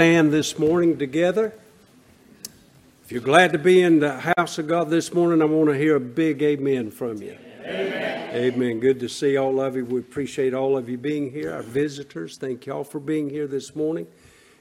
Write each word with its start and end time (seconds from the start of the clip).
stand 0.00 0.32
this 0.32 0.58
morning 0.58 0.96
together. 0.96 1.52
If 3.04 3.12
you're 3.12 3.20
glad 3.20 3.52
to 3.52 3.58
be 3.58 3.82
in 3.82 4.00
the 4.00 4.32
house 4.34 4.56
of 4.56 4.66
God 4.66 4.88
this 4.88 5.12
morning, 5.12 5.42
I 5.42 5.44
want 5.44 5.68
to 5.68 5.76
hear 5.76 5.96
a 5.96 6.00
big 6.00 6.42
amen 6.42 6.90
from 6.90 7.20
you. 7.20 7.36
Amen. 7.66 8.34
Amen. 8.34 8.80
Good 8.80 8.98
to 9.00 9.10
see 9.10 9.36
all 9.36 9.60
of 9.60 9.76
you. 9.76 9.84
We 9.84 10.00
appreciate 10.00 10.54
all 10.54 10.78
of 10.78 10.88
you 10.88 10.96
being 10.96 11.30
here, 11.30 11.52
our 11.52 11.60
visitors. 11.60 12.38
Thank 12.38 12.64
you 12.64 12.72
all 12.72 12.82
for 12.82 12.98
being 12.98 13.28
here 13.28 13.46
this 13.46 13.76
morning. 13.76 14.06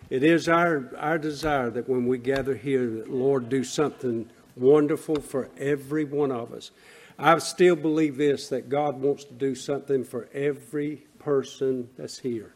It 0.10 0.24
is 0.24 0.50
our, 0.50 0.94
our 0.98 1.18
desire 1.18 1.70
that 1.70 1.88
when 1.88 2.06
we 2.06 2.18
gather 2.18 2.56
here, 2.56 2.86
that 2.98 3.10
Lord 3.10 3.48
do 3.48 3.64
something 3.64 4.30
wonderful 4.58 5.22
for 5.22 5.50
every 5.58 6.04
one 6.04 6.34
of 6.34 6.52
us. 6.52 6.72
I 7.18 7.38
still 7.38 7.78
believe 7.78 8.18
this 8.18 8.50
that 8.50 8.68
God 8.68 9.00
wants 9.00 9.24
to 9.24 9.34
do 9.34 9.56
something 9.56 10.04
for 10.04 10.28
every 10.34 11.06
person 11.18 11.88
that's 11.98 12.20
here. 12.20 12.54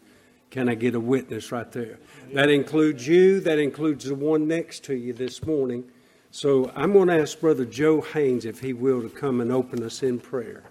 Can 0.53 0.69
I 0.69 0.75
get 0.75 0.93
a 0.93 0.99
witness 0.99 1.51
right 1.51 1.71
there? 1.71 1.97
That 2.31 2.51
includes 2.51 3.07
you, 3.07 3.39
that 3.39 3.57
includes 3.57 4.05
the 4.05 4.13
one 4.13 4.47
next 4.47 4.83
to 4.83 4.93
you 4.93 5.11
this 5.11 5.43
morning. 5.43 5.83
So 6.29 6.71
I'm 6.75 6.93
going 6.93 7.07
to 7.07 7.19
ask 7.19 7.39
Brother 7.39 7.65
Joe 7.65 8.01
Haynes, 8.01 8.45
if 8.45 8.59
he 8.59 8.71
will, 8.71 9.01
to 9.01 9.09
come 9.09 9.41
and 9.41 9.51
open 9.51 9.81
us 9.81 10.03
in 10.03 10.19
prayer. 10.19 10.61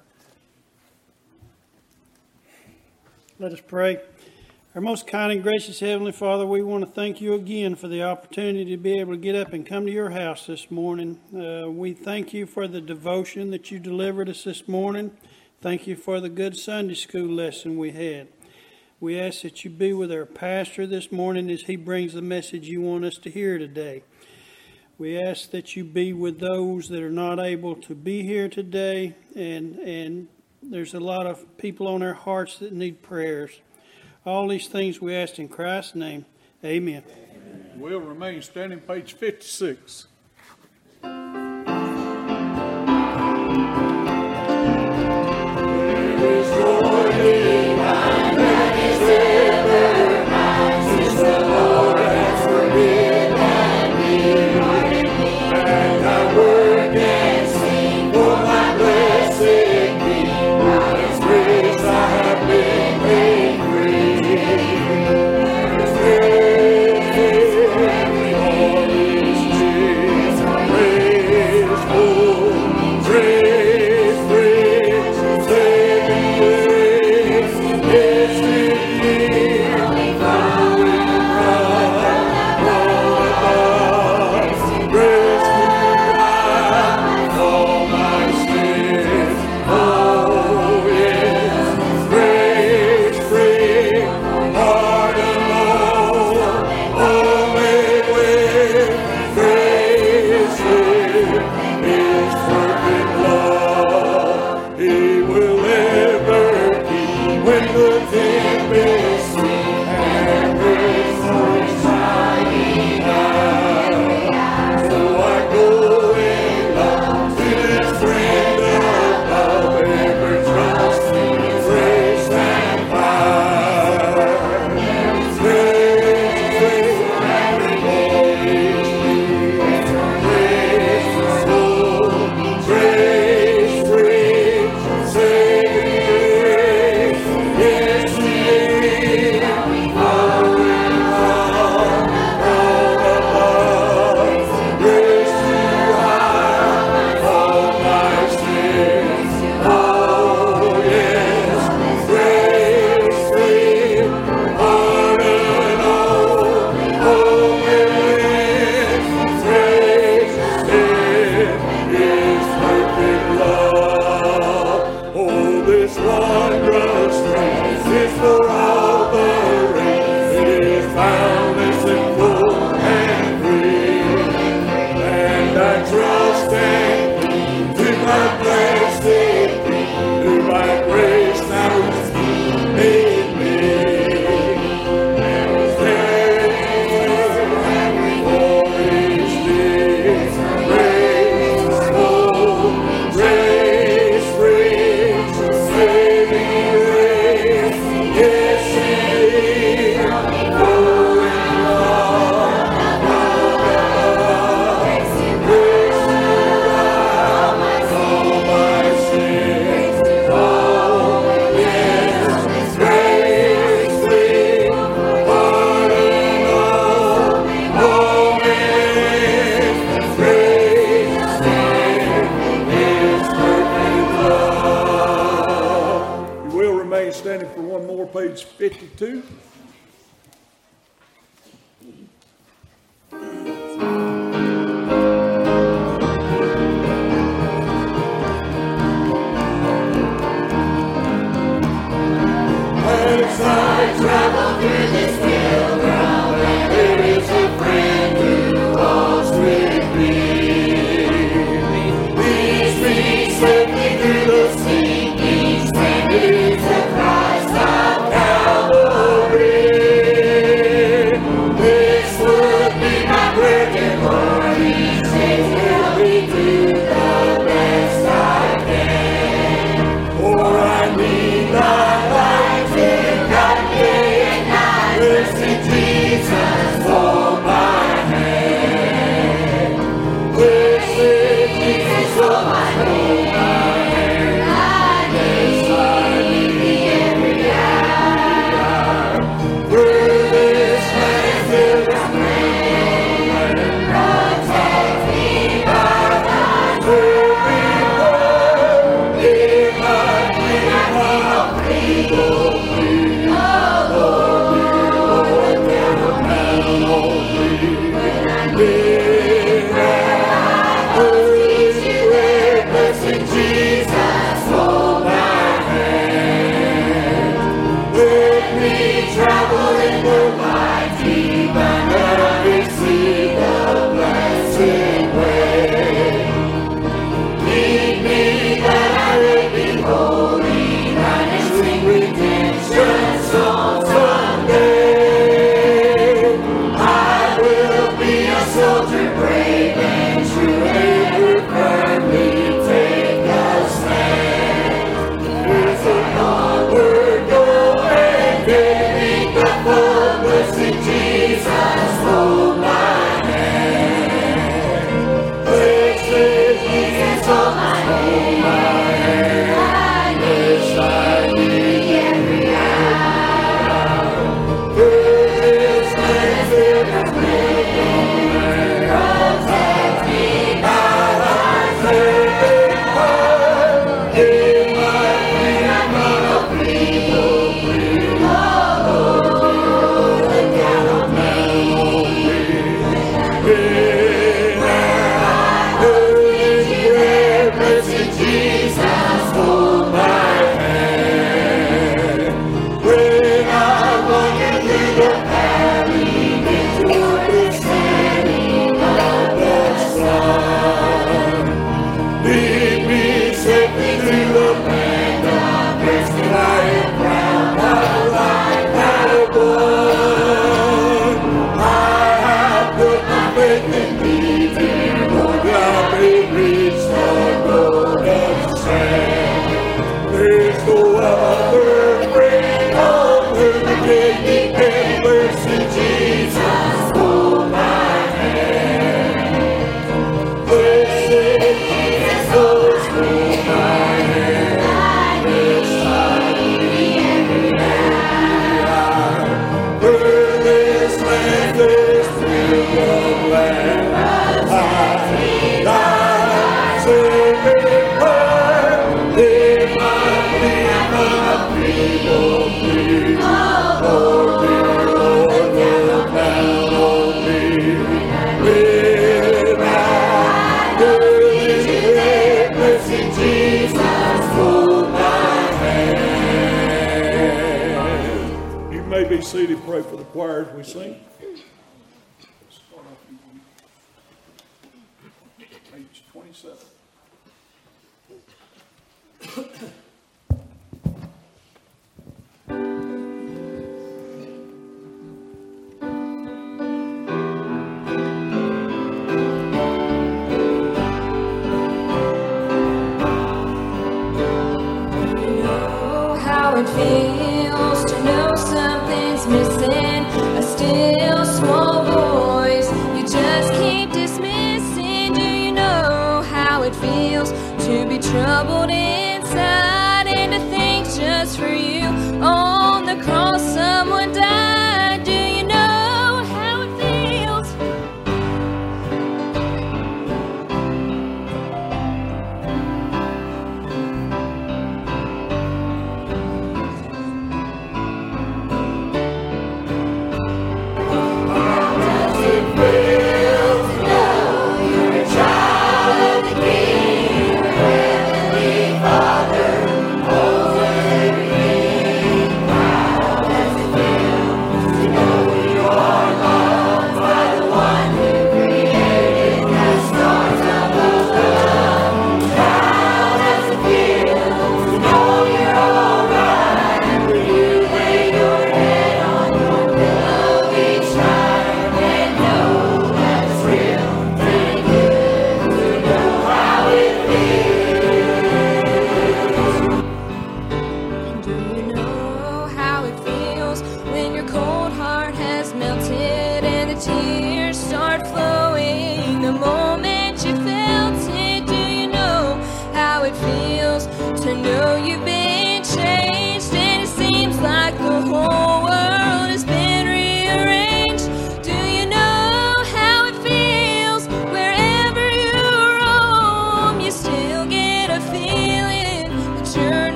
Let 3.40 3.52
us 3.52 3.60
pray. 3.60 4.00
Our 4.76 4.80
most 4.80 5.09
kind 5.09 5.32
and 5.32 5.42
gracious 5.42 5.80
Heavenly 5.80 6.12
Father, 6.12 6.46
we 6.46 6.62
want 6.62 6.84
to 6.84 6.90
thank 6.92 7.20
you 7.20 7.34
again 7.34 7.74
for 7.74 7.88
the 7.88 8.04
opportunity 8.04 8.66
to 8.66 8.76
be 8.76 9.01
able 9.01 9.14
to 9.14 9.18
get 9.18 9.34
up 9.34 9.52
and 9.52 9.66
come 9.66 9.87
to 9.87 9.92
your 9.92 10.10
house 10.10 10.46
this 10.46 10.70
morning. 10.70 11.18
Uh, 11.37 11.68
we 11.68 11.92
thank 11.92 12.32
you 12.32 12.46
for 12.46 12.68
the 12.68 12.80
devotion 12.80 13.51
that 13.51 13.73
you 13.73 13.80
delivered 13.80 14.28
us 14.28 14.45
this 14.45 14.68
morning. 14.68 15.10
Thank 15.60 15.88
you 15.88 15.96
for 15.96 16.20
the 16.20 16.28
good 16.28 16.56
Sunday 16.56 16.95
school 16.95 17.26
lesson 17.26 17.76
we 17.76 17.90
had. 17.90 18.28
We 19.02 19.19
ask 19.19 19.42
that 19.42 19.65
you 19.65 19.70
be 19.73 19.92
with 19.92 20.12
our 20.12 20.24
pastor 20.24 20.87
this 20.87 21.10
morning 21.10 21.51
as 21.51 21.62
he 21.62 21.74
brings 21.74 22.12
the 22.12 22.23
message 22.23 22.69
you 22.69 22.80
want 22.83 23.05
us 23.05 23.19
to 23.19 23.30
hear 23.30 23.59
today. 23.59 24.05
We 24.97 25.20
ask 25.20 25.51
that 25.51 25.74
you 25.74 25.83
be 25.83 26.13
with 26.13 26.38
those 26.38 26.88
that 26.88 27.02
are 27.02 27.10
not 27.10 27.41
able 27.41 27.74
to 27.74 27.96
be 27.96 28.23
here 28.23 28.49
today, 28.49 29.16
and, 29.35 29.74
and 29.80 30.29
there's 30.63 30.95
a 30.95 31.01
lot 31.01 31.26
of 31.26 31.59
people 31.59 31.88
on 31.88 32.01
our 32.01 32.15
hearts 32.15 32.60
that 32.60 32.73
need 32.73 33.02
prayers. 33.02 33.60
All 34.24 34.46
these 34.46 34.68
things 34.68 35.01
we 35.01 35.16
ask 35.16 35.37
in 35.41 35.48
Christ's 35.48 35.96
name. 35.96 36.24
Amen. 36.65 37.02
We'll 37.74 37.98
remain 37.98 38.41
standing, 38.41 38.79
page 38.79 39.15
56. 39.15 40.07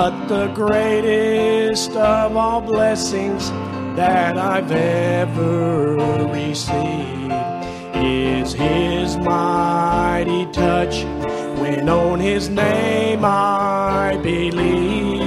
But 0.00 0.28
the 0.28 0.46
greatest 0.54 1.90
of 1.96 2.36
all 2.36 2.60
blessings 2.60 3.50
that 3.96 4.38
I've 4.38 4.70
ever 4.70 5.96
received 6.26 7.32
is 7.96 8.52
His 8.52 9.16
mighty 9.16 10.46
touch 10.52 11.02
when 11.58 11.88
on 11.88 12.20
His 12.20 12.48
name 12.48 13.24
I 13.24 14.20
believe. 14.22 15.18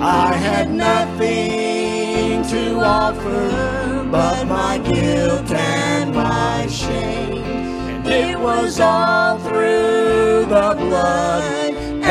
I 0.00 0.34
had 0.34 0.68
nothing 0.68 2.42
to 2.42 2.80
offer 2.80 4.04
but 4.10 4.48
my 4.48 4.78
guilt 4.78 5.48
and 5.52 6.12
my 6.12 6.66
shame, 6.66 7.44
and 7.44 8.06
it 8.08 8.36
was 8.36 8.80
all 8.80 9.38
through 9.38 10.46
the 10.46 10.74
blood 10.76 11.61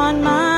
on 0.00 0.22
my 0.22 0.49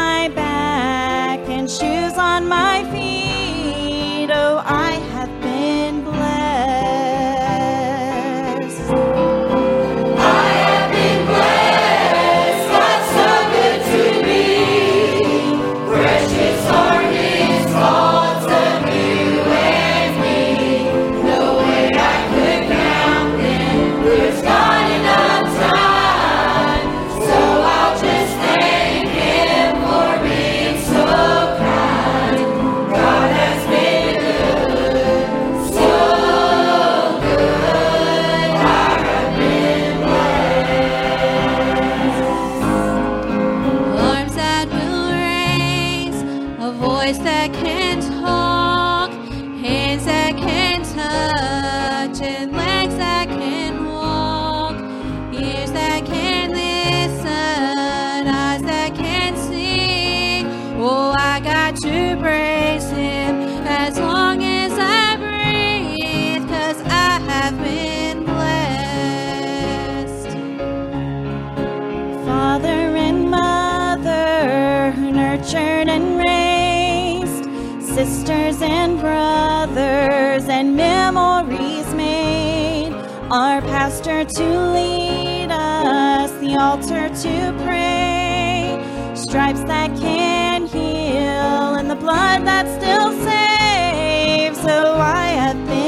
still 92.69 93.13
saves, 93.25 94.61
so 94.61 94.95
I 94.97 95.27
have 95.27 95.67
been. 95.67 95.82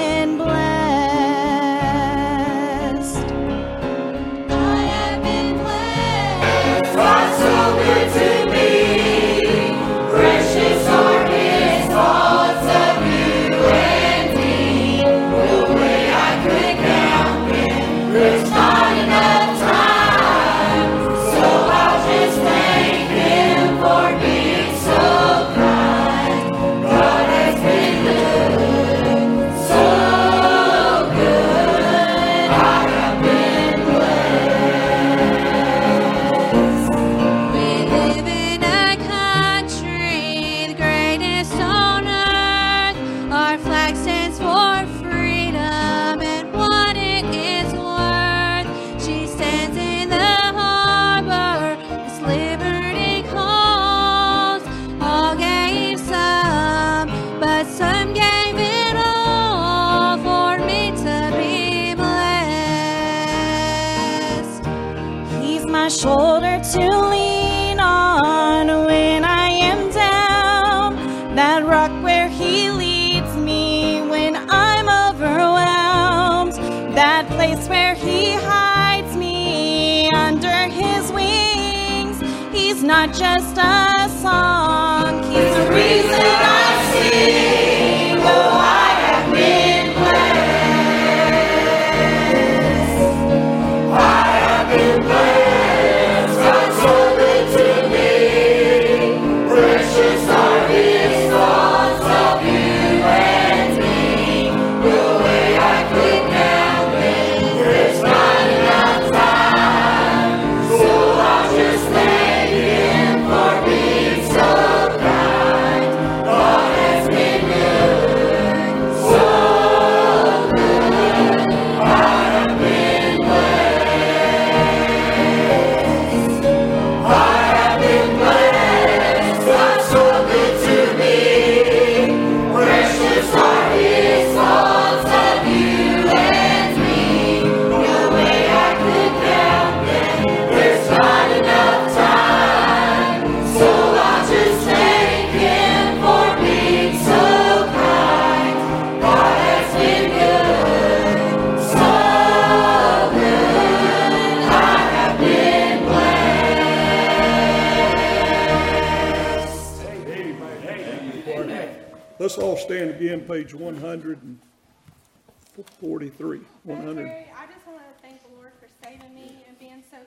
last 83.34 83.56
time. 83.56 83.73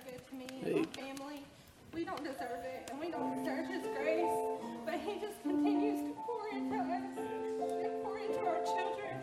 good 0.06 0.22
to 0.30 0.36
me 0.36 0.48
and 0.64 0.76
my 0.76 0.84
family. 1.02 1.44
We 1.94 2.04
don't 2.04 2.24
deserve 2.24 2.64
it, 2.64 2.90
and 2.92 3.00
we 3.00 3.10
don't 3.10 3.38
deserve 3.38 3.68
His 3.68 3.84
grace, 3.96 4.38
but 4.86 4.96
He 4.96 5.20
just 5.20 5.42
continues 5.42 6.02
to 6.02 6.14
pour 6.26 6.48
into 6.50 6.76
us 6.78 7.04
and 7.18 8.04
pour 8.04 8.18
into 8.20 8.40
our 8.40 8.64
children. 8.64 9.18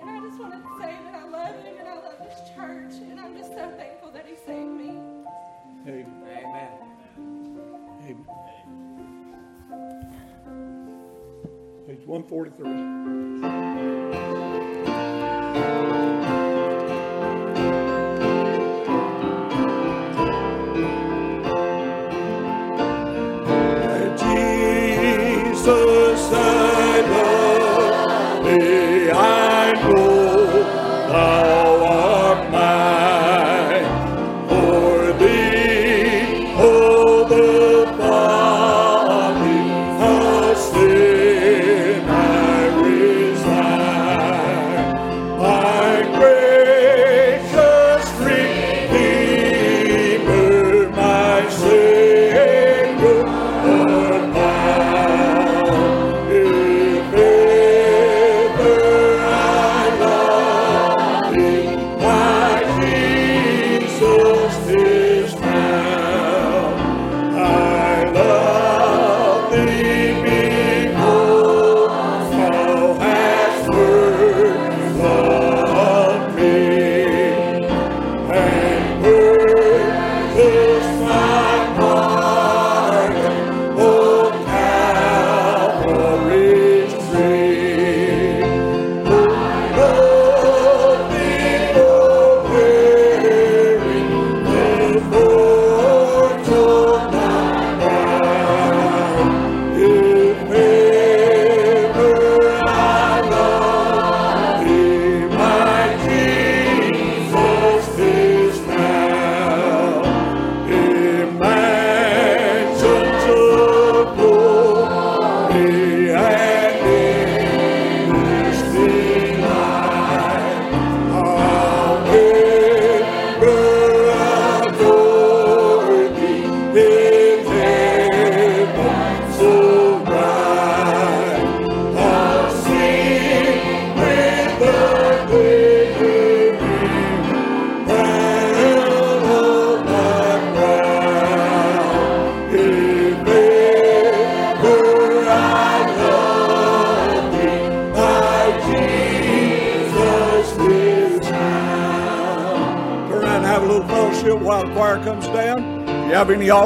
And 0.00 0.10
I 0.10 0.20
just 0.20 0.38
want 0.38 0.52
to 0.52 0.60
say 0.80 0.94
that 1.04 1.14
I 1.14 1.24
love 1.28 1.54
Him 1.64 1.76
and 1.78 1.88
I 1.88 1.94
love 1.96 2.18
His 2.20 2.38
church, 2.54 2.94
and 3.10 3.18
I'm 3.18 3.36
just 3.36 3.52
so 3.52 3.70
thankful 3.76 4.10
that 4.12 4.26
He 4.26 4.36
saved 4.46 4.70
me. 4.70 4.98
Amen. 5.86 6.06
Amen. 6.44 6.70
Amen. 8.04 8.26
Page 11.86 12.06
143. 12.06 14.01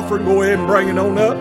Offering, 0.06 0.24
go 0.24 0.42
ahead 0.42 0.60
and 0.60 0.68
bring 0.68 0.88
it 0.88 0.96
on 0.98 1.18
up. 1.18 1.35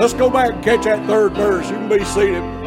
Let's 0.00 0.14
go 0.14 0.30
back 0.30 0.54
and 0.54 0.64
catch 0.64 0.84
that 0.84 1.06
third 1.06 1.34
verse. 1.34 1.68
You 1.68 1.76
can 1.76 1.90
be 1.90 2.02
seated. 2.06 2.59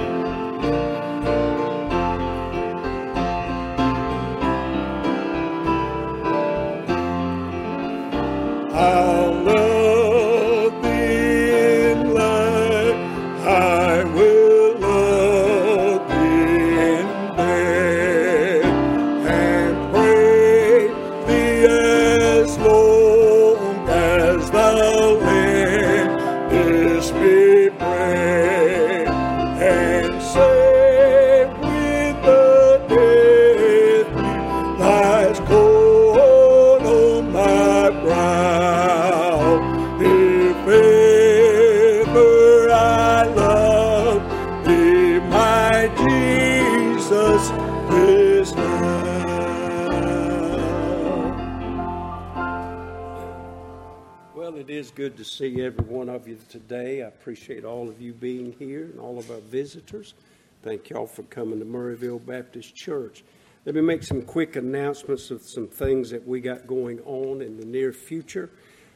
Appreciate 57.24 57.64
all 57.64 57.88
of 57.88 58.02
you 58.02 58.12
being 58.12 58.54
here 58.60 58.84
and 58.84 59.00
all 59.00 59.18
of 59.18 59.32
our 59.32 59.40
visitors. 59.40 60.14
Thank 60.62 60.90
y'all 60.90 61.08
for 61.08 61.24
coming 61.24 61.58
to 61.60 61.66
Murrayville 61.66 62.26
Baptist 62.26 62.76
Church. 62.76 63.24
Let 63.66 63.76
me 63.76 63.82
make 63.82 64.04
some 64.04 64.24
quick 64.24 64.58
announcements 64.58 65.32
of 65.32 65.42
some 65.42 65.70
things 65.70 66.10
that 66.10 66.28
we 66.28 66.42
got 66.42 66.68
going 66.68 67.00
on 67.06 67.42
in 67.42 67.58
the 67.58 67.66
near 67.66 67.94
future. 67.94 68.50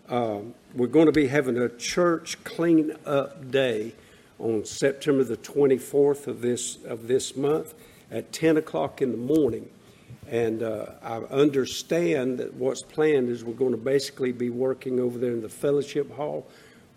Um, 0.09 0.55
we're 0.75 0.87
going 0.87 1.05
to 1.05 1.13
be 1.13 1.27
having 1.27 1.57
a 1.57 1.69
church 1.69 2.43
clean 2.43 2.97
up 3.05 3.49
day 3.49 3.93
on 4.39 4.65
September 4.65 5.23
the 5.23 5.37
24th 5.37 6.27
of 6.27 6.41
this 6.41 6.83
of 6.83 7.07
this 7.07 7.37
month 7.37 7.75
at 8.11 8.33
10 8.33 8.57
o'clock 8.57 9.01
in 9.01 9.11
the 9.11 9.17
morning. 9.17 9.69
And 10.29 10.63
uh, 10.63 10.87
I 11.01 11.19
understand 11.19 12.39
that 12.39 12.55
what's 12.55 12.81
planned 12.81 13.29
is 13.29 13.45
we're 13.45 13.53
going 13.53 13.71
to 13.71 13.77
basically 13.77 14.33
be 14.33 14.49
working 14.49 14.99
over 14.99 15.17
there 15.17 15.31
in 15.31 15.41
the 15.41 15.47
fellowship 15.47 16.13
hall, 16.13 16.45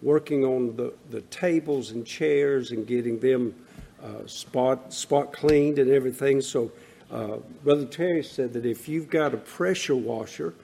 working 0.02 0.44
on 0.44 0.76
the, 0.76 0.92
the 1.10 1.20
tables 1.22 1.90
and 1.90 2.06
chairs 2.06 2.70
and 2.70 2.86
getting 2.86 3.18
them 3.20 3.54
uh, 4.02 4.26
spot 4.26 4.92
spot 4.92 5.32
cleaned 5.32 5.78
and 5.78 5.90
everything. 5.90 6.40
So, 6.40 6.72
uh, 7.10 7.36
Brother 7.64 7.84
Terry 7.84 8.22
said 8.22 8.52
that 8.54 8.64
if 8.64 8.88
you've 8.88 9.10
got 9.10 9.34
a 9.34 9.36
pressure 9.36 9.96
washer, 9.96 10.54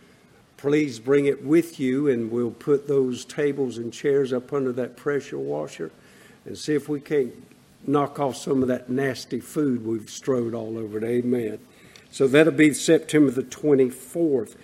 please 0.56 0.98
bring 0.98 1.26
it 1.26 1.44
with 1.44 1.78
you, 1.78 2.08
and 2.08 2.30
we'll 2.30 2.50
put 2.50 2.88
those 2.88 3.24
tables 3.24 3.78
and 3.78 3.92
chairs 3.92 4.32
up 4.32 4.52
under 4.52 4.72
that 4.72 4.96
pressure 4.96 5.38
washer, 5.38 5.90
and 6.44 6.56
see 6.56 6.74
if 6.74 6.88
we 6.88 7.00
can't 7.00 7.34
knock 7.86 8.18
off 8.18 8.36
some 8.36 8.62
of 8.62 8.68
that 8.68 8.88
nasty 8.88 9.40
food 9.40 9.84
we've 9.84 10.10
strode 10.10 10.54
all 10.54 10.78
over 10.78 10.98
it. 10.98 11.04
Amen. 11.04 11.58
So 12.10 12.26
that'll 12.26 12.52
be 12.52 12.72
September 12.72 13.30
the 13.30 13.42
24th. 13.42 14.56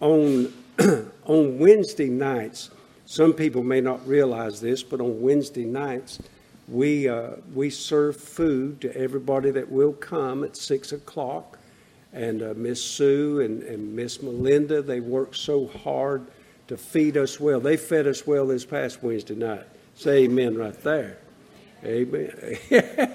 On, 0.00 0.52
on 1.24 1.58
Wednesday 1.58 2.08
nights, 2.08 2.70
some 3.14 3.32
people 3.32 3.62
may 3.62 3.80
not 3.80 4.04
realize 4.08 4.60
this, 4.60 4.82
but 4.82 5.00
on 5.00 5.20
Wednesday 5.20 5.64
nights, 5.64 6.18
we, 6.66 7.08
uh, 7.08 7.36
we 7.54 7.70
serve 7.70 8.16
food 8.16 8.80
to 8.80 8.96
everybody 8.96 9.52
that 9.52 9.70
will 9.70 9.92
come 9.92 10.42
at 10.42 10.56
6 10.56 10.90
o'clock. 10.90 11.56
And 12.12 12.42
uh, 12.42 12.54
Miss 12.56 12.82
Sue 12.82 13.38
and, 13.38 13.62
and 13.62 13.94
Miss 13.94 14.20
Melinda, 14.20 14.82
they 14.82 14.98
work 14.98 15.36
so 15.36 15.68
hard 15.68 16.26
to 16.66 16.76
feed 16.76 17.16
us 17.16 17.38
well. 17.38 17.60
They 17.60 17.76
fed 17.76 18.08
us 18.08 18.26
well 18.26 18.48
this 18.48 18.64
past 18.64 19.00
Wednesday 19.00 19.36
night. 19.36 19.62
Say 19.94 20.24
amen 20.24 20.58
right 20.58 20.82
there. 20.82 21.18
Amen. 21.84 22.58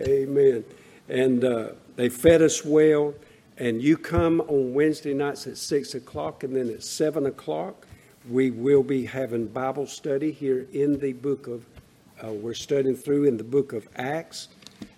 amen. 0.00 0.64
And 1.08 1.44
uh, 1.44 1.68
they 1.94 2.08
fed 2.08 2.42
us 2.42 2.64
well. 2.64 3.14
And 3.56 3.80
you 3.80 3.98
come 3.98 4.40
on 4.48 4.74
Wednesday 4.74 5.14
nights 5.14 5.46
at 5.46 5.58
6 5.58 5.94
o'clock, 5.94 6.42
and 6.42 6.56
then 6.56 6.70
at 6.70 6.82
7 6.82 7.24
o'clock, 7.26 7.86
we 8.28 8.50
will 8.50 8.82
be 8.82 9.06
having 9.06 9.46
Bible 9.46 9.86
study 9.86 10.30
here 10.30 10.66
in 10.72 10.98
the 10.98 11.14
book 11.14 11.46
of, 11.46 11.64
uh, 12.22 12.32
we're 12.32 12.52
studying 12.52 12.94
through 12.94 13.24
in 13.24 13.38
the 13.38 13.44
book 13.44 13.72
of 13.72 13.88
Acts. 13.96 14.48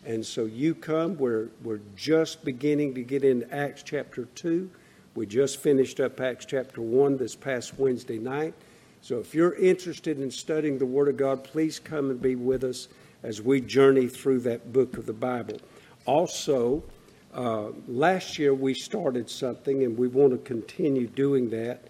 And 0.05 0.25
so 0.25 0.47
you 0.47 0.75
come, 0.75 1.17
we're, 1.17 1.49
we're 1.63 1.81
just 1.95 2.45
beginning 2.45 2.95
to 2.95 3.03
get 3.03 3.23
into 3.23 3.53
Acts 3.55 3.85
chapter 3.85 4.25
2. 4.35 4.69
We 5.15 5.27
just 5.27 5.59
finished 5.59 6.01
up 6.01 6.21
Acts 6.21 6.45
chapter 6.45 6.83
1 6.83 7.19
this 7.19 7.37
past 7.37 7.79
Wednesday 7.79 8.19
night. 8.19 8.55
So 9.01 9.19
if 9.19 9.35
you're 9.35 9.55
interested 9.55 10.21
in 10.21 10.31
studying 10.31 10.79
the 10.79 10.87
Word 10.87 11.09
of 11.09 11.17
God, 11.17 11.45
please 11.45 11.79
come 11.79 12.11
and 12.11 12.21
be 12.21 12.35
with 12.35 12.65
us 12.65 12.89
as 13.23 13.41
we 13.41 13.61
journey 13.61 14.09
through 14.09 14.41
that 14.41 14.73
book 14.73 14.97
of 14.97 15.07
the 15.07 15.13
Bible. 15.13 15.59
Also, 16.05 16.83
uh, 17.33 17.69
last 17.87 18.39
year 18.39 18.55
we 18.55 18.75
started 18.75 19.31
something 19.31 19.85
and 19.85 19.97
we 19.97 20.09
want 20.09 20.33
to 20.33 20.39
continue 20.39 21.07
doing 21.07 21.49
that, 21.51 21.85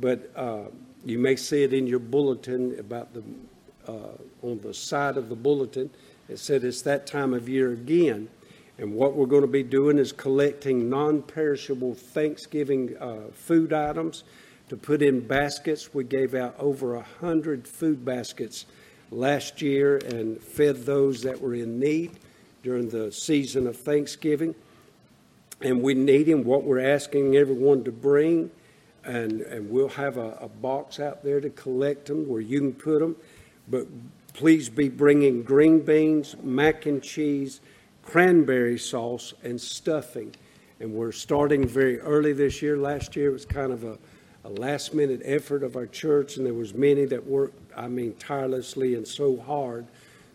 but 0.00 0.30
uh, 0.36 0.64
you 1.04 1.18
may 1.18 1.36
see 1.36 1.62
it 1.62 1.72
in 1.72 1.86
your 1.86 1.98
bulletin 1.98 2.78
about 2.78 3.12
the 3.14 3.22
uh, 3.86 4.16
on 4.42 4.60
the 4.60 4.72
side 4.72 5.16
of 5.16 5.28
the 5.28 5.34
bulletin. 5.34 5.90
It 6.28 6.38
said 6.38 6.64
it's 6.64 6.82
that 6.82 7.06
time 7.06 7.34
of 7.34 7.48
year 7.48 7.72
again. 7.72 8.28
And 8.78 8.94
what 8.94 9.14
we're 9.14 9.26
going 9.26 9.42
to 9.42 9.46
be 9.46 9.62
doing 9.62 9.98
is 9.98 10.12
collecting 10.12 10.88
non 10.88 11.22
perishable 11.22 11.94
Thanksgiving 11.94 12.96
uh, 12.98 13.30
food 13.32 13.72
items 13.72 14.24
to 14.68 14.76
put 14.76 15.02
in 15.02 15.20
baskets. 15.20 15.94
We 15.94 16.04
gave 16.04 16.34
out 16.34 16.56
over 16.58 16.96
a 16.96 17.06
hundred 17.20 17.68
food 17.68 18.04
baskets 18.04 18.66
last 19.10 19.62
year 19.62 19.98
and 19.98 20.40
fed 20.40 20.84
those 20.84 21.22
that 21.22 21.40
were 21.40 21.54
in 21.54 21.78
need 21.78 22.18
during 22.62 22.88
the 22.88 23.12
season 23.12 23.66
of 23.66 23.76
Thanksgiving. 23.76 24.54
And 25.60 25.82
we 25.82 25.94
need 25.94 26.24
them, 26.24 26.42
what 26.42 26.64
we're 26.64 26.84
asking 26.84 27.36
everyone 27.36 27.84
to 27.84 27.92
bring. 27.92 28.50
And, 29.04 29.42
and 29.42 29.68
we'll 29.68 29.88
have 29.90 30.16
a, 30.16 30.38
a 30.40 30.48
box 30.48 30.98
out 30.98 31.22
there 31.22 31.40
to 31.40 31.50
collect 31.50 32.06
them 32.06 32.26
where 32.26 32.40
you 32.40 32.58
can 32.60 32.72
put 32.72 33.00
them. 33.00 33.16
But 33.68 33.86
please 34.32 34.68
be 34.68 34.88
bringing 34.88 35.42
green 35.42 35.80
beans, 35.80 36.36
mac 36.42 36.86
and 36.86 37.02
cheese, 37.02 37.60
cranberry 38.02 38.78
sauce, 38.78 39.34
and 39.42 39.60
stuffing. 39.60 40.34
And 40.80 40.92
we're 40.92 41.12
starting 41.12 41.66
very 41.66 42.00
early 42.00 42.32
this 42.32 42.62
year. 42.62 42.76
Last 42.76 43.14
year 43.16 43.30
was 43.30 43.44
kind 43.44 43.72
of 43.72 43.84
a, 43.84 43.98
a 44.44 44.48
last 44.48 44.92
minute 44.94 45.22
effort 45.24 45.62
of 45.62 45.76
our 45.76 45.86
church, 45.86 46.36
and 46.36 46.44
there 46.44 46.54
was 46.54 46.74
many 46.74 47.04
that 47.06 47.26
worked, 47.26 47.58
I 47.76 47.88
mean, 47.88 48.14
tirelessly 48.18 48.94
and 48.94 49.06
so 49.06 49.36
hard 49.36 49.86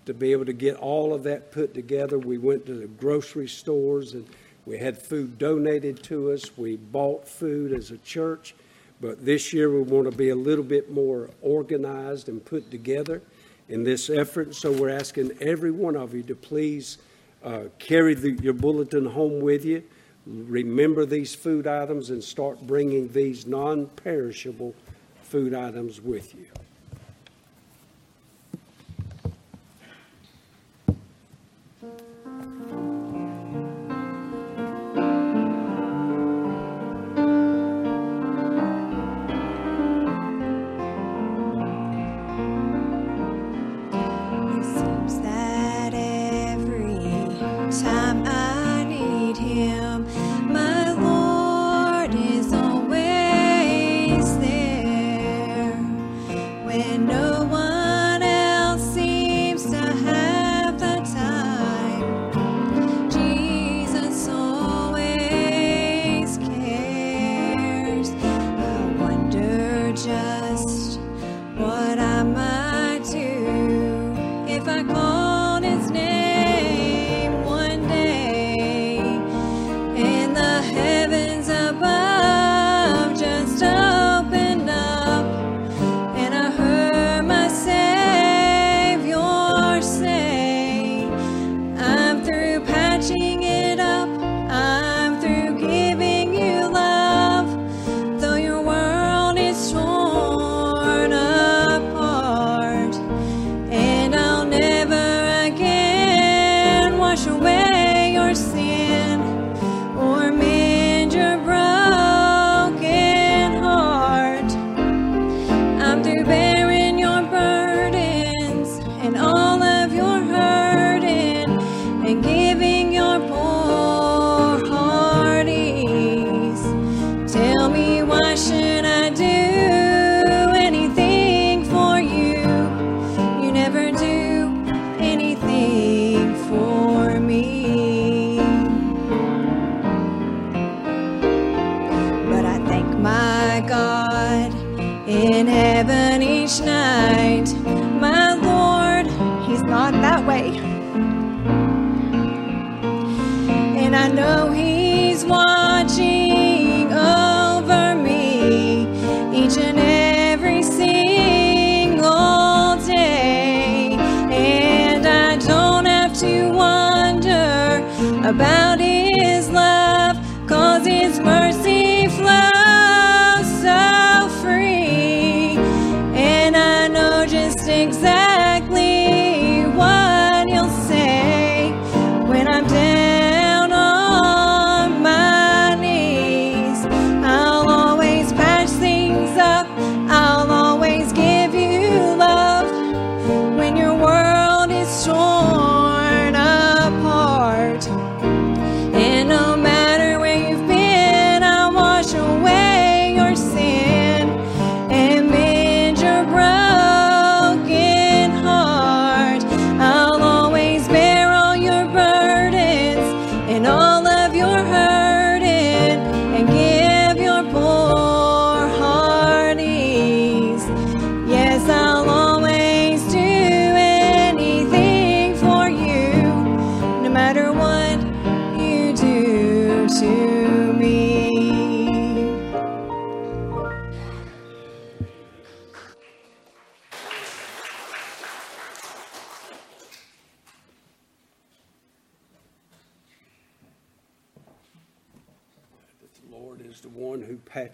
to 0.05 0.13
be 0.13 0.31
able 0.31 0.45
to 0.45 0.53
get 0.53 0.75
all 0.77 1.13
of 1.13 1.23
that 1.23 1.51
put 1.51 1.73
together. 1.73 2.17
We 2.17 2.37
went 2.37 2.65
to 2.65 2.73
the 2.73 2.87
grocery 2.87 3.47
stores 3.47 4.13
and 4.13 4.25
We 4.69 4.77
had 4.77 5.01
food 5.01 5.39
donated 5.39 6.03
to 6.03 6.31
us. 6.31 6.55
We 6.55 6.75
bought 6.77 7.27
food 7.27 7.73
as 7.73 7.89
a 7.89 7.97
church. 7.97 8.53
But 9.01 9.25
this 9.25 9.51
year 9.51 9.71
we 9.71 9.81
want 9.81 10.11
to 10.11 10.15
be 10.15 10.29
a 10.29 10.35
little 10.35 10.63
bit 10.63 10.91
more 10.91 11.31
organized 11.41 12.29
and 12.29 12.45
put 12.45 12.69
together 12.69 13.23
in 13.67 13.83
this 13.83 14.11
effort. 14.11 14.53
So 14.53 14.71
we're 14.71 14.91
asking 14.91 15.31
every 15.41 15.71
one 15.71 15.95
of 15.95 16.13
you 16.13 16.21
to 16.21 16.35
please 16.35 16.99
uh, 17.43 17.63
carry 17.79 18.13
the, 18.13 18.33
your 18.43 18.53
bulletin 18.53 19.07
home 19.07 19.39
with 19.39 19.65
you. 19.65 19.81
Remember 20.27 21.03
these 21.03 21.33
food 21.33 21.65
items 21.65 22.11
and 22.11 22.23
start 22.23 22.61
bringing 22.67 23.07
these 23.07 23.47
non 23.47 23.87
perishable 23.87 24.75
food 25.23 25.55
items 25.55 25.99
with 25.99 26.35
you. 26.35 26.45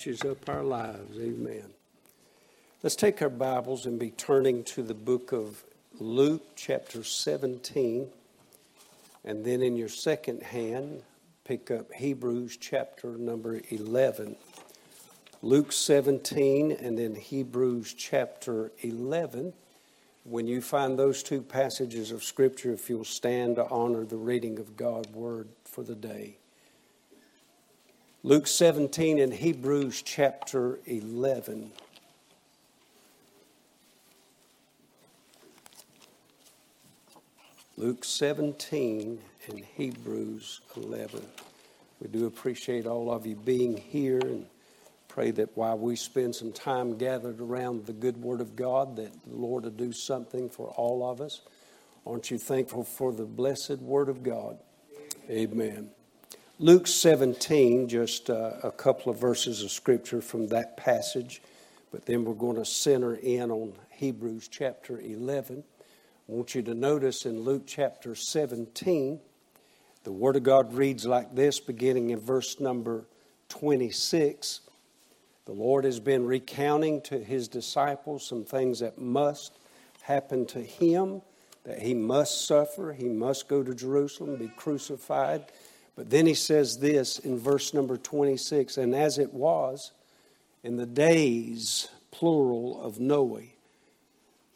Up 0.05 0.47
our 0.47 0.63
lives. 0.63 1.17
Amen. 1.17 1.63
Let's 2.83 2.95
take 2.95 3.23
our 3.23 3.29
Bibles 3.29 3.87
and 3.87 3.97
be 3.97 4.11
turning 4.11 4.63
to 4.65 4.83
the 4.83 4.93
book 4.93 5.31
of 5.31 5.63
Luke, 5.99 6.43
chapter 6.55 7.03
17. 7.03 8.07
And 9.23 9.43
then 9.43 9.63
in 9.63 9.75
your 9.75 9.89
second 9.89 10.43
hand, 10.43 11.01
pick 11.43 11.71
up 11.71 11.91
Hebrews, 11.91 12.57
chapter 12.57 13.17
number 13.17 13.61
11. 13.69 14.35
Luke 15.41 15.71
17 15.71 16.71
and 16.73 16.99
then 16.99 17.15
Hebrews, 17.15 17.95
chapter 17.95 18.71
11. 18.81 19.53
When 20.23 20.45
you 20.45 20.61
find 20.61 20.99
those 20.99 21.23
two 21.23 21.41
passages 21.41 22.11
of 22.11 22.23
Scripture, 22.23 22.73
if 22.73 22.91
you'll 22.91 23.05
stand 23.05 23.55
to 23.55 23.67
honor 23.69 24.05
the 24.05 24.17
reading 24.17 24.59
of 24.59 24.77
God's 24.77 25.09
Word 25.09 25.49
for 25.63 25.83
the 25.83 25.95
day. 25.95 26.37
Luke 28.25 28.47
17 28.47 29.19
and 29.19 29.31
Hebrews 29.31 30.01
chapter 30.01 30.79
11. 30.87 31.71
Luke 37.77 38.03
17 38.03 39.21
and 39.47 39.59
Hebrews 39.75 40.61
11. 40.75 41.23
We 42.01 42.07
do 42.07 42.25
appreciate 42.25 42.87
all 42.87 43.11
of 43.11 43.27
you 43.27 43.35
being 43.35 43.77
here 43.77 44.17
and 44.17 44.47
pray 45.07 45.29
that 45.29 45.55
while 45.55 45.77
we 45.77 45.95
spend 45.95 46.33
some 46.33 46.51
time 46.51 46.97
gathered 46.97 47.39
around 47.39 47.85
the 47.85 47.93
good 47.93 48.17
Word 48.17 48.41
of 48.41 48.55
God, 48.55 48.95
that 48.95 49.13
the 49.23 49.35
Lord 49.35 49.65
will 49.65 49.69
do 49.69 49.91
something 49.91 50.49
for 50.49 50.69
all 50.69 51.07
of 51.07 51.21
us. 51.21 51.41
Aren't 52.07 52.31
you 52.31 52.39
thankful 52.39 52.85
for 52.85 53.13
the 53.13 53.25
blessed 53.25 53.77
Word 53.81 54.09
of 54.09 54.23
God? 54.23 54.57
Amen. 55.29 55.91
Luke 56.57 56.87
17, 56.87 57.89
just 57.89 58.29
uh, 58.29 58.51
a 58.63 58.71
couple 58.71 59.11
of 59.11 59.19
verses 59.19 59.61
of 59.61 59.71
scripture 59.71 60.21
from 60.21 60.47
that 60.47 60.77
passage, 60.77 61.41
but 61.91 62.05
then 62.05 62.23
we're 62.23 62.33
going 62.33 62.55
to 62.55 62.63
center 62.63 63.15
in 63.15 63.51
on 63.51 63.73
Hebrews 63.89 64.47
chapter 64.47 64.97
11. 65.01 65.65
I 65.67 66.31
want 66.31 66.55
you 66.55 66.61
to 66.61 66.73
notice 66.73 67.25
in 67.25 67.41
Luke 67.41 67.63
chapter 67.67 68.15
17, 68.15 69.19
the 70.05 70.11
Word 70.13 70.37
of 70.37 70.43
God 70.43 70.73
reads 70.73 71.05
like 71.05 71.35
this, 71.35 71.59
beginning 71.59 72.11
in 72.11 72.21
verse 72.21 72.57
number 72.61 73.05
26. 73.49 74.61
The 75.47 75.51
Lord 75.51 75.83
has 75.83 75.99
been 75.99 76.25
recounting 76.25 77.01
to 77.01 77.19
his 77.19 77.49
disciples 77.49 78.25
some 78.25 78.45
things 78.45 78.79
that 78.79 78.97
must 78.97 79.59
happen 80.03 80.45
to 80.45 80.61
him, 80.61 81.21
that 81.65 81.79
he 81.79 81.93
must 81.93 82.47
suffer, 82.47 82.93
he 82.93 83.09
must 83.09 83.49
go 83.49 83.61
to 83.61 83.75
Jerusalem, 83.75 84.37
be 84.37 84.47
crucified. 84.55 85.43
But 85.95 86.09
then 86.09 86.25
he 86.25 86.33
says 86.33 86.77
this 86.79 87.19
in 87.19 87.39
verse 87.39 87.73
number 87.73 87.97
26 87.97 88.77
and 88.77 88.93
as 88.93 89.17
it 89.17 89.33
was 89.33 89.91
in 90.63 90.77
the 90.77 90.85
days, 90.85 91.87
plural, 92.11 92.81
of 92.81 92.99
Noah, 92.99 93.43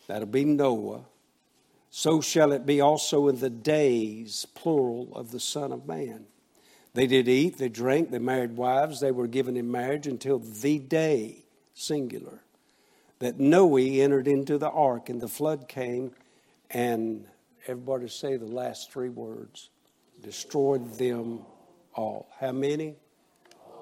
that'll 0.08 0.28
be 0.28 0.44
Noah, 0.44 1.06
so 1.92 2.22
shall 2.22 2.52
it 2.52 2.66
be 2.66 2.82
also 2.82 3.28
in 3.28 3.40
the 3.40 3.50
days, 3.50 4.46
plural, 4.54 5.16
of 5.16 5.32
the 5.32 5.40
Son 5.40 5.72
of 5.72 5.88
Man. 5.88 6.26
They 6.94 7.08
did 7.08 7.28
eat, 7.28 7.58
they 7.58 7.70
drank, 7.70 8.12
they 8.12 8.20
married 8.20 8.58
wives, 8.58 9.00
they 9.00 9.12
were 9.12 9.28
given 9.28 9.56
in 9.56 9.72
marriage 9.72 10.08
until 10.08 10.40
the 10.40 10.80
day, 10.80 11.46
singular, 11.74 12.42
that 13.20 13.40
Noah 13.40 13.82
entered 13.82 14.28
into 14.28 14.58
the 14.58 14.70
ark 14.70 15.10
and 15.10 15.22
the 15.22 15.28
flood 15.28 15.68
came 15.68 16.12
and 16.72 17.26
everybody 17.68 18.08
say 18.08 18.38
the 18.38 18.46
last 18.46 18.92
three 18.92 19.10
words 19.10 19.70
destroyed 20.22 20.94
them 20.98 21.42
all. 21.94 22.30
How 22.40 22.52
many? 22.52 22.96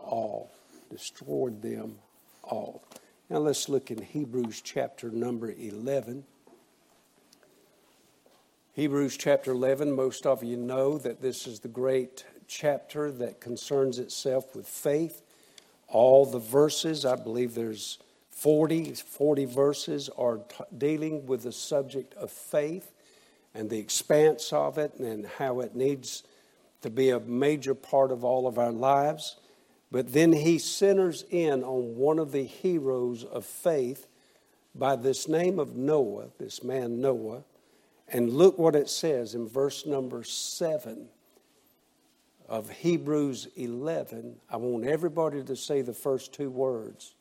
All. 0.03 0.51
Destroyed 0.89 1.61
them 1.61 1.97
all. 2.43 2.83
Now 3.29 3.39
let's 3.39 3.67
look 3.67 3.91
in 3.91 4.01
Hebrews 4.01 4.61
chapter 4.61 5.09
number 5.09 5.51
11. 5.51 6.23
Hebrews 8.73 9.17
chapter 9.17 9.51
11, 9.51 9.91
most 9.91 10.25
of 10.25 10.43
you 10.43 10.55
know 10.55 10.97
that 10.99 11.21
this 11.21 11.47
is 11.47 11.59
the 11.59 11.67
great 11.67 12.23
chapter 12.47 13.11
that 13.11 13.41
concerns 13.41 13.99
itself 13.99 14.55
with 14.55 14.67
faith. 14.67 15.23
All 15.87 16.25
the 16.25 16.39
verses, 16.39 17.03
I 17.03 17.15
believe 17.15 17.55
there's 17.55 17.97
40, 18.29 18.93
40 18.93 19.45
verses, 19.45 20.09
are 20.15 20.37
t- 20.37 20.63
dealing 20.77 21.25
with 21.25 21.43
the 21.43 21.51
subject 21.51 22.13
of 22.13 22.31
faith 22.31 22.91
and 23.53 23.69
the 23.69 23.79
expanse 23.79 24.53
of 24.53 24.77
it 24.77 24.93
and 24.99 25.25
how 25.25 25.59
it 25.61 25.75
needs 25.75 26.23
to 26.81 26.89
be 26.89 27.09
a 27.09 27.19
major 27.19 27.73
part 27.73 28.11
of 28.11 28.23
all 28.23 28.47
of 28.47 28.57
our 28.57 28.71
lives. 28.71 29.37
But 29.91 30.13
then 30.13 30.33
he 30.33 30.59
centers 30.59 31.23
in 31.29 31.63
on 31.63 31.95
one 31.95 32.19
of 32.19 32.31
the 32.31 32.43
heroes 32.43 33.23
of 33.23 33.45
faith 33.45 34.07
by 34.75 34.95
this 34.95 35.27
name 35.27 35.59
of 35.59 35.75
Noah, 35.75 36.27
this 36.37 36.63
man 36.63 37.01
Noah 37.01 37.43
and 38.07 38.31
look 38.31 38.57
what 38.57 38.75
it 38.75 38.89
says 38.89 39.35
in 39.35 39.47
verse 39.47 39.85
number 39.85 40.23
7 40.23 41.07
of 42.47 42.69
Hebrews 42.69 43.47
11. 43.55 44.37
I 44.49 44.57
want 44.57 44.85
everybody 44.85 45.43
to 45.43 45.55
say 45.55 45.81
the 45.81 45.93
first 45.93 46.33
two 46.33 46.49
words 46.49 47.15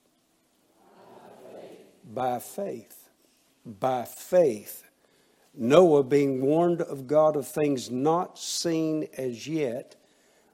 by 2.14 2.38
faith. 2.38 3.08
By 3.64 4.04
faith. 4.04 4.85
Noah, 5.56 6.04
being 6.04 6.42
warned 6.42 6.82
of 6.82 7.06
God 7.06 7.34
of 7.34 7.48
things 7.48 7.90
not 7.90 8.38
seen 8.38 9.08
as 9.16 9.48
yet, 9.48 9.96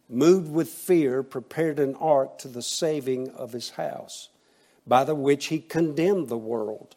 moved 0.09 0.50
with 0.50 0.68
fear, 0.68 1.22
prepared 1.22 1.80
an 1.80 1.94
ark 1.96 2.38
to 2.38 2.48
the 2.48 2.62
saving 2.62 3.30
of 3.30 3.53
his 3.53 3.70
house, 3.70 4.28
by 4.86 5.03
the 5.05 5.14
which 5.14 5.46
he 5.46 5.59
condemned 5.59 6.28
the 6.28 6.38
world 6.38 6.94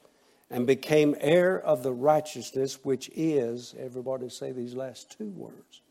and 0.49 0.67
became 0.67 1.15
heir 1.19 1.59
of 1.59 1.81
the 1.81 1.93
righteousness 1.93 2.83
which 2.83 3.09
is, 3.15 3.73
everybody 3.79 4.29
say 4.29 4.51
these 4.51 4.75
last 4.75 5.17
two 5.17 5.29
words, 5.29 5.81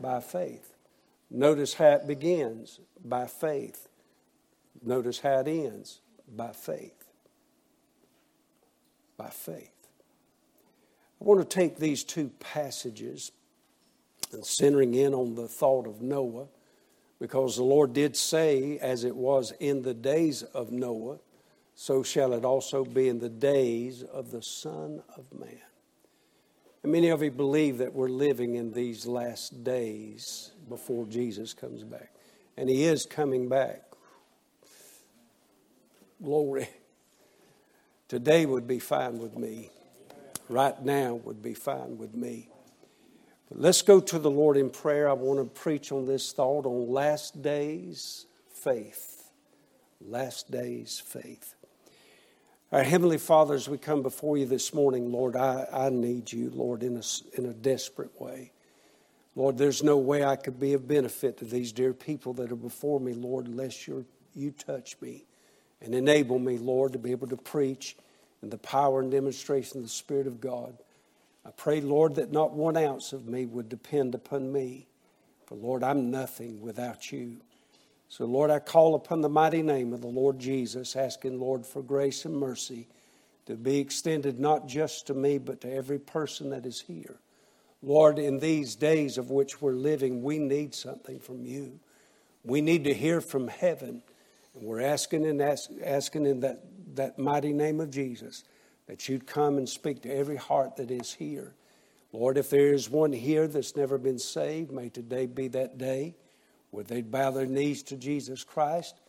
by 0.00 0.20
faith. 0.20 0.72
Notice 1.30 1.74
how 1.74 1.90
it 1.90 2.06
begins 2.06 2.80
by 3.04 3.26
faith. 3.26 3.88
Notice 4.82 5.20
how 5.20 5.40
it 5.40 5.48
ends 5.48 6.00
by 6.34 6.52
faith. 6.52 7.04
By 9.16 9.28
faith. 9.28 9.75
I 11.20 11.24
want 11.24 11.40
to 11.40 11.46
take 11.46 11.78
these 11.78 12.04
two 12.04 12.30
passages 12.40 13.32
and 14.32 14.44
centering 14.44 14.94
in 14.94 15.14
on 15.14 15.34
the 15.34 15.48
thought 15.48 15.86
of 15.86 16.02
Noah 16.02 16.46
because 17.18 17.56
the 17.56 17.64
Lord 17.64 17.92
did 17.92 18.16
say, 18.16 18.78
as 18.78 19.04
it 19.04 19.16
was 19.16 19.52
in 19.58 19.82
the 19.82 19.94
days 19.94 20.42
of 20.42 20.70
Noah, 20.70 21.18
so 21.74 22.02
shall 22.02 22.32
it 22.32 22.44
also 22.44 22.84
be 22.84 23.08
in 23.08 23.18
the 23.18 23.28
days 23.28 24.02
of 24.02 24.30
the 24.30 24.42
Son 24.42 25.02
of 25.16 25.24
Man. 25.38 25.60
And 26.82 26.92
many 26.92 27.08
of 27.08 27.22
you 27.22 27.30
believe 27.30 27.78
that 27.78 27.94
we're 27.94 28.08
living 28.08 28.54
in 28.54 28.72
these 28.72 29.06
last 29.06 29.64
days 29.64 30.52
before 30.68 31.06
Jesus 31.06 31.52
comes 31.52 31.82
back. 31.82 32.12
And 32.56 32.68
he 32.68 32.84
is 32.84 33.04
coming 33.04 33.48
back. 33.48 33.82
Glory. 36.22 36.68
Today 38.08 38.46
would 38.46 38.66
be 38.66 38.78
fine 38.78 39.18
with 39.18 39.36
me. 39.36 39.70
Right 40.48 40.80
now 40.84 41.14
would 41.14 41.42
be 41.42 41.54
fine 41.54 41.98
with 41.98 42.14
me. 42.14 42.48
But 43.48 43.60
let's 43.60 43.82
go 43.82 44.00
to 44.00 44.18
the 44.18 44.30
Lord 44.30 44.56
in 44.56 44.70
prayer. 44.70 45.08
I 45.08 45.12
want 45.12 45.38
to 45.40 45.60
preach 45.60 45.92
on 45.92 46.06
this 46.06 46.32
thought 46.32 46.66
on 46.66 46.88
last 46.88 47.42
days 47.42 48.26
faith. 48.52 49.30
Last 50.00 50.50
days 50.50 51.02
faith. 51.04 51.54
Our 52.72 52.82
Heavenly 52.82 53.18
Father, 53.18 53.54
as 53.54 53.68
we 53.68 53.78
come 53.78 54.02
before 54.02 54.36
you 54.36 54.46
this 54.46 54.74
morning, 54.74 55.10
Lord, 55.12 55.36
I, 55.36 55.66
I 55.72 55.88
need 55.88 56.32
you, 56.32 56.50
Lord, 56.50 56.82
in 56.82 56.96
a, 56.96 57.02
in 57.38 57.46
a 57.46 57.52
desperate 57.52 58.20
way. 58.20 58.52
Lord, 59.36 59.58
there's 59.58 59.82
no 59.82 59.98
way 59.98 60.24
I 60.24 60.36
could 60.36 60.58
be 60.58 60.72
of 60.72 60.88
benefit 60.88 61.38
to 61.38 61.44
these 61.44 61.70
dear 61.70 61.92
people 61.92 62.32
that 62.34 62.50
are 62.50 62.56
before 62.56 62.98
me, 62.98 63.14
Lord, 63.14 63.46
unless 63.46 63.86
you 63.86 64.04
you 64.36 64.50
touch 64.50 64.96
me 65.00 65.24
and 65.80 65.94
enable 65.94 66.38
me, 66.38 66.58
Lord, 66.58 66.92
to 66.92 66.98
be 66.98 67.10
able 67.10 67.28
to 67.28 67.36
preach 67.36 67.96
in 68.46 68.50
the 68.50 68.58
power 68.58 69.00
and 69.00 69.10
demonstration 69.10 69.78
of 69.78 69.82
the 69.82 69.90
Spirit 69.90 70.28
of 70.28 70.40
God. 70.40 70.78
I 71.44 71.50
pray, 71.50 71.80
Lord, 71.80 72.14
that 72.14 72.30
not 72.30 72.52
one 72.52 72.76
ounce 72.76 73.12
of 73.12 73.26
me 73.26 73.44
would 73.44 73.68
depend 73.68 74.14
upon 74.14 74.52
me. 74.52 74.86
For, 75.46 75.56
Lord, 75.56 75.82
I'm 75.82 76.12
nothing 76.12 76.60
without 76.60 77.10
you. 77.10 77.38
So, 78.08 78.24
Lord, 78.24 78.50
I 78.50 78.60
call 78.60 78.94
upon 78.94 79.20
the 79.20 79.28
mighty 79.28 79.62
name 79.62 79.92
of 79.92 80.00
the 80.00 80.06
Lord 80.06 80.38
Jesus, 80.38 80.94
asking, 80.94 81.40
Lord, 81.40 81.66
for 81.66 81.82
grace 81.82 82.24
and 82.24 82.36
mercy 82.36 82.86
to 83.46 83.56
be 83.56 83.80
extended 83.80 84.38
not 84.38 84.68
just 84.68 85.08
to 85.08 85.14
me, 85.14 85.38
but 85.38 85.60
to 85.62 85.72
every 85.72 85.98
person 85.98 86.50
that 86.50 86.66
is 86.66 86.80
here. 86.82 87.16
Lord, 87.82 88.16
in 88.20 88.38
these 88.38 88.76
days 88.76 89.18
of 89.18 89.32
which 89.32 89.60
we're 89.60 89.72
living, 89.72 90.22
we 90.22 90.38
need 90.38 90.72
something 90.72 91.18
from 91.18 91.44
you. 91.44 91.80
We 92.44 92.60
need 92.60 92.84
to 92.84 92.94
hear 92.94 93.20
from 93.20 93.48
heaven. 93.48 94.02
And 94.54 94.62
we're 94.62 94.82
asking 94.82 95.26
and 95.26 95.42
ask, 95.42 95.68
asking 95.84 96.26
in 96.26 96.40
that, 96.40 96.62
that 96.96 97.18
mighty 97.18 97.52
name 97.52 97.80
of 97.80 97.90
Jesus 97.90 98.44
that 98.86 99.08
you'd 99.08 99.26
come 99.26 99.58
and 99.58 99.68
speak 99.68 100.02
to 100.02 100.14
every 100.14 100.36
heart 100.36 100.76
that 100.76 100.90
is 100.90 101.12
here. 101.12 101.54
Lord, 102.12 102.38
if 102.38 102.50
there 102.50 102.72
is 102.72 102.88
one 102.88 103.12
here 103.12 103.48
that's 103.48 103.76
never 103.76 103.98
been 103.98 104.18
saved, 104.18 104.70
may 104.70 104.88
today 104.88 105.26
be 105.26 105.48
that 105.48 105.76
day 105.76 106.14
where 106.70 106.84
they'd 106.84 107.10
bow 107.10 107.30
their 107.30 107.46
knees 107.46 107.82
to 107.84 107.96
Jesus 107.96 108.44
Christ. 108.44 109.00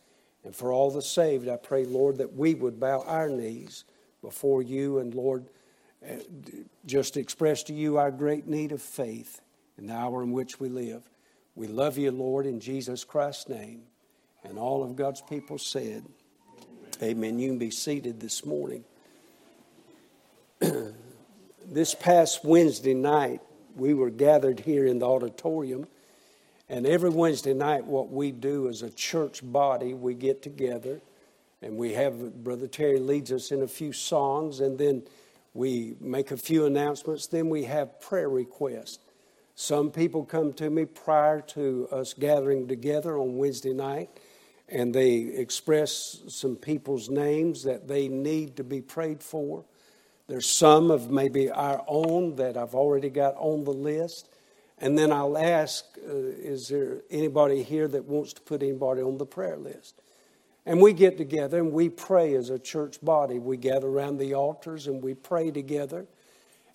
And 0.44 0.54
for 0.54 0.72
all 0.72 0.90
the 0.90 1.02
saved, 1.02 1.48
I 1.48 1.56
pray, 1.56 1.84
Lord, 1.84 2.18
that 2.18 2.34
we 2.34 2.54
would 2.54 2.80
bow 2.80 3.02
our 3.06 3.28
knees 3.28 3.84
before 4.22 4.62
you 4.62 4.98
and, 4.98 5.14
Lord, 5.14 5.48
uh, 6.08 6.14
just 6.86 7.16
express 7.16 7.62
to 7.64 7.72
you 7.72 7.98
our 7.98 8.10
great 8.10 8.46
need 8.46 8.72
of 8.72 8.82
faith 8.82 9.40
in 9.76 9.86
the 9.86 9.94
hour 9.94 10.22
in 10.22 10.32
which 10.32 10.60
we 10.60 10.68
live. 10.68 11.08
We 11.54 11.66
love 11.66 11.98
you, 11.98 12.10
Lord, 12.10 12.46
in 12.46 12.60
Jesus 12.60 13.04
Christ's 13.04 13.48
name. 13.48 13.82
And 14.44 14.58
all 14.58 14.84
of 14.84 14.96
God's 14.96 15.20
people 15.20 15.58
said, 15.58 16.04
Amen. 17.02 17.38
You 17.38 17.48
can 17.50 17.58
be 17.58 17.70
seated 17.70 18.20
this 18.20 18.44
morning. 18.44 18.84
this 21.66 21.94
past 21.94 22.44
Wednesday 22.44 22.94
night, 22.94 23.40
we 23.76 23.94
were 23.94 24.10
gathered 24.10 24.60
here 24.60 24.86
in 24.86 24.98
the 24.98 25.06
auditorium 25.06 25.86
and 26.68 26.86
every 26.86 27.10
Wednesday 27.10 27.54
night, 27.54 27.84
what 27.84 28.10
we 28.10 28.30
do 28.30 28.68
as 28.68 28.82
a 28.82 28.90
church 28.90 29.40
body, 29.42 29.94
we 29.94 30.14
get 30.14 30.42
together 30.42 31.00
and 31.62 31.76
we 31.76 31.94
have 31.94 32.44
Brother 32.44 32.66
Terry 32.66 32.98
leads 32.98 33.32
us 33.32 33.50
in 33.50 33.62
a 33.62 33.66
few 33.66 33.92
songs, 33.92 34.60
and 34.60 34.78
then 34.78 35.02
we 35.54 35.96
make 36.00 36.30
a 36.30 36.36
few 36.36 36.66
announcements. 36.66 37.26
Then 37.26 37.48
we 37.48 37.64
have 37.64 38.00
prayer 38.00 38.28
requests. 38.28 39.00
Some 39.56 39.90
people 39.90 40.24
come 40.24 40.52
to 40.52 40.70
me 40.70 40.84
prior 40.84 41.40
to 41.40 41.88
us 41.90 42.14
gathering 42.14 42.68
together 42.68 43.18
on 43.18 43.38
Wednesday 43.38 43.72
night, 43.72 44.08
and 44.70 44.94
they 44.94 45.16
express 45.18 46.22
some 46.28 46.56
people's 46.56 47.08
names 47.10 47.62
that 47.64 47.88
they 47.88 48.08
need 48.08 48.56
to 48.56 48.64
be 48.64 48.80
prayed 48.82 49.22
for. 49.22 49.64
There's 50.28 50.48
some 50.50 50.90
of 50.90 51.10
maybe 51.10 51.50
our 51.50 51.84
own 51.86 52.36
that 52.36 52.56
I've 52.56 52.74
already 52.74 53.10
got 53.10 53.34
on 53.36 53.64
the 53.64 53.72
list 53.72 54.28
And 54.80 54.96
then 54.96 55.12
I'll 55.12 55.36
ask, 55.36 55.84
uh, 55.98 56.12
is 56.12 56.68
there 56.68 57.02
anybody 57.10 57.62
here 57.62 57.88
that 57.88 58.04
wants 58.04 58.32
to 58.34 58.40
put 58.42 58.62
anybody 58.62 59.02
on 59.02 59.18
the 59.18 59.26
prayer 59.26 59.56
list? 59.56 60.00
And 60.66 60.80
we 60.80 60.92
get 60.92 61.16
together 61.16 61.58
and 61.58 61.72
we 61.72 61.88
pray 61.88 62.34
as 62.34 62.50
a 62.50 62.58
church 62.58 63.00
body. 63.02 63.38
We 63.38 63.56
gather 63.56 63.88
around 63.88 64.18
the 64.18 64.34
altars 64.34 64.86
and 64.86 65.02
we 65.02 65.14
pray 65.14 65.50
together. 65.50 66.06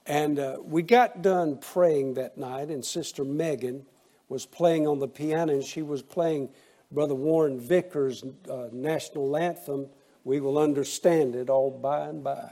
And 0.05 0.39
uh, 0.39 0.57
we 0.61 0.81
got 0.81 1.21
done 1.21 1.57
praying 1.57 2.15
that 2.15 2.37
night, 2.37 2.69
and 2.69 2.83
Sister 2.83 3.23
Megan 3.23 3.85
was 4.27 4.45
playing 4.45 4.85
on 4.85 4.99
the 4.99 5.07
piano, 5.07 5.53
and 5.53 5.63
she 5.63 5.81
was 5.81 6.01
playing 6.01 6.49
Brother 6.93 7.15
Warren 7.15 7.59
Vickers' 7.59 8.23
uh, 8.49 8.67
national 8.71 9.35
anthem, 9.35 9.87
We 10.23 10.39
Will 10.39 10.59
Understand 10.59 11.35
It 11.35 11.49
All 11.49 11.71
By 11.71 12.07
and 12.07 12.23
By. 12.23 12.51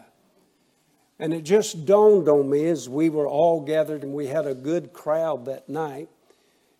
And 1.19 1.33
it 1.33 1.43
just 1.43 1.85
dawned 1.85 2.27
on 2.27 2.49
me 2.49 2.65
as 2.65 2.89
we 2.89 3.09
were 3.09 3.27
all 3.27 3.61
gathered 3.61 4.01
and 4.01 4.13
we 4.13 4.25
had 4.25 4.47
a 4.47 4.55
good 4.55 4.91
crowd 4.93 5.45
that 5.45 5.69
night. 5.69 6.09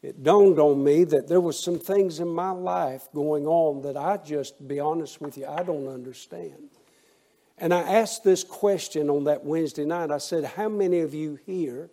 It 0.02 0.24
dawned 0.24 0.58
on 0.58 0.84
me 0.84 1.04
that 1.04 1.28
there 1.28 1.40
was 1.40 1.64
some 1.64 1.78
things 1.78 2.20
in 2.20 2.30
my 2.30 2.50
life 2.50 3.08
going 3.14 3.46
on 3.46 3.84
that 3.84 3.96
I 3.96 4.18
just, 4.18 4.68
be 4.68 4.80
honest 4.80 5.22
with 5.22 5.38
you, 5.38 5.46
I 5.46 5.62
don't 5.62 5.88
understand. 5.88 6.70
And 7.60 7.72
I 7.72 7.82
asked 7.82 8.24
this 8.24 8.44
question 8.44 9.12
on 9.12 9.26
that 9.26 9.46
Wednesday 9.46 9.86
night. 9.86 10.10
I 10.10 10.18
said, 10.18 10.44
How 10.44 10.68
many 10.68 11.02
of 11.02 11.14
you 11.14 11.38
here 11.46 11.92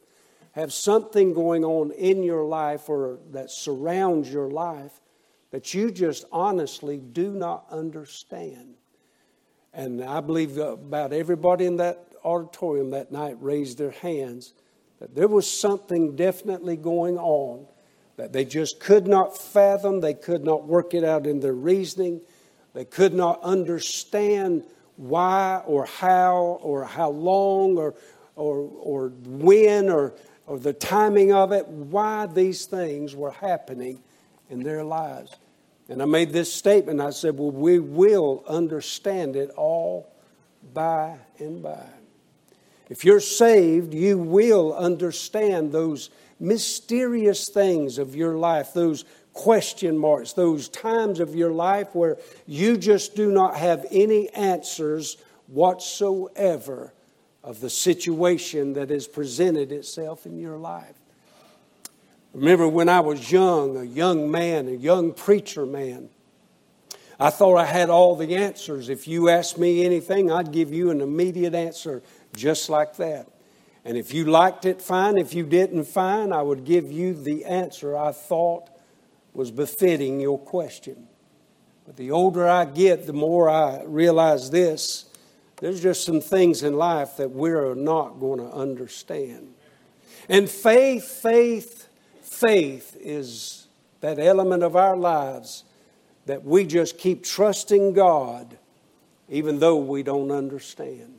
have 0.52 0.72
something 0.72 1.34
going 1.34 1.62
on 1.66 1.90
in 1.90 2.22
your 2.22 2.44
life 2.44 2.88
or 2.88 3.18
that 3.32 3.50
surrounds 3.50 4.32
your 4.32 4.48
life 4.48 5.02
that 5.50 5.74
you 5.74 5.90
just 5.90 6.24
honestly 6.30 6.98
do 6.98 7.32
not 7.32 7.66
understand? 7.70 8.74
And 9.72 10.02
I 10.02 10.20
believe 10.20 10.58
about 10.58 11.12
everybody 11.12 11.66
in 11.66 11.76
that 11.76 12.08
auditorium 12.24 12.90
that 12.90 13.12
night 13.12 13.36
raised 13.40 13.78
their 13.78 13.90
hands 13.90 14.52
that 15.00 15.14
there 15.14 15.28
was 15.28 15.48
something 15.48 16.16
definitely 16.16 16.76
going 16.76 17.18
on 17.18 17.66
that 18.16 18.32
they 18.32 18.44
just 18.44 18.80
could 18.80 19.06
not 19.06 19.38
fathom, 19.38 20.00
they 20.00 20.14
could 20.14 20.44
not 20.44 20.66
work 20.66 20.92
it 20.92 21.04
out 21.04 21.26
in 21.26 21.38
their 21.38 21.52
reasoning, 21.52 22.20
they 22.74 22.84
could 22.84 23.14
not 23.14 23.40
understand 23.42 24.64
why 24.96 25.62
or 25.66 25.86
how 25.86 26.58
or 26.60 26.84
how 26.84 27.10
long 27.10 27.78
or, 27.78 27.94
or, 28.34 28.68
or 28.80 29.08
when 29.24 29.88
or, 29.88 30.14
or 30.46 30.58
the 30.58 30.72
timing 30.72 31.32
of 31.32 31.52
it, 31.52 31.68
why 31.68 32.26
these 32.26 32.66
things 32.66 33.14
were 33.14 33.30
happening 33.30 34.02
in 34.48 34.62
their 34.62 34.84
lives. 34.84 35.34
And 35.88 36.02
I 36.02 36.04
made 36.04 36.32
this 36.32 36.52
statement. 36.52 37.00
I 37.00 37.10
said, 37.10 37.36
Well, 37.38 37.50
we 37.50 37.78
will 37.78 38.44
understand 38.46 39.36
it 39.36 39.50
all 39.50 40.12
by 40.74 41.18
and 41.38 41.62
by. 41.62 41.86
If 42.88 43.04
you're 43.04 43.20
saved, 43.20 43.92
you 43.92 44.18
will 44.18 44.74
understand 44.74 45.72
those 45.72 46.10
mysterious 46.40 47.48
things 47.48 47.98
of 47.98 48.14
your 48.14 48.36
life, 48.36 48.72
those 48.72 49.04
question 49.32 49.96
marks, 49.96 50.32
those 50.32 50.68
times 50.68 51.20
of 51.20 51.34
your 51.34 51.52
life 51.52 51.94
where 51.94 52.18
you 52.46 52.76
just 52.76 53.14
do 53.14 53.30
not 53.30 53.56
have 53.56 53.86
any 53.90 54.28
answers 54.30 55.16
whatsoever 55.46 56.92
of 57.42 57.60
the 57.60 57.70
situation 57.70 58.74
that 58.74 58.90
has 58.90 59.06
presented 59.06 59.72
itself 59.72 60.26
in 60.26 60.38
your 60.38 60.56
life. 60.56 60.96
Remember 62.34 62.68
when 62.68 62.88
I 62.88 63.00
was 63.00 63.32
young, 63.32 63.76
a 63.76 63.84
young 63.84 64.30
man, 64.30 64.68
a 64.68 64.72
young 64.72 65.12
preacher 65.12 65.66
man, 65.66 66.10
I 67.20 67.30
thought 67.30 67.56
I 67.56 67.64
had 67.64 67.90
all 67.90 68.14
the 68.14 68.36
answers. 68.36 68.88
If 68.88 69.08
you 69.08 69.28
asked 69.28 69.58
me 69.58 69.84
anything, 69.84 70.30
I'd 70.30 70.52
give 70.52 70.72
you 70.72 70.90
an 70.90 71.00
immediate 71.00 71.54
answer 71.54 72.02
just 72.36 72.70
like 72.70 72.96
that. 72.96 73.26
And 73.84 73.96
if 73.96 74.14
you 74.14 74.26
liked 74.26 74.66
it, 74.66 74.80
fine. 74.80 75.16
If 75.16 75.34
you 75.34 75.44
didn't, 75.44 75.84
fine. 75.84 76.32
I 76.32 76.42
would 76.42 76.64
give 76.64 76.92
you 76.92 77.14
the 77.14 77.44
answer 77.44 77.96
I 77.96 78.12
thought 78.12 78.70
was 79.32 79.50
befitting 79.50 80.20
your 80.20 80.38
question. 80.38 81.08
But 81.86 81.96
the 81.96 82.10
older 82.10 82.46
I 82.46 82.66
get, 82.66 83.06
the 83.06 83.12
more 83.12 83.48
I 83.48 83.82
realize 83.84 84.50
this 84.50 85.06
there's 85.60 85.82
just 85.82 86.04
some 86.04 86.20
things 86.20 86.62
in 86.62 86.76
life 86.76 87.16
that 87.16 87.30
we're 87.30 87.74
not 87.74 88.20
going 88.20 88.38
to 88.38 88.52
understand. 88.52 89.54
And 90.28 90.48
faith, 90.48 91.04
faith, 91.04 91.87
faith 92.40 92.96
is 93.00 93.66
that 94.00 94.18
element 94.18 94.62
of 94.62 94.76
our 94.76 94.96
lives 94.96 95.64
that 96.26 96.44
we 96.44 96.64
just 96.64 96.98
keep 96.98 97.24
trusting 97.24 97.92
God 97.94 98.58
even 99.28 99.58
though 99.58 99.76
we 99.76 100.02
don't 100.02 100.30
understand. 100.30 101.18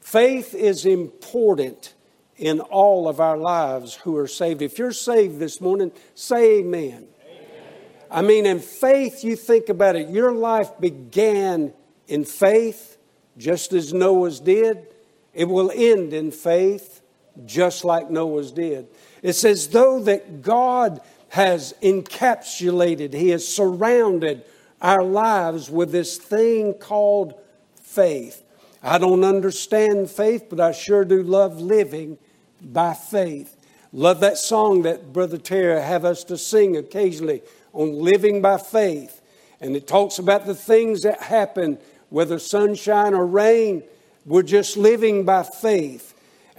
Faith 0.00 0.54
is 0.54 0.86
important 0.86 1.94
in 2.36 2.60
all 2.60 3.08
of 3.08 3.20
our 3.20 3.36
lives 3.36 3.94
who 3.94 4.16
are 4.16 4.26
saved. 4.26 4.62
If 4.62 4.78
you're 4.78 4.92
saved 4.92 5.38
this 5.38 5.60
morning, 5.60 5.92
say 6.14 6.60
amen. 6.60 6.92
amen. 6.92 7.06
I 8.10 8.22
mean, 8.22 8.46
in 8.46 8.58
faith, 8.58 9.22
you 9.22 9.36
think 9.36 9.68
about 9.68 9.96
it, 9.96 10.08
your 10.08 10.32
life 10.32 10.70
began 10.80 11.72
in 12.08 12.24
faith, 12.24 12.96
just 13.36 13.72
as 13.72 13.92
Noah's 13.92 14.40
did. 14.40 14.88
It 15.34 15.48
will 15.48 15.70
end 15.74 16.12
in 16.12 16.30
faith, 16.30 17.00
just 17.46 17.84
like 17.84 18.10
Noah's 18.10 18.50
did. 18.50 18.88
It's 19.22 19.44
as 19.44 19.68
though 19.68 20.00
that 20.00 20.42
God 20.42 21.00
has 21.30 21.74
encapsulated, 21.82 23.14
He 23.14 23.30
has 23.30 23.46
surrounded 23.46 24.44
our 24.80 25.02
lives 25.02 25.70
with 25.70 25.92
this 25.92 26.18
thing 26.18 26.74
called 26.74 27.34
faith. 27.80 28.42
I 28.82 28.98
don't 28.98 29.24
understand 29.24 30.10
faith, 30.10 30.46
but 30.50 30.58
I 30.58 30.72
sure 30.72 31.04
do 31.04 31.22
love 31.22 31.60
living 31.60 32.18
by 32.60 32.94
faith. 32.94 33.56
Love 33.92 34.20
that 34.20 34.38
song 34.38 34.82
that 34.82 35.12
Brother 35.12 35.38
Terry 35.38 35.80
have 35.80 36.04
us 36.04 36.24
to 36.24 36.36
sing 36.36 36.76
occasionally 36.76 37.42
on 37.72 37.92
living 37.92 38.42
by 38.42 38.58
faith. 38.58 39.20
And 39.60 39.76
it 39.76 39.86
talks 39.86 40.18
about 40.18 40.46
the 40.46 40.54
things 40.54 41.02
that 41.02 41.22
happen, 41.22 41.78
whether 42.10 42.38
sunshine 42.38 43.14
or 43.14 43.26
rain. 43.26 43.84
We're 44.26 44.42
just 44.42 44.76
living 44.76 45.24
by 45.24 45.44
faith. 45.44 46.11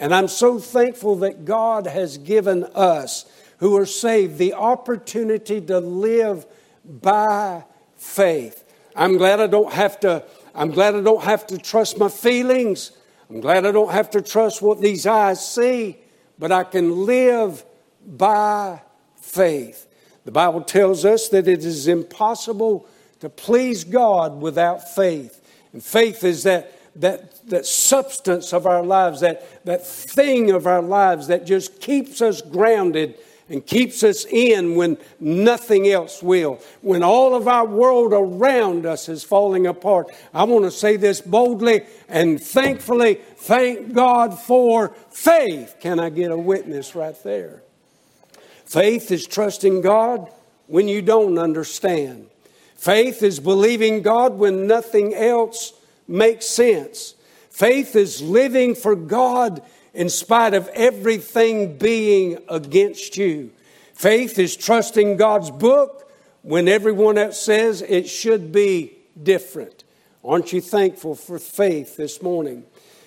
And 0.03 0.13
I'm 0.13 0.27
so 0.27 0.59
thankful 0.59 1.15
that 1.19 1.45
God 1.45 1.87
has 1.87 2.17
given 2.17 2.65
us 2.75 3.23
who 3.59 3.77
are 3.77 3.85
saved 3.85 4.37
the 4.37 4.51
opportunity 4.51 5.61
to 5.61 5.79
live 5.79 6.45
by 6.83 7.63
faith. 7.95 8.65
I'm 8.97 9.15
glad 9.15 9.39
I 9.39 9.47
don't 9.47 9.71
have 9.71 10.01
to 10.01 10.25
I'm 10.53 10.71
glad 10.71 10.95
I 10.95 10.99
don't 10.99 11.23
have 11.23 11.47
to 11.47 11.57
trust 11.57 11.97
my 11.97 12.09
feelings. 12.09 12.91
I'm 13.29 13.39
glad 13.39 13.65
I 13.65 13.71
don't 13.71 13.93
have 13.93 14.09
to 14.09 14.21
trust 14.21 14.61
what 14.61 14.81
these 14.81 15.07
eyes 15.07 15.47
see, 15.47 15.99
but 16.37 16.51
I 16.51 16.65
can 16.65 17.05
live 17.05 17.63
by 18.05 18.81
faith. 19.15 19.87
The 20.25 20.33
Bible 20.33 20.63
tells 20.63 21.05
us 21.05 21.29
that 21.29 21.47
it 21.47 21.63
is 21.63 21.87
impossible 21.87 22.89
to 23.21 23.29
please 23.29 23.85
God 23.85 24.41
without 24.41 24.93
faith. 24.93 25.39
And 25.71 25.81
faith 25.81 26.25
is 26.25 26.43
that, 26.43 26.82
that, 26.97 27.47
that 27.49 27.65
substance 27.65 28.53
of 28.53 28.67
our 28.67 28.83
lives, 28.83 29.21
that, 29.21 29.65
that 29.65 29.85
thing 29.85 30.51
of 30.51 30.67
our 30.67 30.81
lives 30.81 31.27
that 31.27 31.45
just 31.45 31.81
keeps 31.81 32.21
us 32.21 32.41
grounded 32.41 33.15
and 33.49 33.65
keeps 33.65 34.03
us 34.03 34.25
in 34.25 34.75
when 34.75 34.97
nothing 35.19 35.87
else 35.87 36.23
will. 36.23 36.59
When 36.81 37.03
all 37.03 37.35
of 37.35 37.47
our 37.47 37.65
world 37.65 38.13
around 38.13 38.85
us 38.85 39.09
is 39.09 39.23
falling 39.23 39.67
apart. 39.67 40.07
I 40.33 40.45
want 40.45 40.65
to 40.65 40.71
say 40.71 40.97
this 40.97 41.19
boldly 41.19 41.83
and 42.07 42.41
thankfully, 42.41 43.15
thank 43.15 43.93
God 43.93 44.39
for 44.39 44.89
faith. 45.11 45.75
Can 45.79 45.99
I 45.99 46.09
get 46.09 46.31
a 46.31 46.37
witness 46.37 46.95
right 46.95 47.21
there? 47.23 47.61
Faith 48.65 49.11
is 49.11 49.27
trusting 49.27 49.81
God 49.81 50.31
when 50.67 50.87
you 50.87 51.01
don't 51.01 51.37
understand. 51.37 52.27
Faith 52.75 53.21
is 53.23 53.39
believing 53.39 54.01
God 54.01 54.33
when 54.33 54.67
nothing 54.67 55.13
else 55.13 55.73
makes 56.07 56.45
sense. 56.45 57.15
Faith 57.49 57.95
is 57.95 58.21
living 58.21 58.75
for 58.75 58.95
God 58.95 59.61
in 59.93 60.09
spite 60.09 60.53
of 60.53 60.67
everything 60.69 61.77
being 61.77 62.39
against 62.49 63.15
you. 63.15 63.51
Faith 63.93 64.39
is 64.39 64.57
trusting 64.57 65.17
God's 65.17 65.51
book 65.51 66.11
when 66.41 66.67
everyone 66.67 67.17
else 67.17 67.39
says 67.39 67.81
it 67.81 68.09
should 68.09 68.51
be 68.51 68.97
different. 69.21 69.83
Aren't 70.23 70.53
you 70.53 70.61
thankful 70.61 71.15
for 71.15 71.37
faith 71.37 71.95
this 71.95 72.21
morning? 72.21 72.63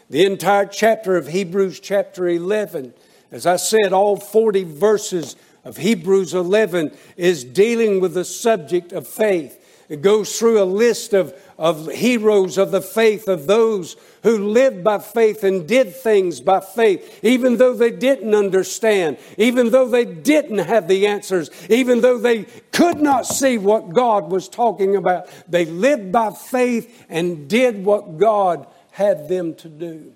The 0.09 0.25
entire 0.25 0.67
chapter 0.67 1.17
of 1.17 1.27
Hebrews, 1.27 1.81
chapter 1.81 2.29
11, 2.29 2.95
as 3.33 3.47
I 3.47 3.57
said, 3.57 3.93
all 3.93 4.17
40 4.17 4.63
verses 4.65 5.35
of 5.65 5.79
Hebrews 5.79 6.33
11 6.33 6.97
is 7.17 7.43
dealing 7.43 8.01
with 8.01 8.15
the 8.15 8.25
subject 8.25 8.93
of 8.93 9.07
faith. 9.07 9.85
It 9.89 10.03
goes 10.03 10.39
through 10.39 10.63
a 10.63 10.65
list 10.65 11.13
of, 11.13 11.35
of 11.59 11.91
heroes 11.91 12.59
of 12.59 12.71
the 12.71 12.83
faith, 12.83 13.29
of 13.29 13.47
those 13.47 13.97
who 14.23 14.51
lived 14.51 14.85
by 14.85 14.99
faith 14.99 15.43
and 15.43 15.67
did 15.67 15.95
things 15.95 16.41
by 16.41 16.61
faith, 16.61 17.21
even 17.23 17.57
though 17.57 17.75
they 17.75 17.91
didn't 17.91 18.35
understand, 18.35 19.17
even 19.39 19.71
though 19.71 19.89
they 19.89 20.05
didn't 20.05 20.59
have 20.59 20.87
the 20.87 21.07
answers, 21.07 21.51
even 21.71 22.01
though 22.01 22.19
they 22.19 22.45
could 22.73 23.01
not 23.01 23.27
see 23.27 23.57
what 23.57 23.91
God 23.91 24.31
was 24.31 24.49
talking 24.49 24.97
about. 24.97 25.29
They 25.49 25.65
lived 25.65 26.13
by 26.13 26.31
faith 26.31 27.07
and 27.09 27.49
did 27.49 27.85
what 27.85 28.19
God 28.19 28.67
had 28.91 29.29
them 29.29 29.55
to 29.57 29.69
do. 29.69 30.13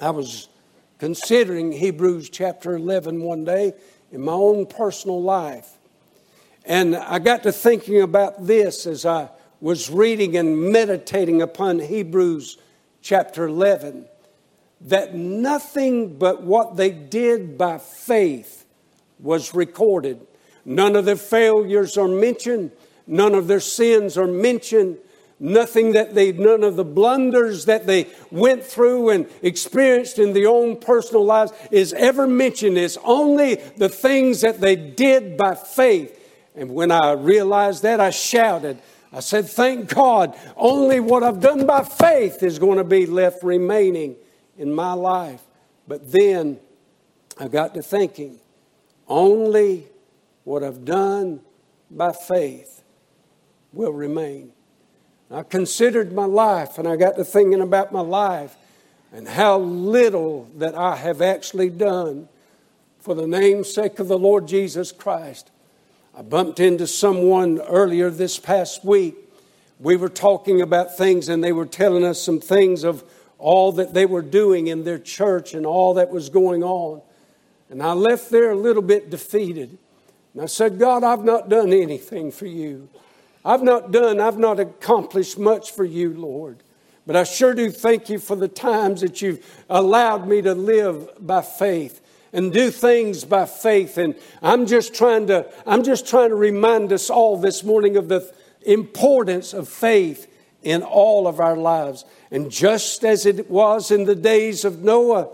I 0.00 0.10
was 0.10 0.48
considering 0.98 1.72
Hebrews 1.72 2.30
chapter 2.30 2.76
11 2.76 3.20
one 3.20 3.44
day 3.44 3.74
in 4.10 4.22
my 4.22 4.32
own 4.32 4.66
personal 4.66 5.22
life. 5.22 5.70
And 6.64 6.96
I 6.96 7.18
got 7.18 7.42
to 7.44 7.52
thinking 7.52 8.00
about 8.00 8.46
this 8.46 8.86
as 8.86 9.04
I 9.06 9.28
was 9.60 9.90
reading 9.90 10.36
and 10.36 10.70
meditating 10.72 11.40
upon 11.40 11.80
Hebrews 11.80 12.58
chapter 13.00 13.46
11 13.46 14.06
that 14.82 15.14
nothing 15.14 16.18
but 16.18 16.42
what 16.42 16.76
they 16.76 16.90
did 16.90 17.56
by 17.56 17.78
faith 17.78 18.66
was 19.18 19.54
recorded. 19.54 20.26
None 20.64 20.96
of 20.96 21.04
their 21.04 21.16
failures 21.16 21.96
are 21.96 22.08
mentioned, 22.08 22.72
none 23.06 23.34
of 23.34 23.46
their 23.46 23.60
sins 23.60 24.18
are 24.18 24.26
mentioned, 24.26 24.98
nothing 25.38 25.92
that 25.92 26.14
they, 26.14 26.32
none 26.32 26.62
of 26.62 26.76
the 26.76 26.84
blunders 26.84 27.64
that 27.66 27.86
they 27.86 28.06
went 28.30 28.64
through 28.64 29.10
and 29.10 29.26
experienced 29.42 30.18
in 30.18 30.32
their 30.32 30.48
own 30.48 30.76
personal 30.76 31.24
lives 31.24 31.52
is 31.70 31.92
ever 31.94 32.26
mentioned. 32.26 32.76
It's 32.76 32.98
only 33.04 33.54
the 33.54 33.88
things 33.88 34.42
that 34.42 34.60
they 34.60 34.76
did 34.76 35.36
by 35.36 35.54
faith. 35.54 36.12
And 36.54 36.70
when 36.70 36.90
I 36.90 37.12
realized 37.12 37.82
that, 37.82 38.00
I 38.00 38.10
shouted, 38.10 38.78
I 39.16 39.20
said, 39.20 39.48
Thank 39.48 39.94
God, 39.94 40.36
only 40.56 41.00
what 41.00 41.22
I've 41.22 41.40
done 41.40 41.66
by 41.66 41.84
faith 41.84 42.42
is 42.42 42.58
going 42.58 42.76
to 42.76 42.84
be 42.84 43.06
left 43.06 43.42
remaining 43.42 44.14
in 44.58 44.74
my 44.74 44.92
life. 44.92 45.40
But 45.88 46.12
then 46.12 46.60
I 47.38 47.48
got 47.48 47.72
to 47.74 47.82
thinking, 47.82 48.38
only 49.08 49.86
what 50.44 50.62
I've 50.62 50.84
done 50.84 51.40
by 51.90 52.12
faith 52.12 52.82
will 53.72 53.92
remain. 53.92 54.52
I 55.30 55.44
considered 55.44 56.12
my 56.12 56.26
life 56.26 56.76
and 56.76 56.86
I 56.86 56.96
got 56.96 57.16
to 57.16 57.24
thinking 57.24 57.62
about 57.62 57.92
my 57.92 58.02
life 58.02 58.54
and 59.12 59.26
how 59.26 59.58
little 59.58 60.50
that 60.56 60.74
I 60.74 60.94
have 60.94 61.22
actually 61.22 61.70
done 61.70 62.28
for 62.98 63.14
the 63.14 63.26
name's 63.26 63.72
sake 63.72 63.98
of 63.98 64.08
the 64.08 64.18
Lord 64.18 64.46
Jesus 64.46 64.92
Christ. 64.92 65.50
I 66.18 66.22
bumped 66.22 66.60
into 66.60 66.86
someone 66.86 67.60
earlier 67.60 68.08
this 68.08 68.38
past 68.38 68.82
week. 68.82 69.16
We 69.78 69.96
were 69.96 70.08
talking 70.08 70.62
about 70.62 70.96
things 70.96 71.28
and 71.28 71.44
they 71.44 71.52
were 71.52 71.66
telling 71.66 72.04
us 72.04 72.22
some 72.22 72.40
things 72.40 72.84
of 72.84 73.04
all 73.38 73.72
that 73.72 73.92
they 73.92 74.06
were 74.06 74.22
doing 74.22 74.68
in 74.68 74.84
their 74.84 74.98
church 74.98 75.52
and 75.52 75.66
all 75.66 75.92
that 75.94 76.08
was 76.08 76.30
going 76.30 76.64
on. 76.64 77.02
And 77.68 77.82
I 77.82 77.92
left 77.92 78.30
there 78.30 78.50
a 78.50 78.56
little 78.56 78.80
bit 78.80 79.10
defeated. 79.10 79.76
And 80.32 80.42
I 80.42 80.46
said, 80.46 80.78
God, 80.78 81.04
I've 81.04 81.22
not 81.22 81.50
done 81.50 81.74
anything 81.74 82.30
for 82.30 82.46
you. 82.46 82.88
I've 83.44 83.62
not 83.62 83.92
done, 83.92 84.18
I've 84.18 84.38
not 84.38 84.58
accomplished 84.58 85.38
much 85.38 85.72
for 85.72 85.84
you, 85.84 86.14
Lord. 86.14 86.62
But 87.06 87.16
I 87.16 87.24
sure 87.24 87.52
do 87.52 87.70
thank 87.70 88.08
you 88.08 88.18
for 88.18 88.36
the 88.36 88.48
times 88.48 89.02
that 89.02 89.20
you've 89.20 89.44
allowed 89.68 90.26
me 90.26 90.40
to 90.40 90.54
live 90.54 91.10
by 91.20 91.42
faith 91.42 92.00
and 92.32 92.52
do 92.52 92.70
things 92.70 93.24
by 93.24 93.46
faith. 93.46 93.98
And 93.98 94.14
I'm 94.42 94.66
just 94.66 94.94
trying 94.94 95.26
to, 95.28 95.50
I'm 95.66 95.82
just 95.82 96.06
trying 96.06 96.30
to 96.30 96.36
remind 96.36 96.92
us 96.92 97.10
all 97.10 97.36
this 97.38 97.64
morning 97.64 97.96
of 97.96 98.08
the 98.08 98.32
importance 98.62 99.54
of 99.54 99.68
faith 99.68 100.32
in 100.62 100.82
all 100.82 101.26
of 101.26 101.40
our 101.40 101.56
lives. 101.56 102.04
And 102.30 102.50
just 102.50 103.04
as 103.04 103.24
it 103.26 103.50
was 103.50 103.90
in 103.90 104.04
the 104.04 104.16
days 104.16 104.64
of 104.64 104.82
Noah, 104.82 105.28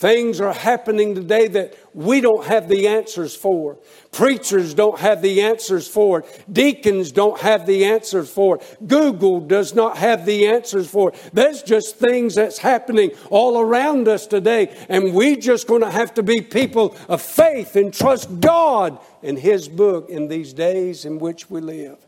things 0.00 0.40
are 0.40 0.54
happening 0.54 1.14
today 1.14 1.46
that 1.46 1.74
we 1.92 2.22
don't 2.22 2.46
have 2.46 2.70
the 2.70 2.88
answers 2.88 3.36
for. 3.36 3.76
Preachers 4.12 4.72
don't 4.72 4.98
have 4.98 5.20
the 5.20 5.42
answers 5.42 5.86
for 5.86 6.20
it. 6.20 6.44
Deacons 6.50 7.12
don't 7.12 7.38
have 7.38 7.66
the 7.66 7.84
answers 7.84 8.30
for 8.30 8.56
it. 8.56 8.78
Google 8.88 9.40
does 9.40 9.74
not 9.74 9.98
have 9.98 10.24
the 10.24 10.46
answers 10.46 10.88
for 10.88 11.10
it. 11.10 11.30
There's 11.34 11.62
just 11.62 11.96
things 11.96 12.34
that's 12.34 12.56
happening 12.56 13.10
all 13.28 13.60
around 13.60 14.08
us 14.08 14.26
today. 14.26 14.74
And 14.88 15.12
we 15.12 15.36
just 15.36 15.66
going 15.66 15.82
to 15.82 15.90
have 15.90 16.14
to 16.14 16.22
be 16.22 16.40
people 16.40 16.96
of 17.06 17.20
faith 17.20 17.76
and 17.76 17.92
trust 17.92 18.40
God 18.40 18.98
and 19.22 19.38
His 19.38 19.68
book 19.68 20.08
in 20.08 20.28
these 20.28 20.54
days 20.54 21.04
in 21.04 21.18
which 21.18 21.50
we 21.50 21.60
live. 21.60 21.98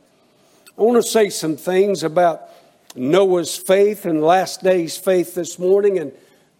I 0.78 0.82
want 0.82 0.96
to 0.96 1.06
say 1.06 1.28
some 1.28 1.58
things 1.58 2.04
about 2.04 2.48
Noah's 2.96 3.54
faith 3.54 4.06
and 4.06 4.22
last 4.22 4.62
day's 4.62 4.96
faith 4.96 5.34
this 5.34 5.58
morning 5.58 5.98
and 5.98 6.12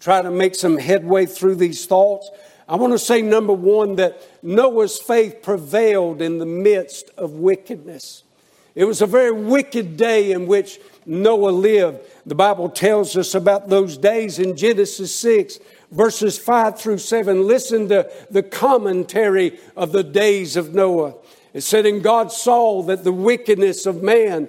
try 0.03 0.21
to 0.21 0.31
make 0.33 0.57
some 0.57 0.79
headway 0.79 1.25
through 1.25 1.55
these 1.55 1.87
thoughts. 1.87 2.29
I 2.69 2.75
want 2.75 2.93
to 2.93 2.99
say, 2.99 3.23
number 3.23 3.53
one, 3.53 3.97
that 3.97 4.21
Noah's 4.43 4.99
faith 4.99 5.43
prevailed 5.43 6.21
in 6.21 6.39
the 6.39 6.47
midst 6.47 7.11
of 7.17 7.33
wickedness. 7.33 8.25
It 8.75 8.85
was 8.85 9.01
a 9.01 9.07
very 9.07 9.31
wicked 9.31 9.97
day 9.97 10.33
in 10.33 10.49
which 10.49 10.81
Noah 11.07 11.51
lived. 11.51 12.01
The 12.27 12.35
Bible 12.35 12.69
tells 12.69 13.17
us 13.17 13.37
about 13.37 13.69
those 13.69 13.97
days 13.97 14.41
in 14.41 14.57
Genesis 14.57 15.15
6, 15.15 15.61
verses 15.93 16.37
5 16.37 16.81
through 16.81 16.99
7. 16.99 17.47
Listen 17.47 17.89
to 17.89 18.11
the 18.29 18.43
commentary 18.43 19.61
of 19.77 19.93
the 19.93 20.03
days 20.03 20.57
of 20.57 20.75
Noah. 20.75 21.15
It 21.53 21.61
said, 21.61 21.87
And 21.87 22.03
God 22.03 22.33
saw 22.33 22.83
that 22.85 23.05
the 23.05 23.13
wickedness 23.13 23.87
of 23.87 24.03
man 24.03 24.49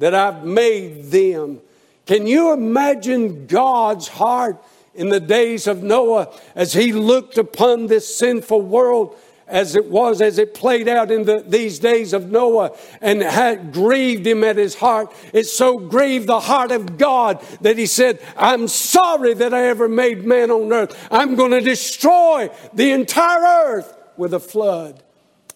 that 0.00 0.14
I've 0.14 0.44
made 0.44 1.04
them. 1.04 1.60
Can 2.06 2.26
you 2.26 2.52
imagine 2.52 3.46
God's 3.46 4.08
heart 4.08 4.62
in 4.94 5.10
the 5.10 5.20
days 5.20 5.66
of 5.66 5.82
Noah 5.82 6.34
as 6.54 6.72
he 6.72 6.92
looked 6.92 7.38
upon 7.38 7.86
this 7.86 8.16
sinful 8.16 8.62
world 8.62 9.16
as 9.46 9.76
it 9.76 9.86
was, 9.86 10.22
as 10.22 10.38
it 10.38 10.54
played 10.54 10.88
out 10.88 11.10
in 11.10 11.24
the, 11.24 11.44
these 11.46 11.78
days 11.78 12.12
of 12.12 12.30
Noah 12.30 12.76
and 13.00 13.20
had 13.20 13.72
grieved 13.72 14.26
him 14.26 14.42
at 14.42 14.56
his 14.56 14.74
heart. 14.76 15.12
It 15.32 15.44
so 15.44 15.78
grieved 15.78 16.28
the 16.28 16.40
heart 16.40 16.70
of 16.70 16.96
God 16.96 17.44
that 17.60 17.76
he 17.76 17.86
said, 17.86 18.20
I'm 18.36 18.68
sorry 18.68 19.34
that 19.34 19.52
I 19.52 19.66
ever 19.66 19.88
made 19.88 20.24
man 20.24 20.50
on 20.50 20.72
earth. 20.72 21.08
I'm 21.10 21.34
going 21.34 21.50
to 21.50 21.60
destroy 21.60 22.48
the 22.72 22.92
entire 22.92 23.74
earth 23.74 23.96
with 24.16 24.32
a 24.32 24.40
flood. 24.40 25.02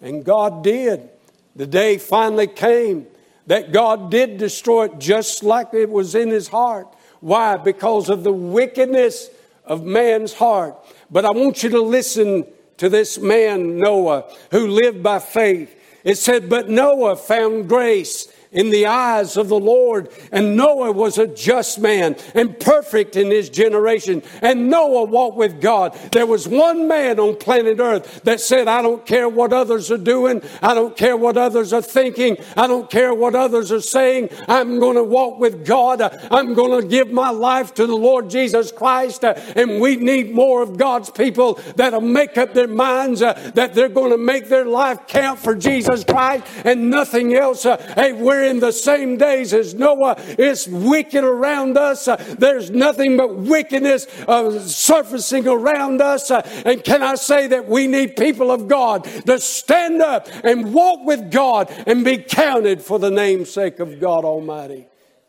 And 0.01 0.25
God 0.25 0.63
did. 0.63 1.09
The 1.57 1.67
day 1.67 1.99
finally 1.99 2.49
came 2.49 3.07
that 3.47 3.73
God 3.73 4.11
did 4.11 4.39
destroy 4.39 4.87
it 4.87 4.99
just 4.99 5.43
like 5.43 5.75
it 5.75 5.91
was 5.91 6.15
in 6.15 6.31
his 6.31 6.49
heart. 6.49 6.89
Why? 7.21 7.57
Because 7.57 8.09
of 8.09 8.23
the 8.23 8.33
wickedness 8.33 9.31
of 9.65 9.85
man's 9.85 10.35
heart. 10.35 10.77
But 11.11 11.25
I 11.25 11.31
want 11.31 11.63
you 11.63 11.71
to 11.71 11.81
listen 11.81 12.47
to 12.79 12.89
this 12.89 13.19
man, 13.19 13.79
Noah, 13.79 14.25
who 14.51 14.67
lived 14.69 15.03
by 15.03 15.19
faith. 15.19 15.75
It 16.05 16.17
said, 16.17 16.51
But 16.51 16.69
Noah 16.69 17.17
found 17.17 17.69
grace 17.69 18.29
in 18.55 18.71
the 18.71 18.87
eyes 18.87 19.37
of 19.37 19.49
the 19.49 19.59
Lord. 19.59 20.09
And 20.33 20.57
Noah 20.57 20.93
was 20.93 21.19
a 21.19 21.27
just 21.27 21.79
man 21.79 22.17
and 22.35 22.59
perfect 22.59 23.17
in 23.17 23.31
his 23.31 23.51
generation. 23.51 24.23
And 24.41 24.71
Noah 24.71 25.05
walked 25.05 25.37
with 25.37 25.61
God. 25.61 25.95
There 26.13 26.27
was 26.27 26.49
one 26.49 26.89
man 26.89 27.19
on 27.19 27.37
planet 27.37 27.81
earth 27.81 28.23
that 28.25 28.41
said, 28.41 28.69
I 28.69 28.81
don't 28.81 29.05
care 29.05 29.29
what 29.29 29.53
others 29.53 29.91
are 29.91 29.99
doing. 29.99 30.43
I 30.63 30.75
don't 30.75 30.97
care 30.97 31.17
what 31.17 31.37
others 31.37 31.73
are 31.73 31.83
thinking. 31.83 32.37
I 32.57 32.67
don't 32.67 32.89
care 32.89 33.13
what 33.13 33.35
others 33.35 33.73
are 33.73 33.81
saying. 33.81 34.31
I'm 34.49 34.79
going 34.79 34.97
to 34.97 35.05
walk 35.05 35.39
with 35.39 35.67
God. 35.67 36.01
I'm 36.31 36.55
going 36.55 36.81
to 36.81 36.87
give 36.87 37.11
my 37.11 37.31
life 37.31 37.75
to 37.75 37.87
the 37.87 37.97
Lord 37.97 38.31
Jesus 38.31 38.71
Christ. 38.71 39.25
And 39.25 39.81
we 39.81 39.97
need 39.97 40.33
more 40.33 40.63
of 40.63 40.77
God's 40.77 41.11
people 41.11 41.61
that'll 41.77 42.01
make 42.01 42.39
up 42.39 42.55
their 42.55 42.69
minds 42.69 43.21
that 43.21 43.75
they're 43.75 43.89
going 43.89 44.13
to 44.13 44.19
make 44.19 44.49
their 44.49 44.65
life 44.65 45.07
count 45.07 45.39
for 45.39 45.55
Jesus 45.55 46.05
Christ 46.05 46.47
and 46.65 46.91
nothing 46.91 47.35
else. 47.35 47.65
Hey, 47.65 48.13
we're 48.13 48.44
in 48.45 48.61
the 48.61 48.73
same 48.73 49.17
days 49.17 49.53
as 49.53 49.75
Noah. 49.75 50.17
It's 50.19 50.67
wicked 50.69 51.25
around 51.25 51.77
us. 51.77 52.09
There's 52.39 52.71
nothing 52.71 53.17
but 53.17 53.35
wickedness 53.35 54.07
uh, 54.29 54.61
surfacing 54.61 55.49
around 55.49 56.01
us. 56.01 56.31
Uh, 56.31 56.43
and 56.65 56.83
can 56.85 57.03
I 57.03 57.17
say 57.17 57.47
that 57.49 57.69
we 57.69 57.87
need 57.87 58.17
people 58.17 58.51
of 58.51 58.69
God 58.69 59.05
to 59.27 59.39
stand 59.39 60.03
up 60.03 60.29
and 60.45 60.73
walk 60.73 61.05
with 61.05 61.31
God 61.31 61.71
and 61.87 62.05
be 62.05 62.19
counted 62.19 62.83
for 62.83 62.99
the 62.99 63.11
namesake 63.11 63.81
of 63.81 64.01
God 64.01 64.25
Almighty? 64.25 64.87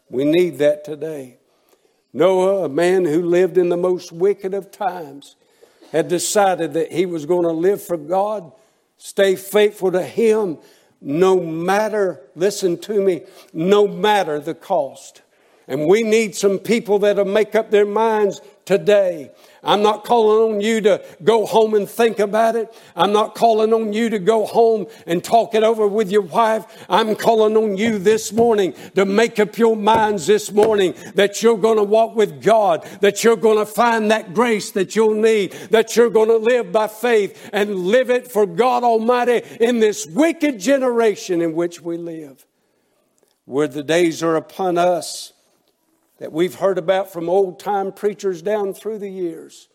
We 0.09 0.26
need 0.26 0.59
that 0.59 0.84
today. 0.84 1.38
Noah, 2.13 2.66
a 2.66 2.70
man 2.70 3.05
who 3.05 3.24
lived 3.24 3.57
in 3.57 3.70
the 3.70 3.78
most 3.78 4.11
wicked 4.11 4.53
of 4.53 4.72
times, 4.72 5.36
had 5.91 6.07
decided 6.07 6.74
that 6.74 6.91
he 6.91 7.05
was 7.05 7.26
going 7.26 7.43
to 7.43 7.51
live 7.51 7.82
for 7.82 7.97
God, 7.97 8.51
stay 8.97 9.36
faithful 9.36 9.91
to 9.91 10.01
Him, 10.01 10.57
no 11.06 11.39
matter, 11.39 12.20
listen 12.36 12.80
to 12.80 12.99
me, 12.99 13.22
no 13.53 13.88
matter 13.88 14.39
the 14.39 14.56
cost. 14.56 15.22
And 15.68 15.88
we 15.88 16.01
need 16.01 16.36
some 16.36 16.58
people 16.58 16.97
that'll 16.99 17.26
make 17.26 17.53
up 17.53 17.70
their 17.70 17.86
minds 17.86 18.41
today. 18.66 19.32
I'm 19.63 19.82
not 19.82 20.03
calling 20.03 20.53
on 20.53 20.61
you 20.61 20.82
to 20.82 21.03
go 21.24 21.45
home 21.45 21.74
and 21.74 21.89
think 21.89 22.20
about 22.20 22.55
it. 22.55 22.74
I'm 22.95 23.13
not 23.13 23.34
calling 23.34 23.74
on 23.74 23.93
you 23.93 24.09
to 24.09 24.20
go 24.20 24.45
home 24.45 24.88
and 25.07 25.24
talk 25.24 25.55
it 25.55 25.63
over 25.63 25.88
with 25.88 26.11
your 26.11 26.22
wife. 26.22 26.86
I'm 26.88 27.16
calling 27.16 27.57
on 27.57 27.78
you 27.78 27.97
this 27.97 28.32
morning 28.32 28.74
to 28.93 29.05
make 29.05 29.39
up 29.39 29.57
your 29.57 29.76
minds 29.76 30.28
this 30.28 30.51
morning 30.51 30.93
that 31.16 31.41
you're 31.41 31.57
going 31.57 31.78
to 31.78 31.84
walk 31.84 32.16
with 32.16 32.43
God, 32.43 32.84
that 33.01 33.24
you're 33.24 33.36
going 33.36 33.57
to 33.57 33.66
find 33.66 34.11
that 34.11 34.34
grace 34.34 34.72
that 34.72 34.95
you'll 34.95 35.16
need, 35.16 35.51
that 35.72 35.95
you're 35.95 36.11
going 36.11 36.30
to 36.30 36.38
live 36.38 36.72
by 36.72 36.88
faith 36.88 37.49
and 37.53 37.76
live 37.76 38.09
it 38.09 38.32
for 38.32 38.45
God 38.45 38.84
Almighty 38.84 39.41
in 39.59 39.80
this 39.80 40.05
wicked 40.05 40.59
generation 40.59 41.41
in 41.41 41.53
which 41.53 41.82
we 41.82 41.97
live, 41.97 42.45
where 43.45 43.68
the 43.68 43.84
days 43.84 44.22
are 44.22 44.36
upon 44.36 44.78
us 44.78 45.34
that 46.18 46.32
we've 46.32 46.55
heard 46.55 46.78
about 46.78 47.11
from 47.11 47.30
old 47.30 47.59
time 47.59 47.91
preachers 47.91 48.41
down 48.41 48.74
through 48.74 48.99
the 48.99 49.09
years. 49.09 49.68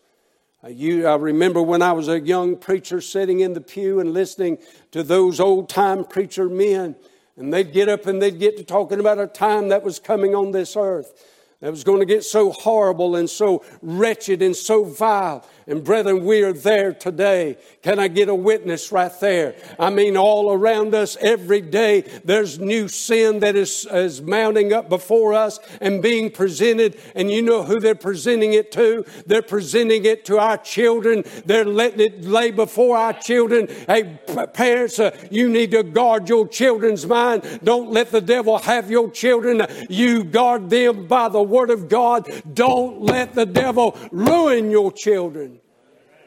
Uh, 0.63 0.69
you, 0.69 1.07
I 1.07 1.15
remember 1.15 1.61
when 1.61 1.81
I 1.81 1.91
was 1.91 2.07
a 2.07 2.19
young 2.19 2.55
preacher 2.55 3.01
sitting 3.01 3.39
in 3.39 3.53
the 3.53 3.61
pew 3.61 3.99
and 3.99 4.13
listening 4.13 4.57
to 4.91 5.03
those 5.03 5.39
old 5.39 5.69
time 5.69 6.03
preacher 6.03 6.49
men, 6.49 6.95
and 7.35 7.53
they'd 7.53 7.71
get 7.71 7.89
up 7.89 8.05
and 8.05 8.21
they'd 8.21 8.39
get 8.39 8.57
to 8.57 8.63
talking 8.63 8.99
about 8.99 9.19
a 9.19 9.27
time 9.27 9.69
that 9.69 9.83
was 9.83 9.99
coming 9.99 10.35
on 10.35 10.51
this 10.51 10.75
earth 10.75 11.13
that 11.61 11.71
was 11.71 11.83
going 11.83 11.99
to 11.99 12.05
get 12.05 12.23
so 12.23 12.51
horrible 12.51 13.15
and 13.15 13.29
so 13.29 13.63
wretched 13.81 14.41
and 14.41 14.55
so 14.55 14.83
vile. 14.83 15.45
And 15.71 15.85
brethren, 15.85 16.25
we 16.25 16.43
are 16.43 16.51
there 16.51 16.91
today. 16.91 17.55
Can 17.81 17.97
I 17.97 18.09
get 18.09 18.27
a 18.27 18.35
witness 18.35 18.91
right 18.91 19.17
there? 19.21 19.55
I 19.79 19.89
mean, 19.89 20.17
all 20.17 20.51
around 20.51 20.93
us 20.93 21.15
every 21.21 21.61
day, 21.61 22.01
there's 22.25 22.59
new 22.59 22.89
sin 22.89 23.39
that 23.39 23.55
is, 23.55 23.87
is 23.89 24.21
mounting 24.21 24.73
up 24.73 24.89
before 24.89 25.33
us 25.33 25.61
and 25.79 26.03
being 26.03 26.29
presented. 26.29 26.99
And 27.15 27.31
you 27.31 27.41
know 27.41 27.63
who 27.63 27.79
they're 27.79 27.95
presenting 27.95 28.51
it 28.51 28.73
to? 28.73 29.05
They're 29.25 29.41
presenting 29.41 30.03
it 30.03 30.25
to 30.25 30.39
our 30.39 30.57
children. 30.57 31.23
They're 31.45 31.63
letting 31.63 32.01
it 32.01 32.25
lay 32.25 32.51
before 32.51 32.97
our 32.97 33.13
children. 33.13 33.69
Hey, 33.87 34.19
parents, 34.53 34.99
uh, 34.99 35.17
you 35.31 35.47
need 35.47 35.71
to 35.71 35.83
guard 35.83 36.27
your 36.27 36.49
children's 36.49 37.05
mind. 37.05 37.61
Don't 37.63 37.91
let 37.91 38.11
the 38.11 38.19
devil 38.19 38.57
have 38.57 38.91
your 38.91 39.09
children. 39.09 39.65
You 39.89 40.25
guard 40.25 40.69
them 40.69 41.07
by 41.07 41.29
the 41.29 41.41
Word 41.41 41.69
of 41.69 41.87
God. 41.87 42.29
Don't 42.53 43.03
let 43.03 43.35
the 43.35 43.45
devil 43.45 43.97
ruin 44.11 44.69
your 44.69 44.91
children. 44.91 45.60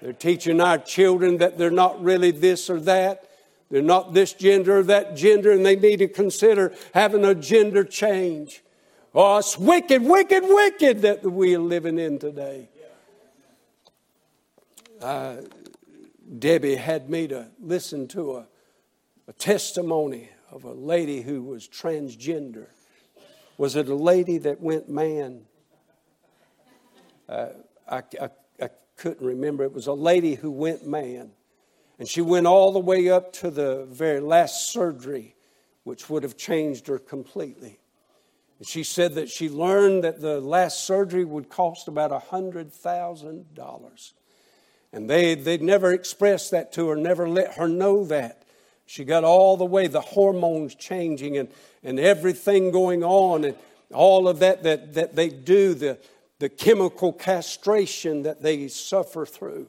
They're 0.04 0.12
teaching 0.12 0.60
our 0.60 0.76
children 0.76 1.38
that 1.38 1.56
they're 1.56 1.70
not 1.70 2.04
really 2.04 2.30
this 2.30 2.68
or 2.68 2.78
that. 2.80 3.26
They're 3.70 3.80
not 3.80 4.12
this 4.12 4.34
gender 4.34 4.80
or 4.80 4.82
that 4.82 5.16
gender, 5.16 5.50
and 5.50 5.64
they 5.64 5.76
need 5.76 6.00
to 6.00 6.08
consider 6.08 6.74
having 6.92 7.24
a 7.24 7.34
gender 7.34 7.84
change. 7.84 8.62
Oh, 9.14 9.38
it's 9.38 9.56
wicked, 9.56 10.02
wicked, 10.02 10.42
wicked 10.42 11.00
that 11.00 11.24
we 11.24 11.56
are 11.56 11.58
living 11.58 11.98
in 11.98 12.18
today. 12.18 12.68
Uh, 15.00 15.36
Debbie 16.38 16.74
had 16.74 17.08
me 17.08 17.26
to 17.28 17.46
listen 17.58 18.06
to 18.08 18.36
a, 18.36 18.46
a 19.26 19.32
testimony 19.32 20.28
of 20.50 20.64
a 20.64 20.72
lady 20.72 21.22
who 21.22 21.42
was 21.42 21.66
transgender. 21.66 22.66
Was 23.56 23.74
it 23.74 23.88
a 23.88 23.94
lady 23.94 24.36
that 24.36 24.60
went 24.60 24.86
man? 24.86 25.46
Uh, 27.26 27.46
I, 27.88 28.02
I, 28.20 28.28
couldn't 29.04 29.26
remember. 29.26 29.64
It 29.64 29.74
was 29.74 29.86
a 29.86 29.92
lady 29.92 30.34
who 30.34 30.50
went 30.50 30.86
man. 30.86 31.32
And 31.98 32.08
she 32.08 32.22
went 32.22 32.46
all 32.46 32.72
the 32.72 32.78
way 32.78 33.10
up 33.10 33.34
to 33.34 33.50
the 33.50 33.84
very 33.84 34.18
last 34.18 34.72
surgery, 34.72 35.34
which 35.82 36.08
would 36.08 36.22
have 36.22 36.38
changed 36.38 36.86
her 36.86 36.98
completely. 36.98 37.78
And 38.58 38.66
she 38.66 38.82
said 38.82 39.16
that 39.16 39.28
she 39.28 39.50
learned 39.50 40.04
that 40.04 40.22
the 40.22 40.40
last 40.40 40.84
surgery 40.84 41.26
would 41.26 41.50
cost 41.50 41.86
about 41.86 42.12
$100,000. 42.12 44.12
And 44.94 45.10
they, 45.10 45.34
they'd 45.34 45.60
never 45.60 45.92
expressed 45.92 46.50
that 46.52 46.72
to 46.72 46.88
her, 46.88 46.96
never 46.96 47.28
let 47.28 47.56
her 47.56 47.68
know 47.68 48.06
that. 48.06 48.44
She 48.86 49.04
got 49.04 49.22
all 49.22 49.58
the 49.58 49.66
way, 49.66 49.86
the 49.86 50.00
hormones 50.00 50.74
changing 50.74 51.36
and, 51.36 51.50
and 51.82 52.00
everything 52.00 52.70
going 52.70 53.04
on, 53.04 53.44
and 53.44 53.54
all 53.92 54.28
of 54.28 54.38
that 54.38 54.62
that, 54.62 54.94
that 54.94 55.14
they 55.14 55.28
do, 55.28 55.74
the, 55.74 55.98
the 56.38 56.48
chemical 56.48 57.12
castration 57.12 58.22
that 58.22 58.42
they 58.42 58.68
suffer 58.68 59.24
through. 59.24 59.68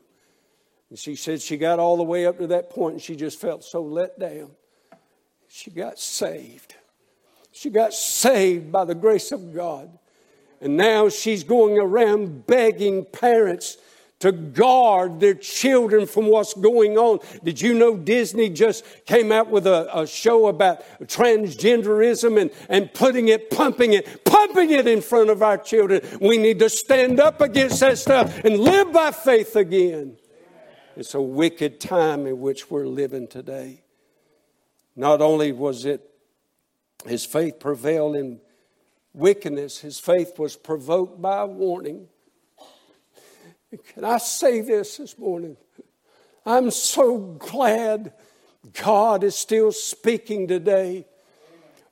And 0.89 0.99
she 0.99 1.15
said 1.15 1.41
she 1.41 1.57
got 1.57 1.79
all 1.79 1.97
the 1.97 2.03
way 2.03 2.25
up 2.25 2.37
to 2.39 2.47
that 2.47 2.69
point 2.69 2.93
and 2.93 3.01
she 3.01 3.15
just 3.15 3.39
felt 3.39 3.63
so 3.63 3.81
let 3.81 4.19
down. 4.19 4.51
She 5.47 5.71
got 5.71 5.99
saved. 5.99 6.75
She 7.51 7.69
got 7.69 7.93
saved 7.93 8.71
by 8.71 8.85
the 8.85 8.95
grace 8.95 9.31
of 9.31 9.53
God. 9.53 9.97
And 10.61 10.77
now 10.77 11.09
she's 11.09 11.43
going 11.43 11.77
around 11.77 12.47
begging 12.47 13.05
parents 13.05 13.77
to 14.19 14.31
guard 14.31 15.19
their 15.19 15.33
children 15.33 16.05
from 16.05 16.27
what's 16.27 16.53
going 16.53 16.97
on. 16.97 17.19
Did 17.43 17.59
you 17.59 17.73
know 17.73 17.97
Disney 17.97 18.49
just 18.49 18.85
came 19.05 19.31
out 19.31 19.49
with 19.49 19.67
a, 19.67 19.89
a, 19.97 20.07
show 20.07 20.47
about 20.47 20.83
transgenderism 21.03 22.39
and, 22.39 22.51
and 22.69 22.93
putting 22.93 23.27
it, 23.27 23.49
pumping 23.49 23.93
it, 23.93 24.23
pumping 24.23 24.71
it 24.71 24.87
in 24.87 25.01
front 25.01 25.29
of 25.29 25.43
our 25.43 25.57
children? 25.57 26.01
We 26.21 26.37
need 26.37 26.59
to 26.59 26.69
stand 26.69 27.19
up 27.19 27.41
against 27.41 27.81
that 27.81 27.97
stuff 27.97 28.43
and 28.45 28.57
live 28.57 28.93
by 28.93 29.11
faith 29.11 29.55
again. 29.55 30.17
It's 30.95 31.13
a 31.13 31.21
wicked 31.21 31.81
time 31.81 32.25
in 32.25 32.39
which 32.39 32.71
we're 32.71 32.87
living 32.87 33.27
today. 33.27 33.83
Not 34.95 35.21
only 35.21 35.51
was 35.51 35.83
it 35.83 36.09
his 37.05 37.25
faith 37.25 37.59
prevailed 37.59 38.15
in 38.15 38.39
wickedness, 39.13 39.79
his 39.79 39.99
faith 39.99 40.39
was 40.39 40.55
provoked 40.55 41.21
by 41.21 41.41
a 41.41 41.45
warning. 41.45 42.07
Can 43.77 44.03
I 44.03 44.17
say 44.17 44.61
this 44.61 44.97
this 44.97 45.17
morning? 45.17 45.57
I'm 46.45 46.71
so 46.71 47.17
glad 47.17 48.13
God 48.81 49.23
is 49.23 49.35
still 49.35 49.71
speaking 49.71 50.47
today. 50.47 51.05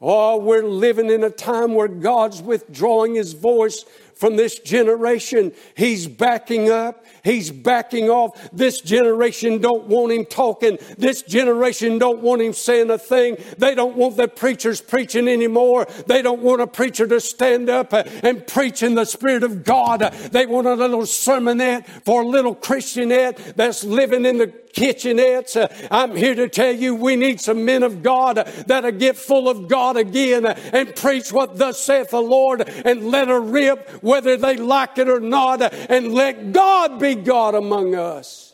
Oh, 0.02 0.38
we're 0.38 0.64
living 0.64 1.10
in 1.10 1.24
a 1.24 1.30
time 1.30 1.76
where 1.76 1.88
God's 1.88 2.42
withdrawing 2.42 3.16
his 3.16 3.34
voice 3.34 3.86
from 4.24 4.38
this 4.38 4.58
generation. 4.58 5.52
He's 5.76 6.08
backing 6.08 6.72
up. 6.72 7.06
He's 7.26 7.52
backing 7.52 8.10
off. 8.10 8.50
This 8.54 8.80
generation 8.80 9.60
don't 9.60 9.88
want 9.88 10.14
him 10.14 10.24
talking. 10.24 10.78
This 10.98 11.24
generation 11.24 11.98
don't 11.98 12.22
want 12.22 12.42
him 12.42 12.54
saying 12.54 12.90
a 12.90 12.98
thing. 12.98 13.36
They 13.58 13.76
don't 13.76 13.98
want 13.98 14.16
the 14.16 14.30
preachers 14.30 14.80
preaching 14.80 15.28
anymore. 15.28 15.88
They 16.08 16.22
don't 16.22 16.42
want 16.42 16.62
a 16.62 16.68
preacher 16.68 17.06
to 17.06 17.20
stand 17.20 17.70
up 17.70 17.92
and 17.92 18.48
preach 18.48 18.82
in 18.82 18.96
the 18.96 19.04
Spirit 19.04 19.44
of 19.44 19.66
God. 19.66 20.00
They 20.32 20.46
want 20.46 20.68
a 20.68 20.76
little 20.76 21.02
sermonette 21.02 21.86
for 22.06 22.22
a 22.22 22.26
little 22.26 22.56
Christianette 22.56 23.58
that's 23.58 23.84
living 23.84 24.24
in 24.24 24.38
the 24.38 24.54
kitchenettes. 24.74 25.88
I'm 25.92 26.16
here 26.16 26.36
to 26.36 26.50
tell 26.50 26.74
you 26.74 26.96
we 26.96 27.16
need 27.16 27.40
some 27.40 27.64
men 27.64 27.84
of 27.84 28.04
God 28.04 28.38
that'll 28.68 28.92
get 28.92 29.16
full 29.16 29.48
of 29.48 29.68
God 29.68 29.98
again 29.98 30.46
and 30.46 30.96
preach 30.96 31.32
what 31.32 31.58
thus 31.58 31.80
saith 31.80 32.10
the 32.10 32.22
Lord 32.22 32.68
and 32.68 33.10
let 33.10 33.28
her 33.28 33.40
rip 33.40 33.88
whether 34.14 34.38
they 34.38 34.58
like 34.58 35.00
it 35.00 35.10
or 35.10 35.20
not 35.20 35.60
and 35.90 36.14
let 36.14 36.52
God 36.52 37.00
be 37.00 37.16
God 37.16 37.56
among 37.56 37.96
us. 37.96 38.54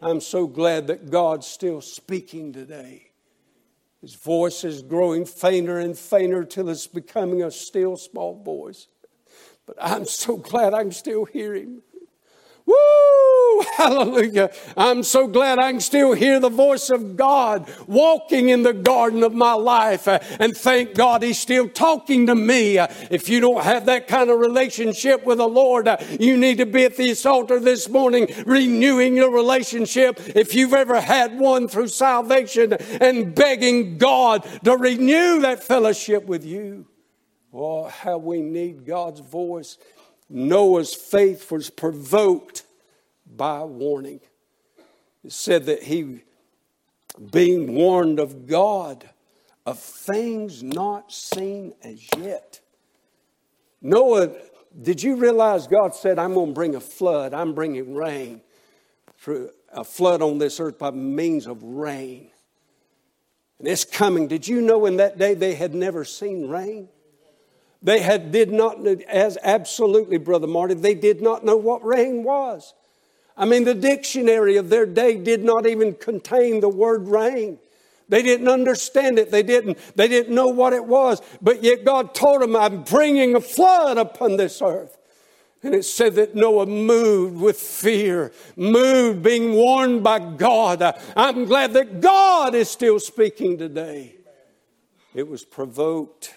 I'm 0.00 0.22
so 0.22 0.46
glad 0.46 0.86
that 0.86 1.10
God's 1.10 1.46
still 1.46 1.82
speaking 1.82 2.54
today. 2.54 3.10
His 4.00 4.14
voice 4.14 4.64
is 4.64 4.80
growing 4.80 5.26
fainter 5.26 5.78
and 5.78 5.98
fainter 5.98 6.46
till 6.46 6.70
it's 6.70 6.86
becoming 6.86 7.42
a 7.42 7.50
still 7.50 7.98
small 7.98 8.42
voice. 8.42 8.86
But 9.66 9.76
I'm 9.78 10.06
so 10.06 10.38
glad 10.38 10.72
I 10.72 10.80
can 10.80 10.92
still 10.92 11.26
hear 11.26 11.54
him. 11.54 11.82
Woo! 12.70 13.64
Hallelujah. 13.76 14.50
I'm 14.76 15.02
so 15.02 15.26
glad 15.26 15.58
I 15.58 15.70
can 15.72 15.80
still 15.80 16.12
hear 16.12 16.38
the 16.38 16.48
voice 16.48 16.90
of 16.90 17.16
God 17.16 17.70
walking 17.86 18.48
in 18.48 18.62
the 18.62 18.72
garden 18.72 19.22
of 19.22 19.34
my 19.34 19.54
life. 19.54 20.06
Uh, 20.06 20.18
and 20.38 20.56
thank 20.56 20.94
God 20.94 21.22
He's 21.22 21.38
still 21.38 21.68
talking 21.68 22.26
to 22.26 22.34
me. 22.34 22.78
Uh, 22.78 22.86
if 23.10 23.28
you 23.28 23.40
don't 23.40 23.62
have 23.62 23.86
that 23.86 24.06
kind 24.06 24.30
of 24.30 24.38
relationship 24.38 25.24
with 25.24 25.38
the 25.38 25.48
Lord, 25.48 25.88
uh, 25.88 25.96
you 26.18 26.36
need 26.36 26.58
to 26.58 26.66
be 26.66 26.84
at 26.84 26.96
this 26.96 27.26
altar 27.26 27.58
this 27.58 27.88
morning 27.88 28.28
renewing 28.46 29.16
your 29.16 29.32
relationship. 29.32 30.20
If 30.34 30.54
you've 30.54 30.74
ever 30.74 31.00
had 31.00 31.38
one 31.38 31.68
through 31.68 31.88
salvation 31.88 32.74
and 33.00 33.34
begging 33.34 33.98
God 33.98 34.46
to 34.64 34.76
renew 34.76 35.40
that 35.40 35.62
fellowship 35.62 36.24
with 36.26 36.44
you. 36.44 36.86
Oh, 37.52 37.88
how 37.88 38.18
we 38.18 38.42
need 38.42 38.86
God's 38.86 39.20
voice 39.20 39.76
Noah's 40.30 40.94
faith 40.94 41.50
was 41.50 41.68
provoked 41.68 42.62
by 43.26 43.62
warning. 43.64 44.20
It 45.24 45.32
said 45.32 45.66
that 45.66 45.82
he, 45.82 46.22
being 47.32 47.74
warned 47.74 48.20
of 48.20 48.46
God 48.46 49.10
of 49.66 49.78
things 49.78 50.62
not 50.62 51.12
seen 51.12 51.74
as 51.82 52.00
yet. 52.16 52.60
Noah, 53.82 54.30
did 54.80 55.02
you 55.02 55.16
realize 55.16 55.66
God 55.66 55.94
said, 55.94 56.18
I'm 56.18 56.34
going 56.34 56.50
to 56.50 56.54
bring 56.54 56.74
a 56.76 56.80
flood, 56.80 57.34
I'm 57.34 57.52
bringing 57.52 57.94
rain, 57.94 58.40
through 59.18 59.50
a 59.72 59.84
flood 59.84 60.22
on 60.22 60.38
this 60.38 60.60
earth 60.60 60.78
by 60.78 60.90
means 60.92 61.46
of 61.46 61.62
rain. 61.62 62.30
And 63.58 63.68
it's 63.68 63.84
coming. 63.84 64.28
Did 64.28 64.48
you 64.48 64.60
know 64.60 64.86
in 64.86 64.96
that 64.96 65.18
day 65.18 65.34
they 65.34 65.54
had 65.54 65.74
never 65.74 66.04
seen 66.04 66.48
rain? 66.48 66.88
They 67.82 68.00
had, 68.00 68.30
did 68.30 68.52
not, 68.52 68.86
as 68.86 69.38
absolutely, 69.42 70.18
Brother 70.18 70.46
Marty, 70.46 70.74
they 70.74 70.94
did 70.94 71.22
not 71.22 71.44
know 71.44 71.56
what 71.56 71.84
rain 71.84 72.24
was. 72.24 72.74
I 73.36 73.46
mean, 73.46 73.64
the 73.64 73.74
dictionary 73.74 74.56
of 74.56 74.68
their 74.68 74.84
day 74.84 75.16
did 75.16 75.42
not 75.42 75.66
even 75.66 75.94
contain 75.94 76.60
the 76.60 76.68
word 76.68 77.08
rain. 77.08 77.58
They 78.10 78.22
didn't 78.22 78.48
understand 78.48 79.18
it. 79.18 79.30
They 79.30 79.42
didn't, 79.42 79.78
they 79.96 80.08
didn't 80.08 80.34
know 80.34 80.48
what 80.48 80.72
it 80.72 80.84
was. 80.84 81.22
But 81.40 81.62
yet 81.62 81.84
God 81.84 82.12
told 82.12 82.42
them, 82.42 82.54
I'm 82.54 82.82
bringing 82.82 83.34
a 83.34 83.40
flood 83.40 83.96
upon 83.96 84.36
this 84.36 84.60
earth. 84.60 84.98
And 85.62 85.74
it 85.74 85.84
said 85.84 86.14
that 86.14 86.34
Noah 86.34 86.66
moved 86.66 87.40
with 87.40 87.58
fear, 87.58 88.32
moved 88.56 89.22
being 89.22 89.52
warned 89.52 90.02
by 90.02 90.18
God. 90.18 90.82
I'm 91.16 91.44
glad 91.44 91.74
that 91.74 92.00
God 92.00 92.54
is 92.54 92.68
still 92.68 92.98
speaking 92.98 93.58
today. 93.58 94.16
It 95.14 95.28
was 95.28 95.44
provoked 95.44 96.34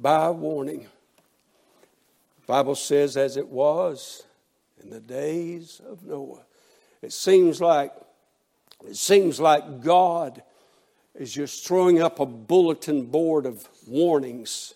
by 0.00 0.30
warning. 0.30 0.86
Bible 2.46 2.74
says, 2.74 3.16
as 3.16 3.36
it 3.36 3.48
was 3.48 4.24
in 4.82 4.90
the 4.90 5.00
days 5.00 5.80
of 5.88 6.04
Noah. 6.04 6.44
It 7.02 7.12
seems 7.12 7.60
like 7.60 7.92
it 8.84 8.96
seems 8.96 9.40
like 9.40 9.80
God 9.80 10.42
is 11.14 11.32
just 11.32 11.66
throwing 11.66 12.00
up 12.00 12.20
a 12.20 12.26
bulletin 12.26 13.06
board 13.06 13.46
of 13.46 13.66
warnings 13.86 14.74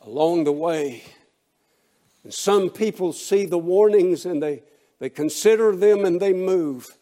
along 0.00 0.44
the 0.44 0.52
way. 0.52 1.02
And 2.22 2.32
some 2.32 2.70
people 2.70 3.12
see 3.12 3.46
the 3.46 3.58
warnings 3.58 4.26
and 4.26 4.42
they, 4.42 4.62
they 4.98 5.10
consider 5.10 5.74
them 5.74 6.04
and 6.04 6.20
they 6.20 6.32
move. 6.32 6.96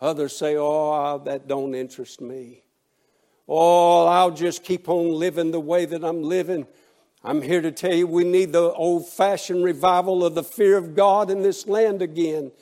Others 0.00 0.36
say, 0.36 0.56
Oh, 0.58 1.22
that 1.24 1.48
don't 1.48 1.74
interest 1.74 2.20
me. 2.20 2.61
Oh, 3.48 4.06
I'll 4.06 4.30
just 4.30 4.64
keep 4.64 4.88
on 4.88 5.08
living 5.08 5.50
the 5.50 5.60
way 5.60 5.84
that 5.84 6.04
I'm 6.04 6.22
living. 6.22 6.66
I'm 7.24 7.42
here 7.42 7.60
to 7.60 7.70
tell 7.70 7.94
you 7.94 8.06
we 8.06 8.24
need 8.24 8.52
the 8.52 8.72
old 8.72 9.08
fashioned 9.08 9.64
revival 9.64 10.24
of 10.24 10.34
the 10.34 10.42
fear 10.42 10.76
of 10.76 10.94
God 10.94 11.30
in 11.30 11.42
this 11.42 11.66
land 11.66 12.02
again. 12.02 12.52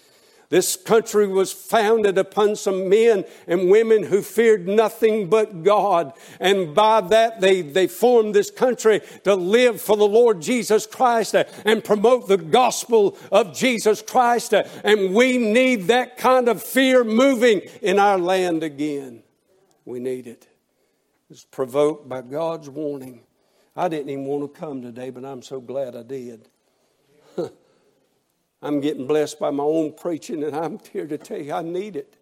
This 0.51 0.75
country 0.75 1.29
was 1.29 1.53
founded 1.53 2.19
upon 2.19 2.57
some 2.57 2.89
men 2.89 3.25
and 3.47 3.71
women 3.71 4.03
who 4.03 4.21
feared 4.21 4.67
nothing 4.67 5.31
but 5.31 5.63
God. 5.63 6.13
And 6.41 6.75
by 6.75 7.03
that, 7.03 7.41
they, 7.41 7.63
they 7.63 7.87
formed 7.87 8.35
this 8.35 8.51
country 8.51 9.01
to 9.23 9.37
live 9.37 9.81
for 9.81 9.97
the 9.97 10.09
Lord 10.09 10.43
Jesus 10.43 10.87
Christ 10.87 11.37
and 11.37 11.85
promote 11.85 12.27
the 12.27 12.37
gospel 12.37 13.17
of 13.31 13.55
Jesus 13.55 14.03
Christ. 14.03 14.53
And 14.53 15.15
we 15.15 15.39
need 15.39 15.87
that 15.87 16.19
kind 16.19 16.49
of 16.49 16.61
fear 16.61 17.05
moving 17.05 17.61
in 17.81 18.01
our 18.01 18.19
land 18.19 18.65
again. 18.65 19.23
We 19.85 20.01
need 20.01 20.27
it. 20.27 20.50
It's 21.31 21.45
provoked 21.45 22.09
by 22.09 22.23
God's 22.23 22.69
warning. 22.69 23.21
I 23.77 23.89
didn't 23.89 24.11
even 24.11 24.25
want 24.25 24.53
to 24.53 24.61
come 24.61 24.83
today, 24.83 25.11
but 25.11 25.25
I'm 25.25 25.43
so 25.43 25.61
glad 25.61 25.95
I 25.95 26.03
did. 26.03 26.49
I'm 28.63 28.81
getting 28.81 29.07
blessed 29.07 29.39
by 29.39 29.51
my 29.51 29.63
own 29.63 29.93
preaching, 29.93 30.43
and 30.43 30.57
I'm 30.57 30.81
here 30.93 31.07
to 31.07 31.17
tell 31.17 31.41
you 31.41 31.53
I 31.53 31.63
need 31.63 31.95
it. 31.95 32.17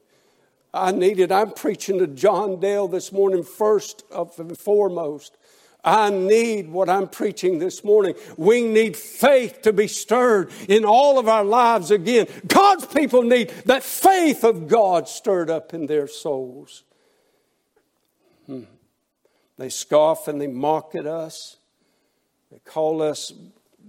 I 0.74 0.92
need 0.92 1.18
it. 1.18 1.32
I'm 1.32 1.52
preaching 1.52 1.98
to 2.00 2.06
John 2.06 2.60
Dale 2.60 2.86
this 2.86 3.10
morning, 3.10 3.42
first 3.42 4.04
and 4.12 4.58
foremost. 4.58 5.38
I 5.82 6.10
need 6.10 6.68
what 6.68 6.90
I'm 6.90 7.08
preaching 7.08 7.58
this 7.58 7.82
morning. 7.82 8.14
We 8.36 8.62
need 8.62 8.94
faith 8.94 9.62
to 9.62 9.72
be 9.72 9.88
stirred 9.88 10.50
in 10.68 10.84
all 10.84 11.18
of 11.18 11.28
our 11.28 11.44
lives 11.44 11.90
again. 11.90 12.26
God's 12.46 12.84
people 12.84 13.22
need 13.22 13.50
that 13.64 13.82
faith 13.82 14.44
of 14.44 14.68
God 14.68 15.08
stirred 15.08 15.48
up 15.48 15.72
in 15.72 15.86
their 15.86 16.08
souls. 16.08 16.84
Hmm. 18.46 18.64
They 19.58 19.68
scoff 19.68 20.28
and 20.28 20.40
they 20.40 20.46
mock 20.46 20.94
at 20.94 21.06
us. 21.06 21.56
They 22.50 22.60
call 22.60 23.02
us 23.02 23.32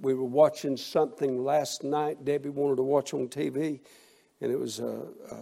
we 0.01 0.13
were 0.13 0.23
watching 0.23 0.77
something 0.77 1.43
last 1.43 1.83
night. 1.83 2.23
Debbie 2.23 2.49
wanted 2.49 2.77
to 2.77 2.83
watch 2.83 3.13
on 3.13 3.27
TV, 3.27 3.79
and 4.41 4.51
it 4.51 4.59
was 4.59 4.79
uh, 4.79 5.05
uh, 5.31 5.35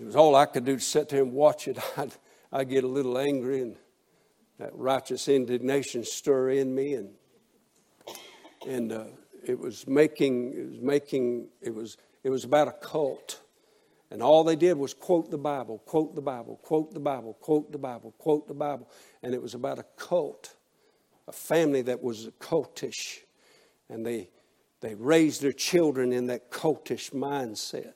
it 0.00 0.06
was 0.06 0.16
all 0.16 0.34
I 0.34 0.46
could 0.46 0.64
do 0.64 0.76
to 0.76 0.82
sit 0.82 1.08
there 1.08 1.22
and 1.22 1.32
watch 1.32 1.68
it. 1.68 1.78
I'd, 1.96 2.12
I'd 2.52 2.68
get 2.68 2.84
a 2.84 2.88
little 2.88 3.18
angry, 3.18 3.62
and 3.62 3.76
that 4.58 4.74
righteous 4.74 5.28
indignation 5.28 6.04
stir 6.04 6.50
in 6.50 6.74
me, 6.74 6.94
and 6.94 7.10
and 8.66 8.92
uh, 8.92 9.04
it 9.44 9.58
was 9.58 9.86
making 9.86 10.54
it 10.54 10.70
was 10.70 10.80
making 10.80 11.48
it 11.60 11.74
was 11.74 11.96
it 12.22 12.30
was 12.30 12.44
about 12.44 12.68
a 12.68 12.72
cult. 12.72 13.40
And 14.14 14.22
all 14.22 14.44
they 14.44 14.54
did 14.54 14.78
was 14.78 14.94
quote 14.94 15.30
the 15.30 15.36
Bible, 15.36 15.82
quote 15.84 16.14
the 16.14 16.22
Bible, 16.22 16.58
quote 16.62 16.94
the 16.94 17.00
Bible, 17.00 17.34
quote 17.40 17.72
the 17.72 17.78
Bible, 17.78 18.14
quote 18.16 18.46
the 18.46 18.54
Bible. 18.54 18.88
And 19.22 19.34
it 19.34 19.42
was 19.42 19.54
about 19.54 19.78
a 19.78 19.84
cult 19.96 20.54
a 21.26 21.32
family 21.32 21.82
that 21.82 22.02
was 22.02 22.28
cultish, 22.38 23.20
and 23.88 24.04
they, 24.04 24.28
they 24.80 24.94
raised 24.94 25.42
their 25.42 25.52
children 25.52 26.12
in 26.12 26.26
that 26.26 26.50
cultish 26.50 27.12
mindset. 27.12 27.94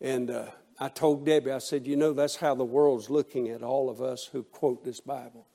And 0.00 0.30
uh, 0.30 0.46
I 0.80 0.88
told 0.88 1.24
Debbie, 1.24 1.52
I 1.52 1.58
said, 1.58 1.86
you 1.86 1.96
know, 1.96 2.12
that's 2.12 2.36
how 2.36 2.54
the 2.54 2.64
world's 2.64 3.08
looking 3.08 3.48
at 3.50 3.62
all 3.62 3.88
of 3.88 4.02
us 4.02 4.24
who 4.24 4.42
quote 4.42 4.84
this 4.84 5.00
Bible. 5.00 5.46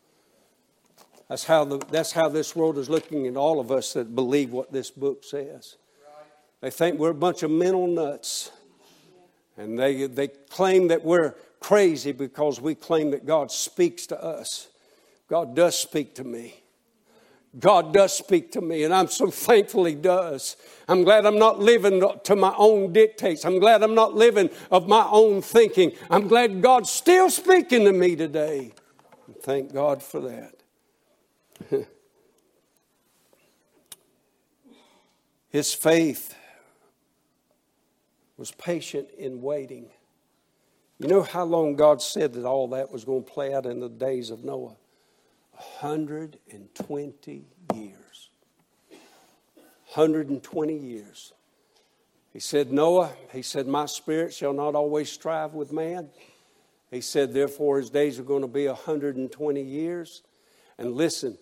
That's 1.28 1.44
how, 1.44 1.66
the, 1.66 1.80
that's 1.92 2.14
how 2.14 2.30
this 2.30 2.56
world 2.56 2.78
is 2.78 2.90
looking 2.90 3.28
at 3.28 3.36
all 3.36 3.60
of 3.60 3.70
us 3.70 3.92
that 3.94 4.16
believe 4.16 4.52
what 4.52 4.72
this 4.72 4.90
book 4.90 5.26
says. 5.26 5.76
They 6.62 6.70
think 6.70 6.98
we're 6.98 7.10
a 7.10 7.14
bunch 7.14 7.44
of 7.44 7.52
mental 7.52 7.86
nuts. 7.88 8.52
And 9.58 9.78
they, 9.78 10.05
they 10.08 10.28
claim 10.28 10.88
that 10.89 11.03
we're 11.03 11.34
crazy 11.60 12.12
because 12.12 12.62
we 12.62 12.76
claim 12.76 13.12
that 13.12 13.26
God 13.26 13.51
speaks 13.51 14.05
to 14.08 14.24
us. 14.24 14.68
God 15.28 15.55
does 15.55 15.78
speak 15.78 16.16
to 16.16 16.24
me. 16.24 16.62
God 17.60 17.93
does 17.93 18.16
speak 18.16 18.51
to 18.51 18.62
me, 18.62 18.84
and 18.84 18.93
I'm 18.93 19.08
so 19.08 19.32
thankful 19.32 19.86
He 19.86 19.95
does. 19.95 20.58
I'm 20.88 21.03
glad 21.03 21.26
I'm 21.26 21.39
not 21.39 21.60
living 21.60 22.03
to 22.24 22.36
my 22.36 22.53
own 22.55 22.93
dictates. 22.93 23.45
I'm 23.45 23.60
glad 23.60 23.82
I'm 23.84 23.95
not 23.95 24.14
living 24.14 24.49
of 24.70 24.88
my 24.88 25.08
own 25.10 25.41
thinking. 25.41 25.93
I'm 26.10 26.28
glad 26.28 26.62
God's 26.62 26.91
still 26.91 27.30
speaking 27.30 27.86
to 27.86 27.93
me 27.93 28.16
today. 28.16 28.74
Thank 29.41 29.74
God 29.74 30.03
for 30.03 30.20
that. 30.22 30.53
His 35.49 35.74
faith 35.74 36.36
was 38.38 38.52
patient 38.52 39.10
in 39.18 39.42
waiting. 39.42 39.90
You 41.00 41.08
know 41.08 41.24
how 41.24 41.44
long 41.44 41.76
God 41.76 42.02
said 42.02 42.34
that 42.34 42.46
all 42.46 42.70
that 42.70 42.92
was 42.92 43.04
going 43.04 43.24
to 43.24 43.32
play 43.32 43.54
out 43.54 43.66
in 43.66 43.80
the 43.80 43.90
days 43.90 44.30
of 44.30 44.44
Noah? 44.44 44.76
120 45.80 47.46
years. 47.76 48.30
120 49.94 50.78
years. 50.78 51.34
He 52.34 52.40
said, 52.40 52.72
Noah, 52.72 53.12
he 53.32 53.42
said, 53.42 53.68
My 53.68 53.86
spirit 53.88 54.34
shall 54.34 54.54
not 54.54 54.76
always 54.76 55.12
strive 55.12 55.54
with 55.54 55.72
man. 55.72 56.10
He 56.92 57.02
said, 57.02 57.34
Therefore, 57.34 57.80
his 57.80 57.90
days 57.90 58.20
are 58.20 58.24
going 58.24 58.44
to 58.44 58.48
be 58.48 58.68
120 58.68 59.62
years. 59.62 60.22
And 60.78 60.94
listen, 60.94 61.38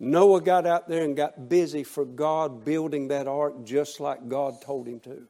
Noah 0.00 0.40
got 0.40 0.66
out 0.66 0.88
there 0.88 1.04
and 1.04 1.16
got 1.16 1.48
busy 1.48 1.84
for 1.84 2.04
God 2.04 2.64
building 2.64 3.08
that 3.08 3.28
ark 3.28 3.64
just 3.64 4.00
like 4.00 4.28
God 4.28 4.60
told 4.60 4.86
him 4.86 5.00
to. 5.00 5.28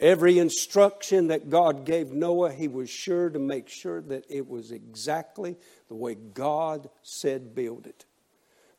Every 0.00 0.38
instruction 0.38 1.28
that 1.28 1.50
God 1.50 1.84
gave 1.84 2.12
Noah, 2.12 2.52
he 2.52 2.68
was 2.68 2.88
sure 2.88 3.30
to 3.30 3.38
make 3.38 3.68
sure 3.68 4.00
that 4.02 4.24
it 4.28 4.48
was 4.48 4.70
exactly 4.70 5.56
the 5.88 5.96
way 5.96 6.14
God 6.14 6.88
said 7.02 7.54
build 7.54 7.86
it. 7.86 8.04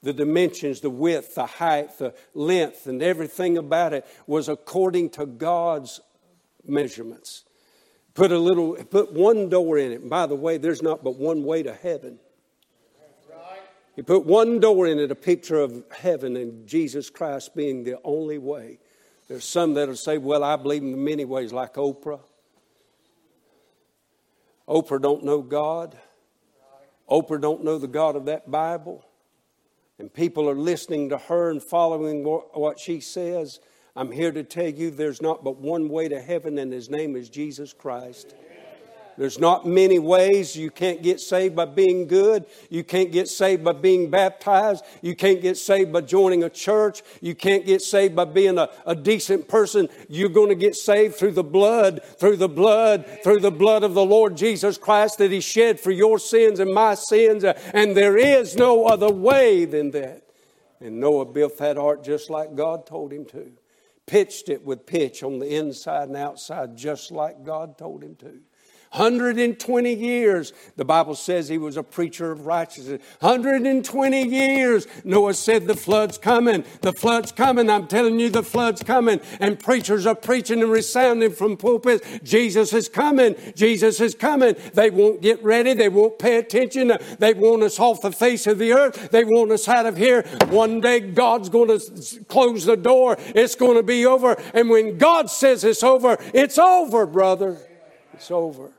The 0.02 0.14
dimensions, 0.14 0.80
the 0.80 0.90
width, 0.90 1.36
the 1.36 1.46
height, 1.46 1.98
the 1.98 2.14
length, 2.34 2.88
and 2.88 3.04
everything 3.04 3.58
about 3.58 3.92
it 3.92 4.06
was 4.28 4.48
according 4.48 5.10
to 5.12 5.26
God's 5.26 6.00
measurements. 6.66 7.44
Put 8.14 8.32
a 8.32 8.40
little, 8.40 8.76
put 8.76 9.12
one 9.12 9.50
door 9.50 9.78
in 9.78 9.92
it. 9.92 10.10
By 10.10 10.26
the 10.26 10.36
way, 10.36 10.58
there's 10.58 10.82
not 10.82 11.04
but 11.04 11.18
one 11.18 11.44
way 11.44 11.64
to 11.64 11.74
heaven. 11.74 12.20
He 13.96 14.04
put 14.04 14.26
one 14.26 14.62
door 14.62 14.88
in 14.88 14.98
it, 15.00 15.12
a 15.12 15.16
picture 15.16 15.60
of 15.60 15.84
heaven 15.92 16.38
and 16.38 16.66
Jesus 16.66 17.10
Christ 17.10 17.54
being 17.54 17.84
the 17.84 18.00
only 18.06 18.38
way. 18.38 18.80
There's 19.30 19.46
some 19.46 19.76
that'll 19.76 19.96
say, 19.96 20.18
well, 20.18 20.44
I 20.44 20.56
believe 20.56 20.82
in 20.82 21.04
many 21.04 21.24
ways, 21.24 21.54
like 21.54 21.76
Oprah. 21.76 22.20
Oprah 24.68 25.02
don't 25.02 25.24
know 25.24 25.44
God. 25.44 25.96
Oprah 27.08 27.40
don't 27.40 27.64
know 27.64 27.78
the 27.78 27.88
God 27.88 28.16
of 28.16 28.26
that 28.26 28.50
Bible. 28.50 29.06
And 30.00 30.12
people 30.12 30.50
are 30.50 30.56
listening 30.56 31.10
to 31.10 31.18
her 31.18 31.52
and 31.52 31.62
following 31.62 32.24
what 32.24 32.80
she 32.80 33.00
says. 33.00 33.60
I'm 33.96 34.12
here 34.12 34.32
to 34.32 34.44
tell 34.44 34.70
you 34.70 34.90
there's 34.90 35.22
not 35.22 35.44
but 35.44 35.58
one 35.58 35.90
way 35.90 36.08
to 36.08 36.20
heaven, 36.20 36.58
and 36.58 36.74
his 36.74 36.90
name 36.90 37.16
is 37.16 37.30
Jesus 37.30 37.72
Christ. 37.72 38.34
There's 39.20 39.38
not 39.38 39.68
many 39.68 40.00
ways. 40.00 40.56
You 40.56 40.72
can't 40.72 41.04
get 41.04 41.20
saved 41.20 41.54
by 41.54 41.66
being 41.66 42.08
good. 42.08 42.46
You 42.70 42.86
can't 42.86 43.12
get 43.12 43.28
saved 43.28 43.66
by 43.66 43.74
being 43.74 44.10
baptized. 44.10 44.86
You 45.02 45.14
can't 45.14 45.42
get 45.42 45.58
saved 45.58 45.92
by 45.92 46.00
joining 46.00 46.46
a 46.46 46.50
church. 46.50 47.02
You 47.20 47.36
can't 47.36 47.66
get 47.66 47.82
saved 47.82 48.16
by 48.16 48.24
being 48.24 48.58
a, 48.58 48.70
a 48.86 48.96
decent 48.96 49.50
person. 49.50 49.90
You're 50.08 50.30
going 50.30 50.48
to 50.48 50.56
get 50.56 50.74
saved 50.74 51.16
through 51.18 51.34
the 51.34 51.44
blood, 51.44 52.02
through 52.18 52.38
the 52.38 52.48
blood, 52.48 53.06
through 53.22 53.42
the 53.42 53.52
blood 53.52 53.84
of 53.84 53.94
the 53.94 54.06
Lord 54.06 54.38
Jesus 54.38 54.78
Christ 54.78 55.18
that 55.18 55.32
He 55.32 55.42
shed 55.42 55.82
for 55.82 55.92
your 55.92 56.18
sins 56.18 56.62
and 56.62 56.74
my 56.74 56.96
sins. 56.96 57.44
And 57.44 57.98
there 57.98 58.18
is 58.18 58.56
no 58.56 58.86
other 58.86 59.12
way 59.12 59.66
than 59.66 59.92
that. 59.92 60.30
And 60.80 61.02
Noah 61.02 61.26
built 61.26 61.58
that 61.58 61.78
ark 61.78 62.06
just 62.06 62.30
like 62.30 62.56
God 62.56 62.86
told 62.86 63.12
him 63.12 63.26
to. 63.26 63.52
Pitched 64.06 64.48
it 64.48 64.64
with 64.64 64.86
pitch 64.86 65.24
on 65.24 65.40
the 65.40 65.58
inside 65.58 66.08
and 66.08 66.16
outside, 66.16 66.78
just 66.78 67.12
like 67.12 67.44
God 67.44 67.78
told 67.78 68.02
him 68.02 68.16
to. 68.20 68.40
120 68.92 69.94
years, 69.94 70.52
the 70.76 70.84
Bible 70.84 71.14
says 71.14 71.48
he 71.48 71.60
was 71.60 71.78
a 71.78 71.84
preacher 71.84 72.32
of 72.32 72.48
righteousness. 72.48 73.00
120 73.20 74.24
years, 74.28 74.88
Noah 75.04 75.36
said, 75.36 75.68
The 75.68 75.76
flood's 75.76 76.18
coming. 76.18 76.64
The 76.82 76.94
flood's 76.94 77.32
coming. 77.32 77.70
I'm 77.70 77.86
telling 77.86 78.20
you, 78.20 78.32
the 78.32 78.42
flood's 78.42 78.82
coming. 78.82 79.22
And 79.40 79.60
preachers 79.60 80.08
are 80.08 80.16
preaching 80.16 80.64
and 80.64 80.72
resounding 80.72 81.34
from 81.34 81.56
pulpits 81.56 82.04
Jesus 82.24 82.74
is 82.74 82.90
coming. 82.90 83.36
Jesus 83.56 84.00
is 84.00 84.16
coming. 84.16 84.56
They 84.74 84.90
won't 84.90 85.22
get 85.22 85.44
ready. 85.44 85.76
They 85.76 85.90
won't 85.90 86.18
pay 86.18 86.38
attention. 86.38 86.92
They 87.20 87.36
want 87.36 87.62
us 87.62 87.80
off 87.80 88.02
the 88.02 88.12
face 88.12 88.48
of 88.48 88.58
the 88.58 88.74
earth. 88.74 89.12
They 89.12 89.24
want 89.24 89.52
us 89.52 89.68
out 89.68 89.86
of 89.86 89.98
here. 89.98 90.24
One 90.48 90.82
day, 90.82 91.00
God's 91.00 91.50
going 91.50 91.80
to 91.80 92.26
close 92.26 92.66
the 92.66 92.76
door. 92.76 93.18
It's 93.20 93.54
going 93.54 93.78
to 93.78 93.84
be 93.84 94.08
over. 94.08 94.36
And 94.56 94.68
when 94.68 94.98
God 94.98 95.30
says 95.30 95.64
it's 95.64 95.84
over, 95.84 96.18
it's 96.34 96.58
over, 96.58 97.06
brother. 97.06 97.58
It's 98.14 98.32
over 98.32 98.74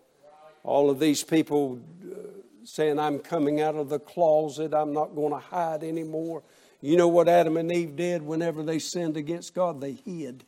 all 0.63 0.91
of 0.91 0.99
these 0.99 1.23
people 1.23 1.81
uh, 2.05 2.17
saying, 2.65 2.99
I'm 2.99 3.19
coming 3.19 3.61
out 3.61 3.75
of 3.75 3.89
the 3.89 3.99
closet, 3.99 4.75
I'm 4.75 4.93
not 4.93 5.15
going 5.15 5.33
to 5.33 5.39
hide 5.39 5.83
anymore. 5.83 6.43
You 6.81 6.97
know 6.97 7.09
what 7.09 7.29
Adam 7.29 7.57
and 7.57 7.71
Eve 7.71 7.97
did 7.97 8.23
whenever 8.23 8.63
they 8.63 8.79
sinned 8.79 9.17
against 9.17 9.55
God? 9.55 9.81
They 9.81 9.93
hid. 9.93 10.45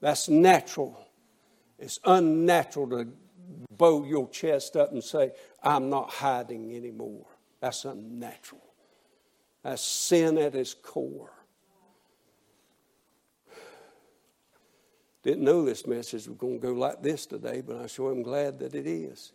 That's 0.00 0.28
natural. 0.28 1.06
It's 1.78 1.98
unnatural 2.04 2.88
to 2.90 3.08
bow 3.76 4.04
your 4.04 4.28
chest 4.30 4.76
up 4.76 4.92
and 4.92 5.02
say, 5.02 5.32
I'm 5.62 5.90
not 5.90 6.10
hiding 6.10 6.74
anymore. 6.74 7.26
That's 7.60 7.84
unnatural. 7.84 8.62
That's 9.62 9.82
sin 9.82 10.38
at 10.38 10.54
its 10.54 10.74
core. 10.74 11.32
Didn't 15.22 15.44
know 15.44 15.64
this 15.64 15.86
message 15.86 16.26
was 16.26 16.36
going 16.36 16.60
to 16.60 16.66
go 16.68 16.72
like 16.72 17.02
this 17.02 17.26
today, 17.26 17.60
but 17.60 17.76
I 17.76 17.86
sure 17.86 18.12
am 18.12 18.22
glad 18.22 18.58
that 18.60 18.74
it 18.74 18.86
is. 18.86 19.32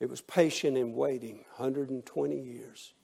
It 0.00 0.08
was 0.08 0.22
patient 0.22 0.78
and 0.78 0.94
waiting 0.94 1.44
120 1.56 2.40
years. 2.40 2.94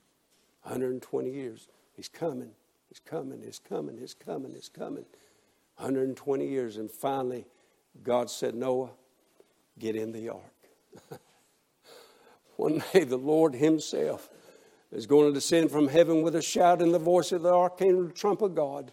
120 0.63 1.31
years. 1.31 1.69
He's 1.95 2.09
coming. 2.09 2.51
He's 2.89 3.01
coming. 3.01 3.43
He's 3.43 3.59
coming. 3.59 3.99
He's 3.99 4.15
coming. 4.15 4.55
He's 4.55 4.71
coming. 4.71 5.05
120 5.77 6.49
years. 6.49 6.79
And 6.79 6.91
finally, 6.91 7.45
God 8.03 8.31
said, 8.31 8.55
Noah, 8.55 8.91
get 9.79 9.95
in 9.95 10.13
the 10.13 10.31
ark. 10.31 10.41
One 12.57 12.83
day, 12.93 13.05
the 13.05 13.19
Lord 13.19 13.55
Himself 13.55 14.31
is 14.91 15.07
going 15.07 15.29
to 15.29 15.35
descend 15.35 15.71
from 15.71 15.89
heaven 15.89 16.23
with 16.23 16.35
a 16.35 16.43
shout 16.43 16.81
in 16.81 16.93
the 16.93 16.99
voice 16.99 17.31
of 17.33 17.43
the 17.43 17.53
archangel 17.53 18.09
trump 18.11 18.41
of 18.41 18.55
God. 18.55 18.93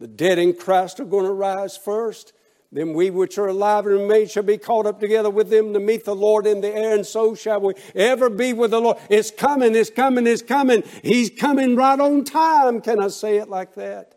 The 0.00 0.06
dead 0.06 0.38
in 0.38 0.54
Christ 0.54 1.00
are 1.00 1.04
going 1.04 1.26
to 1.26 1.32
rise 1.32 1.76
first. 1.76 2.32
Then 2.72 2.92
we 2.92 3.10
which 3.10 3.38
are 3.38 3.46
alive 3.46 3.86
and 3.86 4.00
remain 4.00 4.26
shall 4.26 4.42
be 4.42 4.58
caught 4.58 4.84
up 4.84 4.98
together 4.98 5.30
with 5.30 5.48
them 5.48 5.72
to 5.74 5.80
meet 5.80 6.04
the 6.04 6.16
Lord 6.16 6.44
in 6.44 6.60
the 6.60 6.74
air, 6.74 6.96
and 6.96 7.06
so 7.06 7.36
shall 7.36 7.60
we 7.60 7.74
ever 7.94 8.28
be 8.28 8.52
with 8.52 8.72
the 8.72 8.80
Lord. 8.80 8.98
It's 9.08 9.30
coming, 9.30 9.76
it's 9.76 9.90
coming, 9.90 10.26
it's 10.26 10.42
coming. 10.42 10.82
He's 11.02 11.30
coming 11.30 11.76
right 11.76 12.00
on 12.00 12.24
time. 12.24 12.80
Can 12.80 12.98
I 12.98 13.08
say 13.08 13.36
it 13.36 13.48
like 13.48 13.76
that? 13.76 14.16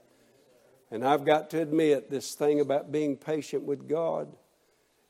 And 0.89 1.05
I've 1.05 1.23
got 1.23 1.51
to 1.51 1.61
admit, 1.61 2.09
this 2.09 2.33
thing 2.33 2.59
about 2.59 2.91
being 2.91 3.15
patient 3.15 3.63
with 3.63 3.87
God, 3.87 4.27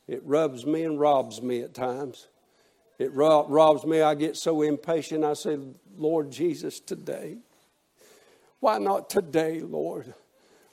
it 0.08 0.22
rubs 0.26 0.66
me 0.66 0.84
and 0.84 1.00
robs 1.00 1.42
me 1.42 1.62
at 1.62 1.74
times. 1.74 2.28
It 3.00 3.14
robs 3.14 3.86
me. 3.86 4.02
I 4.02 4.16
get 4.16 4.36
so 4.36 4.62
impatient. 4.62 5.24
I 5.24 5.34
say, 5.34 5.58
Lord 5.96 6.32
Jesus, 6.32 6.80
today. 6.80 7.38
Why 8.60 8.80
not 8.80 9.10
today, 9.10 9.62
Lord? 9.62 10.14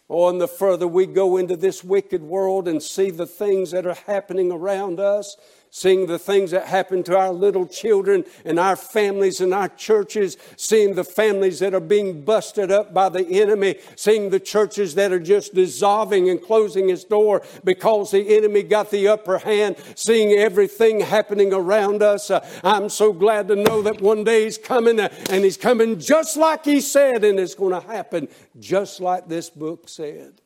Oh, 0.08 0.28
and 0.28 0.40
the 0.40 0.48
further 0.48 0.86
we 0.86 1.06
go 1.06 1.38
into 1.38 1.56
this 1.56 1.82
wicked 1.82 2.22
world 2.22 2.68
and 2.68 2.82
see 2.82 3.10
the 3.10 3.26
things 3.26 3.70
that 3.70 3.86
are 3.86 3.94
happening 4.06 4.52
around 4.52 5.00
us, 5.00 5.36
seeing 5.76 6.06
the 6.06 6.20
things 6.20 6.52
that 6.52 6.68
happen 6.68 7.02
to 7.02 7.18
our 7.18 7.32
little 7.32 7.66
children 7.66 8.24
and 8.44 8.60
our 8.60 8.76
families 8.76 9.40
and 9.40 9.52
our 9.52 9.68
churches, 9.70 10.36
seeing 10.56 10.94
the 10.94 11.02
families 11.02 11.58
that 11.58 11.74
are 11.74 11.80
being 11.80 12.24
busted 12.24 12.70
up 12.70 12.94
by 12.94 13.08
the 13.08 13.26
enemy, 13.42 13.74
seeing 13.96 14.30
the 14.30 14.38
churches 14.38 14.94
that 14.94 15.10
are 15.10 15.18
just 15.18 15.52
dissolving 15.52 16.30
and 16.30 16.40
closing 16.40 16.90
its 16.90 17.02
door 17.02 17.42
because 17.64 18.12
the 18.12 18.36
enemy 18.36 18.62
got 18.62 18.88
the 18.92 19.08
upper 19.08 19.36
hand, 19.38 19.74
seeing 19.96 20.38
everything 20.38 21.00
happening 21.00 21.52
around 21.52 22.04
us. 22.04 22.30
Uh, 22.30 22.48
I'm 22.62 22.88
so 22.88 23.12
glad 23.12 23.48
to 23.48 23.56
know 23.56 23.82
that 23.82 24.00
one 24.00 24.22
day 24.22 24.44
he's 24.44 24.56
coming 24.56 25.00
uh, 25.00 25.08
and 25.28 25.42
he's 25.42 25.56
coming 25.56 25.98
just 25.98 26.36
like 26.36 26.64
he 26.64 26.80
said, 26.80 27.24
and 27.24 27.40
it's 27.40 27.56
going 27.56 27.72
to 27.72 27.84
happen 27.84 28.28
just 28.60 29.00
like 29.00 29.26
this 29.26 29.50
book 29.50 29.88
said. 29.88 30.40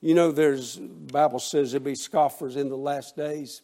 You 0.00 0.14
know, 0.14 0.32
there's 0.32 0.78
Bible 0.78 1.38
says 1.38 1.72
there'll 1.72 1.84
be 1.84 1.94
scoffers 1.94 2.56
in 2.56 2.70
the 2.70 2.78
last 2.78 3.14
days. 3.14 3.60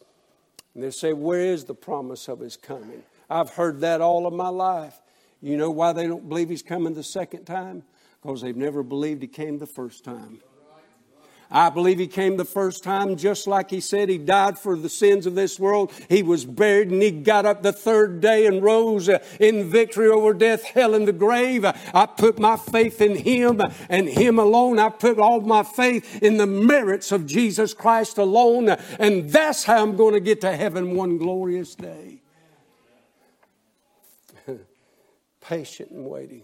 And 0.75 0.83
they 0.83 0.91
say, 0.91 1.13
Where 1.13 1.39
is 1.39 1.63
the 1.63 1.73
promise 1.73 2.27
of 2.27 2.39
his 2.39 2.57
coming? 2.57 3.01
I've 3.29 3.49
heard 3.49 3.79
that 3.81 4.01
all 4.01 4.27
of 4.27 4.33
my 4.33 4.49
life. 4.49 5.01
You 5.41 5.57
know 5.57 5.71
why 5.71 5.93
they 5.93 6.05
don't 6.05 6.27
believe 6.29 6.49
he's 6.49 6.61
coming 6.61 6.93
the 6.93 7.03
second 7.03 7.45
time? 7.45 7.83
Because 8.21 8.41
they've 8.41 8.55
never 8.55 8.83
believed 8.83 9.21
he 9.21 9.27
came 9.27 9.57
the 9.57 9.65
first 9.65 10.03
time. 10.03 10.39
I 11.55 11.69
believe 11.69 11.99
he 11.99 12.07
came 12.07 12.35
the 12.35 12.43
first 12.43 12.83
time 12.83 13.15
just 13.15 13.47
like 13.47 13.69
he 13.69 13.79
said 13.79 14.09
he 14.09 14.17
died 14.17 14.59
for 14.59 14.75
the 14.75 14.89
sins 14.89 15.25
of 15.25 15.35
this 15.35 15.57
world. 15.57 15.93
He 16.09 16.21
was 16.21 16.43
buried 16.43 16.91
and 16.91 17.01
he 17.01 17.11
got 17.11 17.45
up 17.45 17.63
the 17.63 17.71
third 17.71 18.19
day 18.19 18.45
and 18.45 18.61
rose 18.61 19.07
uh, 19.07 19.19
in 19.39 19.69
victory 19.69 20.09
over 20.09 20.33
death, 20.33 20.65
hell, 20.65 20.93
and 20.93 21.07
the 21.07 21.13
grave. 21.13 21.63
I 21.63 22.07
put 22.07 22.39
my 22.39 22.57
faith 22.57 22.99
in 22.99 23.15
him 23.15 23.61
and 23.87 24.09
him 24.09 24.37
alone. 24.37 24.79
I 24.79 24.89
put 24.89 25.17
all 25.17 25.39
my 25.39 25.63
faith 25.63 26.21
in 26.21 26.35
the 26.35 26.45
merits 26.45 27.13
of 27.13 27.25
Jesus 27.25 27.73
Christ 27.73 28.17
alone. 28.17 28.67
And 28.99 29.29
that's 29.29 29.63
how 29.63 29.81
I'm 29.81 29.95
going 29.95 30.13
to 30.13 30.19
get 30.19 30.41
to 30.41 30.53
heaven 30.57 30.93
one 30.93 31.17
glorious 31.17 31.73
day. 31.73 32.21
Patient 35.39 35.91
and 35.91 36.05
waiting. 36.05 36.43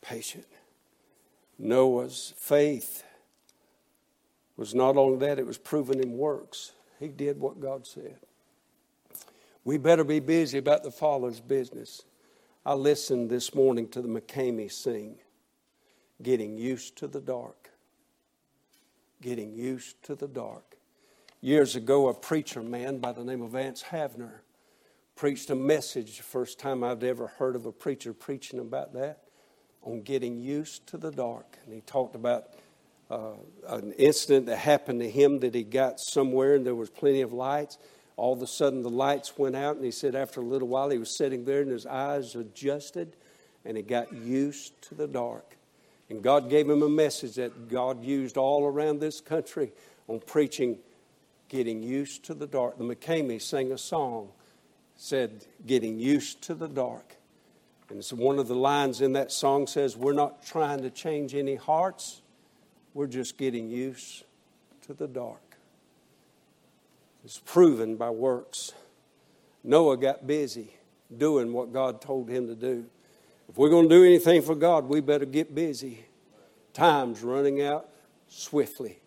Patient. 0.00 0.46
Noah's 1.60 2.34
faith 2.36 3.04
was 4.58 4.74
not 4.74 4.96
only 4.96 5.18
that, 5.20 5.38
it 5.38 5.46
was 5.46 5.56
proven 5.56 6.00
in 6.00 6.18
works. 6.18 6.72
He 6.98 7.08
did 7.08 7.38
what 7.38 7.60
God 7.60 7.86
said. 7.86 8.18
We 9.64 9.78
better 9.78 10.02
be 10.02 10.18
busy 10.18 10.58
about 10.58 10.82
the 10.82 10.90
Father's 10.90 11.40
business. 11.40 12.02
I 12.66 12.74
listened 12.74 13.30
this 13.30 13.54
morning 13.54 13.88
to 13.90 14.02
the 14.02 14.08
McKamey 14.08 14.70
sing, 14.70 15.20
Getting 16.22 16.58
Used 16.58 16.96
to 16.96 17.06
the 17.06 17.20
Dark. 17.20 17.70
Getting 19.22 19.54
Used 19.54 20.02
to 20.02 20.16
the 20.16 20.26
Dark. 20.26 20.76
Years 21.40 21.76
ago, 21.76 22.08
a 22.08 22.14
preacher 22.14 22.62
man 22.62 22.98
by 22.98 23.12
the 23.12 23.22
name 23.22 23.42
of 23.42 23.52
Vance 23.52 23.84
Havner 23.84 24.40
preached 25.14 25.50
a 25.50 25.54
message, 25.54 26.20
first 26.20 26.58
time 26.58 26.82
I'd 26.82 27.04
ever 27.04 27.28
heard 27.28 27.54
of 27.54 27.64
a 27.64 27.72
preacher 27.72 28.12
preaching 28.12 28.58
about 28.58 28.92
that, 28.94 29.22
on 29.82 30.02
getting 30.02 30.40
used 30.40 30.88
to 30.88 30.96
the 30.96 31.12
dark. 31.12 31.58
And 31.64 31.72
he 31.72 31.80
talked 31.82 32.16
about 32.16 32.54
uh, 33.10 33.32
an 33.68 33.92
incident 33.92 34.46
that 34.46 34.56
happened 34.56 35.00
to 35.00 35.10
him 35.10 35.40
that 35.40 35.54
he 35.54 35.62
got 35.62 36.00
somewhere 36.00 36.54
and 36.54 36.66
there 36.66 36.74
was 36.74 36.90
plenty 36.90 37.22
of 37.22 37.32
lights. 37.32 37.78
All 38.16 38.32
of 38.32 38.42
a 38.42 38.46
sudden, 38.46 38.82
the 38.82 38.90
lights 38.90 39.38
went 39.38 39.54
out, 39.54 39.76
and 39.76 39.84
he 39.84 39.92
said 39.92 40.16
after 40.16 40.40
a 40.40 40.44
little 40.44 40.66
while, 40.66 40.90
he 40.90 40.98
was 40.98 41.16
sitting 41.16 41.44
there 41.44 41.62
and 41.62 41.70
his 41.70 41.86
eyes 41.86 42.34
adjusted 42.34 43.16
and 43.64 43.76
he 43.76 43.82
got 43.82 44.12
used 44.12 44.80
to 44.82 44.94
the 44.94 45.06
dark. 45.06 45.56
And 46.10 46.22
God 46.22 46.48
gave 46.48 46.68
him 46.68 46.82
a 46.82 46.88
message 46.88 47.34
that 47.34 47.68
God 47.68 48.02
used 48.02 48.36
all 48.36 48.66
around 48.66 49.00
this 49.00 49.20
country 49.20 49.72
on 50.08 50.20
preaching, 50.20 50.78
getting 51.48 51.82
used 51.82 52.24
to 52.24 52.34
the 52.34 52.46
dark. 52.46 52.78
The 52.78 52.84
McKamey 52.84 53.40
sang 53.40 53.72
a 53.72 53.78
song, 53.78 54.30
said, 54.96 55.44
Getting 55.66 55.98
used 55.98 56.42
to 56.42 56.54
the 56.54 56.68
dark. 56.68 57.16
And 57.90 58.04
so 58.04 58.16
one 58.16 58.38
of 58.38 58.48
the 58.48 58.54
lines 58.54 59.00
in 59.00 59.12
that 59.14 59.32
song 59.32 59.66
says, 59.66 59.96
We're 59.96 60.12
not 60.14 60.44
trying 60.44 60.82
to 60.82 60.90
change 60.90 61.34
any 61.34 61.56
hearts, 61.56 62.22
we're 62.94 63.06
just 63.06 63.36
getting 63.38 63.68
used 63.68 64.24
to 64.86 64.94
the 64.94 65.06
dark. 65.06 65.56
It's 67.24 67.38
proven 67.38 67.96
by 67.96 68.10
works. 68.10 68.72
Noah 69.64 69.96
got 69.96 70.26
busy 70.26 70.74
doing 71.16 71.52
what 71.52 71.72
God 71.72 72.00
told 72.00 72.28
him 72.28 72.46
to 72.46 72.54
do. 72.54 72.86
If 73.48 73.56
we're 73.56 73.70
going 73.70 73.88
to 73.88 73.94
do 73.94 74.04
anything 74.04 74.42
for 74.42 74.54
God, 74.54 74.88
we 74.88 75.00
better 75.00 75.24
get 75.24 75.54
busy. 75.54 76.04
Time's 76.72 77.22
running 77.22 77.62
out 77.62 77.88
swiftly. 78.28 78.98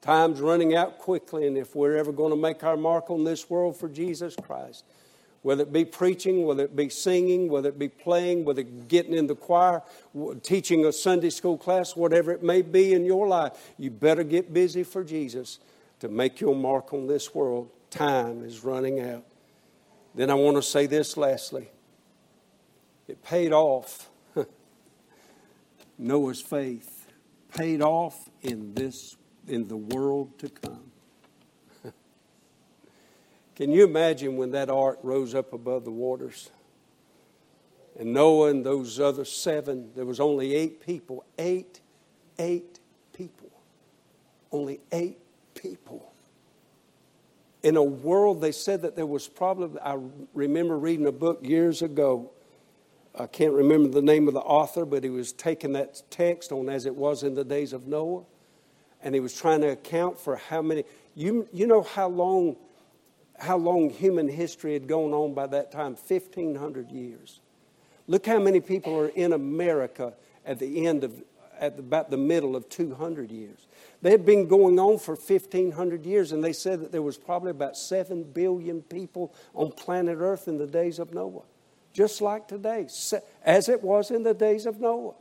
Time's 0.00 0.40
running 0.40 0.76
out 0.76 0.98
quickly, 0.98 1.46
and 1.46 1.56
if 1.56 1.74
we're 1.74 1.96
ever 1.96 2.12
going 2.12 2.30
to 2.30 2.36
make 2.36 2.62
our 2.62 2.76
mark 2.76 3.10
on 3.10 3.24
this 3.24 3.48
world 3.48 3.76
for 3.76 3.88
Jesus 3.88 4.36
Christ, 4.40 4.84
whether 5.46 5.62
it 5.62 5.72
be 5.72 5.84
preaching, 5.84 6.44
whether 6.44 6.64
it 6.64 6.74
be 6.74 6.88
singing, 6.88 7.48
whether 7.48 7.68
it 7.68 7.78
be 7.78 7.88
playing, 7.88 8.44
whether 8.44 8.64
getting 8.64 9.14
in 9.14 9.28
the 9.28 9.36
choir, 9.36 9.80
teaching 10.42 10.84
a 10.84 10.92
Sunday 10.92 11.30
school 11.30 11.56
class, 11.56 11.94
whatever 11.94 12.32
it 12.32 12.42
may 12.42 12.62
be 12.62 12.94
in 12.94 13.04
your 13.04 13.28
life, 13.28 13.52
you 13.78 13.88
better 13.88 14.24
get 14.24 14.52
busy 14.52 14.82
for 14.82 15.04
Jesus 15.04 15.60
to 16.00 16.08
make 16.08 16.40
your 16.40 16.56
mark 16.56 16.92
on 16.92 17.06
this 17.06 17.32
world. 17.32 17.70
Time 17.90 18.44
is 18.44 18.64
running 18.64 18.98
out. 18.98 19.24
Then 20.16 20.30
I 20.30 20.34
want 20.34 20.56
to 20.56 20.62
say 20.64 20.86
this 20.86 21.16
lastly 21.16 21.70
it 23.06 23.22
paid 23.22 23.52
off. 23.52 24.10
Noah's 25.96 26.40
faith 26.40 27.06
paid 27.56 27.82
off 27.82 28.28
in 28.42 28.74
this 28.74 29.16
in 29.46 29.68
the 29.68 29.76
world 29.76 30.40
to 30.40 30.48
come. 30.48 30.90
Can 33.56 33.72
you 33.72 33.84
imagine 33.84 34.36
when 34.36 34.52
that 34.52 34.70
ark 34.70 34.98
rose 35.02 35.34
up 35.34 35.52
above 35.52 35.84
the 35.84 35.90
waters? 35.90 36.50
And 37.98 38.12
Noah 38.12 38.50
and 38.50 38.64
those 38.64 39.00
other 39.00 39.24
seven, 39.24 39.90
there 39.96 40.04
was 40.04 40.20
only 40.20 40.54
eight 40.54 40.84
people. 40.84 41.24
Eight, 41.38 41.80
eight 42.38 42.78
people. 43.14 43.50
Only 44.52 44.80
eight 44.92 45.18
people. 45.54 46.12
In 47.62 47.76
a 47.76 47.82
world, 47.82 48.42
they 48.42 48.52
said 48.52 48.82
that 48.82 48.94
there 48.94 49.06
was 49.06 49.26
probably, 49.26 49.80
I 49.80 49.98
remember 50.34 50.78
reading 50.78 51.06
a 51.06 51.12
book 51.12 51.40
years 51.42 51.80
ago. 51.80 52.30
I 53.18 53.26
can't 53.26 53.54
remember 53.54 53.88
the 53.88 54.02
name 54.02 54.28
of 54.28 54.34
the 54.34 54.40
author, 54.40 54.84
but 54.84 55.02
he 55.02 55.10
was 55.10 55.32
taking 55.32 55.72
that 55.72 56.02
text 56.10 56.52
on 56.52 56.68
as 56.68 56.84
it 56.84 56.94
was 56.94 57.22
in 57.22 57.34
the 57.34 57.44
days 57.44 57.72
of 57.72 57.86
Noah 57.86 58.24
and 59.02 59.14
he 59.14 59.20
was 59.20 59.34
trying 59.34 59.60
to 59.60 59.68
account 59.68 60.18
for 60.18 60.36
how 60.36 60.62
many. 60.62 60.84
You, 61.14 61.48
you 61.52 61.66
know 61.66 61.82
how 61.82 62.08
long, 62.08 62.56
how 63.38 63.56
long 63.56 63.90
human 63.90 64.28
history 64.28 64.72
had 64.72 64.86
gone 64.86 65.12
on 65.12 65.34
by 65.34 65.46
that 65.48 65.72
time? 65.72 65.96
1,500 65.96 66.90
years. 66.90 67.40
Look 68.06 68.26
how 68.26 68.38
many 68.38 68.60
people 68.60 68.96
are 68.98 69.08
in 69.08 69.32
America 69.32 70.14
at 70.44 70.58
the 70.58 70.86
end 70.86 71.04
of, 71.04 71.22
at 71.58 71.78
about 71.78 72.10
the 72.10 72.16
middle 72.16 72.54
of 72.54 72.68
200 72.68 73.30
years. 73.30 73.66
They 74.02 74.10
had 74.10 74.24
been 74.24 74.46
going 74.46 74.78
on 74.78 74.98
for 74.98 75.14
1,500 75.14 76.04
years, 76.04 76.32
and 76.32 76.44
they 76.44 76.52
said 76.52 76.80
that 76.80 76.92
there 76.92 77.02
was 77.02 77.16
probably 77.16 77.50
about 77.50 77.76
7 77.76 78.22
billion 78.22 78.82
people 78.82 79.34
on 79.54 79.72
planet 79.72 80.18
Earth 80.20 80.48
in 80.48 80.58
the 80.58 80.66
days 80.66 80.98
of 80.98 81.12
Noah. 81.12 81.42
Just 81.92 82.20
like 82.20 82.46
today, 82.46 82.86
as 83.42 83.68
it 83.68 83.82
was 83.82 84.10
in 84.10 84.22
the 84.22 84.34
days 84.34 84.66
of 84.66 84.80
Noah. 84.80 85.14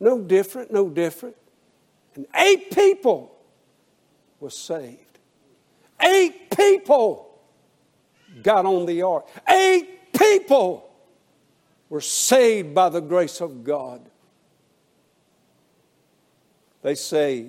No 0.00 0.20
different, 0.20 0.72
no 0.72 0.88
different. 0.88 1.36
And 2.14 2.26
eight 2.34 2.72
people 2.72 3.36
were 4.40 4.50
saved. 4.50 5.11
Eight 6.02 6.50
people 6.56 7.38
got 8.42 8.66
on 8.66 8.86
the 8.86 9.02
ark. 9.02 9.26
Eight 9.48 10.12
people 10.12 10.90
were 11.88 12.00
saved 12.00 12.74
by 12.74 12.88
the 12.88 13.00
grace 13.00 13.40
of 13.40 13.64
God. 13.64 14.00
They 16.82 16.94
say, 16.94 17.46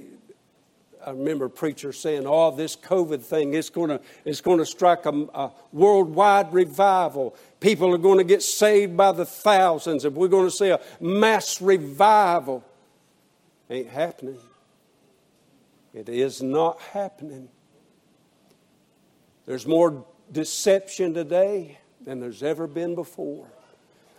I 1.05 1.11
remember 1.11 1.45
a 1.45 1.49
preacher 1.49 1.91
saying, 1.91 2.25
"Oh, 2.25 2.51
this 2.51 2.75
COVID 2.75 3.21
thing 3.21 3.53
is 3.53 3.69
going 3.69 3.89
to 3.89 3.99
it's 4.25 4.41
to 4.41 4.65
strike 4.65 5.05
a, 5.05 5.27
a, 5.33 5.51
worldwide 5.71 6.53
revival. 6.53 7.35
People 7.59 7.93
are 7.93 7.97
going 7.97 8.19
to 8.19 8.23
get 8.23 8.41
saved 8.41 8.95
by 8.95 9.11
the 9.11 9.25
thousands, 9.25 10.05
and 10.05 10.15
we're 10.15 10.27
going 10.27 10.47
to 10.47 10.55
see 10.55 10.69
a 10.69 10.79
mass 10.99 11.61
revival." 11.61 12.63
Ain't 13.69 13.89
happening. 13.89 14.39
It 15.93 16.09
is 16.09 16.41
not 16.41 16.79
happening. 16.79 17.49
There's 19.45 19.67
more 19.67 20.05
deception 20.31 21.13
today 21.13 21.79
than 22.05 22.19
there's 22.19 22.43
ever 22.43 22.67
been 22.67 22.95
before. 22.95 23.47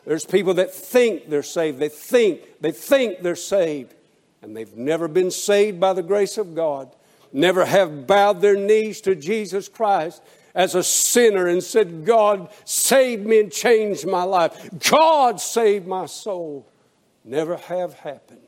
There's 0.05 0.27
people 0.27 0.55
that 0.55 0.73
think 0.73 1.31
they're 1.31 1.43
saved. 1.43 1.79
They 1.79 1.89
think, 1.89 2.43
they 2.61 2.73
think 2.73 3.23
they're 3.23 3.37
saved. 3.37 3.95
And 4.43 4.55
they've 4.55 4.77
never 4.77 5.09
been 5.09 5.31
saved 5.31 5.81
by 5.81 5.95
the 5.95 6.03
grace 6.03 6.37
of 6.37 6.55
God. 6.55 6.95
Never 7.33 7.65
have 7.65 8.07
bowed 8.07 8.41
their 8.41 8.57
knees 8.57 9.01
to 9.03 9.15
Jesus 9.15 9.69
Christ 9.69 10.23
as 10.55 10.75
a 10.75 10.83
sinner 10.83 11.49
and 11.49 11.63
said, 11.63 12.05
God, 12.05 12.51
save 12.65 13.21
me 13.21 13.41
and 13.41 13.51
change 13.51 14.05
my 14.05 14.23
life. 14.23 14.69
God, 14.91 15.41
save 15.41 15.87
my 15.87 16.07
soul. 16.07 16.69
Never 17.25 17.57
have 17.57 17.95
happened. 17.95 18.41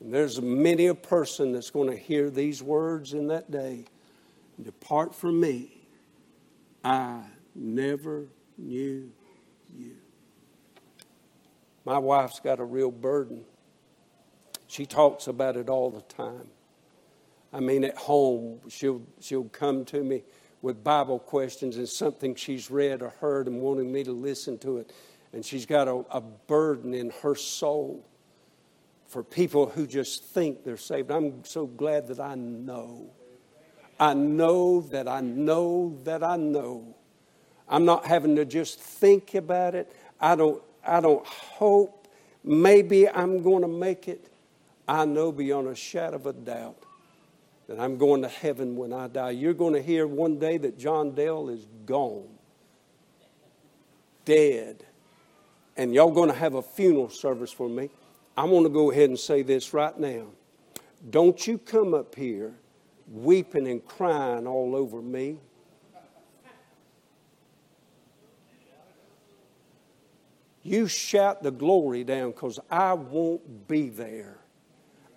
And 0.00 0.12
there's 0.12 0.42
many 0.42 0.88
a 0.88 0.94
person 0.94 1.52
that's 1.52 1.70
going 1.70 1.88
to 1.88 1.96
hear 1.96 2.28
these 2.28 2.62
words 2.62 3.14
in 3.14 3.28
that 3.28 3.50
day 3.50 3.84
Depart 4.62 5.14
from 5.14 5.38
me. 5.38 5.75
I 6.86 7.18
never 7.56 8.28
knew 8.56 9.10
you. 9.74 9.96
My 11.84 11.98
wife's 11.98 12.38
got 12.38 12.60
a 12.60 12.64
real 12.64 12.92
burden. 12.92 13.44
She 14.68 14.86
talks 14.86 15.26
about 15.26 15.56
it 15.56 15.68
all 15.68 15.90
the 15.90 16.02
time. 16.02 16.46
I 17.52 17.58
mean, 17.58 17.82
at 17.82 17.96
home, 17.96 18.60
she'll, 18.68 19.02
she'll 19.18 19.48
come 19.48 19.84
to 19.86 20.04
me 20.04 20.22
with 20.62 20.84
Bible 20.84 21.18
questions 21.18 21.76
and 21.76 21.88
something 21.88 22.36
she's 22.36 22.70
read 22.70 23.02
or 23.02 23.08
heard 23.08 23.48
and 23.48 23.60
wanting 23.60 23.90
me 23.90 24.04
to 24.04 24.12
listen 24.12 24.56
to 24.58 24.78
it. 24.78 24.92
And 25.32 25.44
she's 25.44 25.66
got 25.66 25.88
a, 25.88 26.04
a 26.12 26.20
burden 26.20 26.94
in 26.94 27.10
her 27.22 27.34
soul 27.34 28.06
for 29.08 29.24
people 29.24 29.66
who 29.66 29.88
just 29.88 30.22
think 30.26 30.62
they're 30.62 30.76
saved. 30.76 31.10
I'm 31.10 31.44
so 31.44 31.66
glad 31.66 32.06
that 32.06 32.20
I 32.20 32.36
know. 32.36 33.10
I 33.98 34.14
know 34.14 34.80
that 34.80 35.08
I 35.08 35.20
know 35.20 35.98
that 36.04 36.22
I 36.22 36.36
know. 36.36 36.94
I'm 37.68 37.84
not 37.84 38.06
having 38.06 38.36
to 38.36 38.44
just 38.44 38.78
think 38.78 39.34
about 39.34 39.74
it. 39.74 39.90
I 40.20 40.36
don't, 40.36 40.62
I 40.86 41.00
don't 41.00 41.26
hope 41.26 42.08
maybe 42.44 43.08
I'm 43.08 43.42
going 43.42 43.62
to 43.62 43.68
make 43.68 44.08
it. 44.08 44.30
I 44.86 45.04
know 45.04 45.32
beyond 45.32 45.68
a 45.68 45.74
shadow 45.74 46.16
of 46.16 46.26
a 46.26 46.32
doubt 46.32 46.76
that 47.68 47.80
I'm 47.80 47.98
going 47.98 48.22
to 48.22 48.28
heaven 48.28 48.76
when 48.76 48.92
I 48.92 49.08
die. 49.08 49.30
You're 49.30 49.54
going 49.54 49.74
to 49.74 49.82
hear 49.82 50.06
one 50.06 50.38
day 50.38 50.58
that 50.58 50.78
John 50.78 51.12
Dale 51.12 51.48
is 51.48 51.66
gone, 51.84 52.28
dead, 54.24 54.84
and 55.76 55.92
y'all 55.92 56.12
going 56.12 56.30
to 56.30 56.36
have 56.36 56.54
a 56.54 56.62
funeral 56.62 57.10
service 57.10 57.50
for 57.50 57.68
me. 57.68 57.90
I'm 58.36 58.50
going 58.50 58.62
to 58.62 58.70
go 58.70 58.92
ahead 58.92 59.08
and 59.08 59.18
say 59.18 59.42
this 59.42 59.74
right 59.74 59.98
now. 59.98 60.26
Don't 61.10 61.44
you 61.46 61.58
come 61.58 61.94
up 61.94 62.14
here 62.14 62.54
weeping 63.08 63.66
and 63.68 63.84
crying 63.84 64.46
all 64.46 64.74
over 64.74 65.00
me. 65.00 65.38
You 70.62 70.88
shout 70.88 71.44
the 71.44 71.52
glory 71.52 72.02
down 72.02 72.32
because 72.32 72.58
I 72.68 72.94
won't 72.94 73.68
be 73.68 73.88
there. 73.88 74.38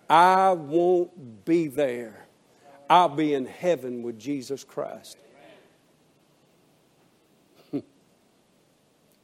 I 0.08 0.52
won't 0.52 1.44
be 1.44 1.66
there. 1.66 2.26
I'll 2.88 3.08
be 3.08 3.34
in 3.34 3.46
heaven 3.46 4.02
with 4.02 4.16
Jesus 4.18 4.62
Christ. 4.62 5.16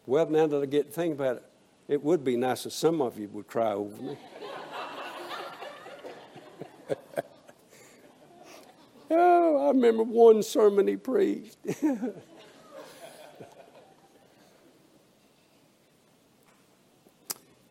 well, 0.06 0.28
now 0.28 0.48
that 0.48 0.62
I 0.62 0.66
get 0.66 0.88
to 0.88 0.92
think 0.92 1.14
about 1.14 1.36
it, 1.36 1.44
it 1.88 2.02
would 2.02 2.24
be 2.24 2.36
nice 2.36 2.66
if 2.66 2.72
some 2.72 3.00
of 3.00 3.18
you 3.18 3.28
would 3.28 3.46
cry 3.46 3.72
over 3.72 4.02
me. 4.02 4.16
oh, 9.10 9.66
I 9.66 9.68
remember 9.68 10.02
one 10.02 10.42
sermon 10.42 10.86
he 10.88 10.96
preached. 10.96 11.56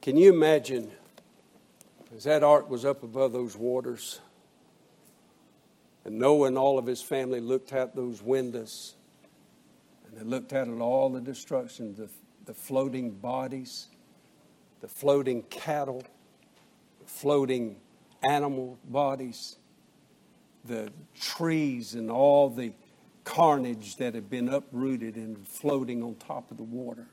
Can 0.02 0.18
you 0.18 0.32
imagine 0.32 0.92
as 2.16 2.26
that 2.26 2.44
ark 2.44 2.70
was 2.70 2.86
up 2.86 3.02
above 3.04 3.34
those 3.34 3.58
waters 3.58 4.22
and 6.06 6.20
Noah 6.20 6.48
and 6.48 6.58
all 6.58 6.78
of 6.78 6.86
his 6.86 7.02
family 7.02 7.42
looked 7.42 7.74
out 7.74 7.96
those 7.96 8.22
windows 8.22 8.94
and 10.06 10.16
they 10.16 10.24
looked 10.24 10.54
out 10.54 10.68
at 10.68 10.80
all 10.80 11.10
the 11.10 11.20
destruction, 11.20 11.96
the, 11.96 12.08
the 12.46 12.54
floating 12.54 13.12
bodies, 13.12 13.88
the 14.82 14.88
floating 14.88 15.42
cattle, 15.44 16.04
floating 17.08 17.78
animal 18.24 18.78
bodies, 18.86 19.58
the 20.66 20.92
trees, 21.20 21.94
and 21.94 22.10
all 22.10 22.50
the 22.50 22.74
carnage 23.24 23.98
that 23.98 24.14
had 24.14 24.30
been 24.30 24.50
uprooted 24.50 25.16
and 25.16 25.48
floating 25.48 26.04
on 26.04 26.16
top 26.16 26.52
of 26.52 26.58
the 26.58 26.64
water. 26.64 27.08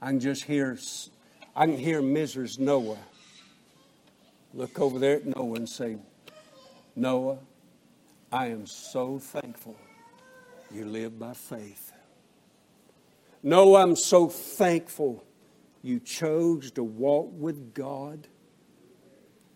I 0.00 0.08
can 0.08 0.20
just 0.20 0.44
hear, 0.44 0.78
I 1.54 1.66
can 1.66 1.76
hear 1.76 2.00
Mrs. 2.00 2.58
Noah 2.58 2.98
look 4.54 4.80
over 4.80 4.98
there 4.98 5.16
at 5.16 5.26
Noah 5.26 5.56
and 5.56 5.68
say, 5.68 5.96
Noah, 6.94 7.38
I 8.32 8.46
am 8.46 8.66
so 8.66 9.18
thankful 9.18 9.76
you 10.72 10.86
live 10.86 11.18
by 11.18 11.34
faith. 11.34 11.92
Noah, 13.42 13.82
I'm 13.82 13.96
so 13.96 14.28
thankful 14.28 15.24
you 15.82 16.00
chose 16.00 16.70
to 16.72 16.82
walk 16.82 17.30
with 17.32 17.74
God. 17.74 18.26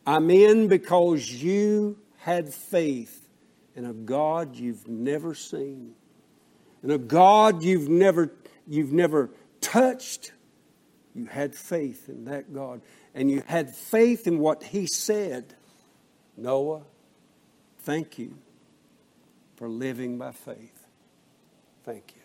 I'm 0.06 0.30
in 0.30 0.68
because 0.68 1.30
you 1.30 1.98
had 2.20 2.52
faith 2.52 3.28
in 3.74 3.84
a 3.84 3.92
God 3.92 4.56
you've 4.56 4.86
never 4.86 5.34
seen, 5.34 5.94
in 6.82 6.90
a 6.90 6.98
God 6.98 7.62
you've 7.62 7.88
never, 7.88 8.32
you've 8.66 8.92
never 8.92 9.30
touched. 9.60 10.32
You 11.14 11.26
had 11.26 11.54
faith 11.54 12.08
in 12.08 12.26
that 12.26 12.52
God, 12.54 12.82
and 13.14 13.30
you 13.30 13.42
had 13.46 13.74
faith 13.74 14.26
in 14.26 14.38
what 14.38 14.62
He 14.62 14.86
said. 14.86 15.54
Noah, 16.36 16.82
thank 17.80 18.18
you 18.18 18.36
for 19.56 19.68
living 19.68 20.18
by 20.18 20.32
faith. 20.32 20.86
Thank 21.84 22.14
you. 22.14 22.22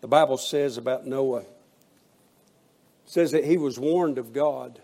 The 0.00 0.08
Bible 0.08 0.36
says 0.36 0.76
about 0.76 1.06
Noah, 1.06 1.44
says 3.06 3.32
that 3.32 3.44
he 3.44 3.56
was 3.56 3.78
warned 3.78 4.18
of 4.18 4.32
God 4.32 4.80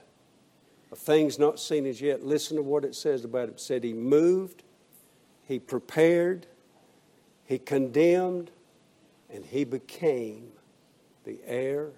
things 0.96 1.38
not 1.38 1.58
seen 1.58 1.86
as 1.86 2.00
yet. 2.00 2.24
Listen 2.24 2.56
to 2.56 2.62
what 2.62 2.84
it 2.84 2.94
says 2.94 3.24
about 3.24 3.44
him. 3.44 3.54
It 3.54 3.60
said 3.60 3.84
he 3.84 3.92
moved, 3.92 4.62
he 5.46 5.58
prepared, 5.58 6.46
he 7.44 7.58
condemned, 7.58 8.50
and 9.30 9.44
he 9.44 9.64
became 9.64 10.52
the 11.24 11.38
heir 11.46 11.90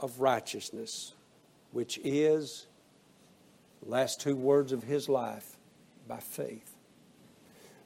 of 0.00 0.20
righteousness, 0.20 1.14
which 1.70 1.98
is 2.02 2.66
last 3.84 4.20
two 4.20 4.36
words 4.36 4.72
of 4.72 4.84
his 4.84 5.08
life 5.08 5.56
by 6.06 6.18
faith. 6.18 6.74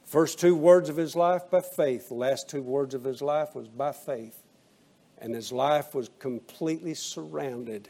First 0.05 0.39
two 0.39 0.55
words 0.55 0.89
of 0.89 0.95
his 0.95 1.15
life 1.15 1.49
by 1.51 1.61
faith. 1.61 2.07
The 2.07 2.15
last 2.15 2.49
two 2.49 2.61
words 2.61 2.93
of 2.93 3.03
his 3.03 3.21
life 3.21 3.55
was 3.55 3.67
by 3.67 3.91
faith. 3.91 4.41
And 5.19 5.33
his 5.35 5.51
life 5.51 5.93
was 5.93 6.09
completely 6.19 6.93
surrounded 6.93 7.89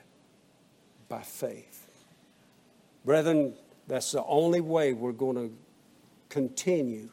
by 1.09 1.21
faith. 1.21 1.86
Brethren, 3.07 3.53
that's 3.87 4.11
the 4.11 4.23
only 4.25 4.59
way 4.59 4.91
we're 4.91 5.13
going 5.13 5.37
to 5.37 5.55
continue 6.27 7.07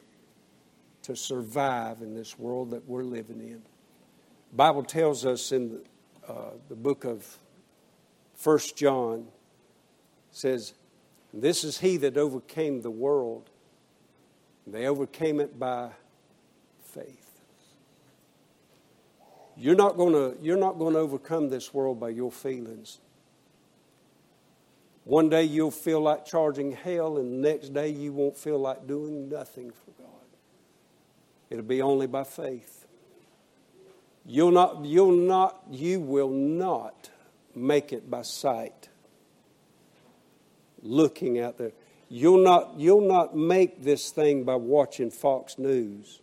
to 1.02 1.14
survive 1.14 2.02
in 2.02 2.16
this 2.16 2.36
world 2.36 2.72
that 2.72 2.84
we're 2.88 3.04
living 3.04 3.38
in. 3.38 3.62
The 4.50 4.56
Bible 4.56 4.82
tells 4.82 5.24
us 5.24 5.52
in 5.52 5.68
the, 5.68 6.32
uh, 6.32 6.50
the 6.68 6.74
book 6.74 7.04
of 7.04 7.38
First 8.34 8.76
John, 8.76 9.28
says, 10.32 10.74
This 11.32 11.62
is 11.62 11.78
he 11.78 11.96
that 11.98 12.16
overcame 12.16 12.82
the 12.82 12.90
world. 12.90 13.48
They 14.66 14.88
overcame 14.88 15.38
it 15.38 15.60
by 15.60 15.90
faith. 16.82 17.30
You're 19.56 19.76
not 19.76 19.96
going 19.96 20.14
to 20.14 20.36
you're 20.42 20.56
not 20.56 20.76
going 20.76 20.94
to 20.94 20.98
overcome 20.98 21.50
this 21.50 21.72
world 21.72 22.00
by 22.00 22.08
your 22.08 22.32
feelings. 22.32 22.98
One 25.05 25.28
day 25.28 25.44
you'll 25.44 25.70
feel 25.70 26.01
like 26.01 26.24
charging 26.24 26.72
hell, 26.72 27.18
and 27.18 27.44
the 27.44 27.51
next 27.51 27.74
day 27.74 27.89
you 27.89 28.12
won't 28.12 28.36
feel 28.36 28.59
like 28.59 28.86
doing 28.86 29.28
nothing 29.28 29.70
for 29.70 29.90
God. 30.02 30.09
It'll 31.51 31.62
be 31.62 31.82
only 31.82 32.06
by 32.06 32.24
faith. 32.24 32.86
You'll 34.24 34.51
not, 34.51 34.85
you'll 34.85 35.12
not, 35.12 35.62
you 35.70 36.01
will 36.01 36.31
not 36.31 37.10
make 37.55 37.93
it 37.93 38.10
by 38.10 38.22
sight. 38.22 38.89
Looking 40.82 41.39
out 41.39 41.59
there. 41.59 41.72
You'll 42.09 42.43
not, 42.43 42.74
you'll 42.78 43.06
not 43.06 43.36
make 43.36 43.82
this 43.82 44.10
thing 44.10 44.44
by 44.44 44.55
watching 44.56 45.10
Fox 45.10 45.59
News. 45.59 46.20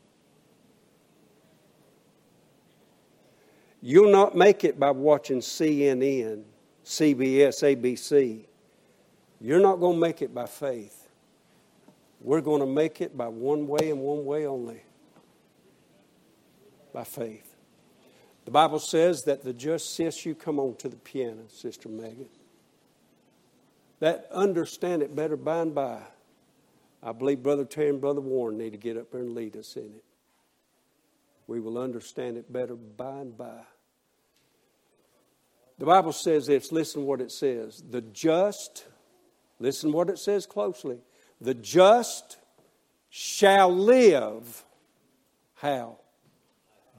You'll 3.81 4.11
not 4.11 4.35
make 4.35 4.63
it 4.63 4.79
by 4.79 4.91
watching 4.91 5.39
CNN, 5.39 6.43
CBS, 6.85 7.61
ABC. 7.63 8.45
You're 9.41 9.59
not 9.59 9.79
going 9.79 9.95
to 9.95 9.99
make 9.99 10.21
it 10.21 10.33
by 10.33 10.45
faith. 10.45 11.09
We're 12.21 12.41
going 12.41 12.59
to 12.61 12.67
make 12.67 13.01
it 13.01 13.17
by 13.17 13.27
one 13.27 13.67
way 13.67 13.89
and 13.89 13.99
one 13.99 14.23
way 14.23 14.45
only 14.45 14.83
by 16.93 17.03
faith. 17.03 17.55
The 18.45 18.51
Bible 18.51 18.79
says 18.79 19.23
that 19.23 19.43
the 19.43 19.53
just, 19.53 19.95
sis, 19.95 20.25
you 20.25 20.35
come 20.35 20.59
on 20.59 20.75
to 20.77 20.89
the 20.89 20.95
piano, 20.95 21.43
Sister 21.47 21.89
Megan. 21.89 22.29
That 23.99 24.27
understand 24.31 25.01
it 25.01 25.15
better 25.15 25.37
by 25.37 25.61
and 25.61 25.73
by. 25.73 26.01
I 27.01 27.11
believe 27.11 27.41
Brother 27.41 27.65
Terry 27.65 27.89
and 27.89 28.01
Brother 28.01 28.21
Warren 28.21 28.57
need 28.57 28.71
to 28.71 28.77
get 28.77 28.97
up 28.97 29.11
there 29.11 29.21
and 29.21 29.33
lead 29.33 29.55
us 29.55 29.75
in 29.75 29.85
it. 29.85 30.03
We 31.47 31.59
will 31.59 31.79
understand 31.79 32.37
it 32.37 32.51
better 32.51 32.75
by 32.75 33.21
and 33.21 33.35
by. 33.35 33.61
The 35.79 35.85
Bible 35.85 36.13
says 36.13 36.45
this, 36.45 36.71
listen 36.71 37.05
what 37.05 37.21
it 37.21 37.31
says. 37.31 37.81
The 37.89 38.01
just 38.01 38.85
Listen 39.61 39.91
what 39.91 40.09
it 40.09 40.17
says 40.17 40.47
closely. 40.47 40.97
The 41.39 41.53
just 41.53 42.37
shall 43.09 43.71
live. 43.71 44.65
How? 45.53 45.99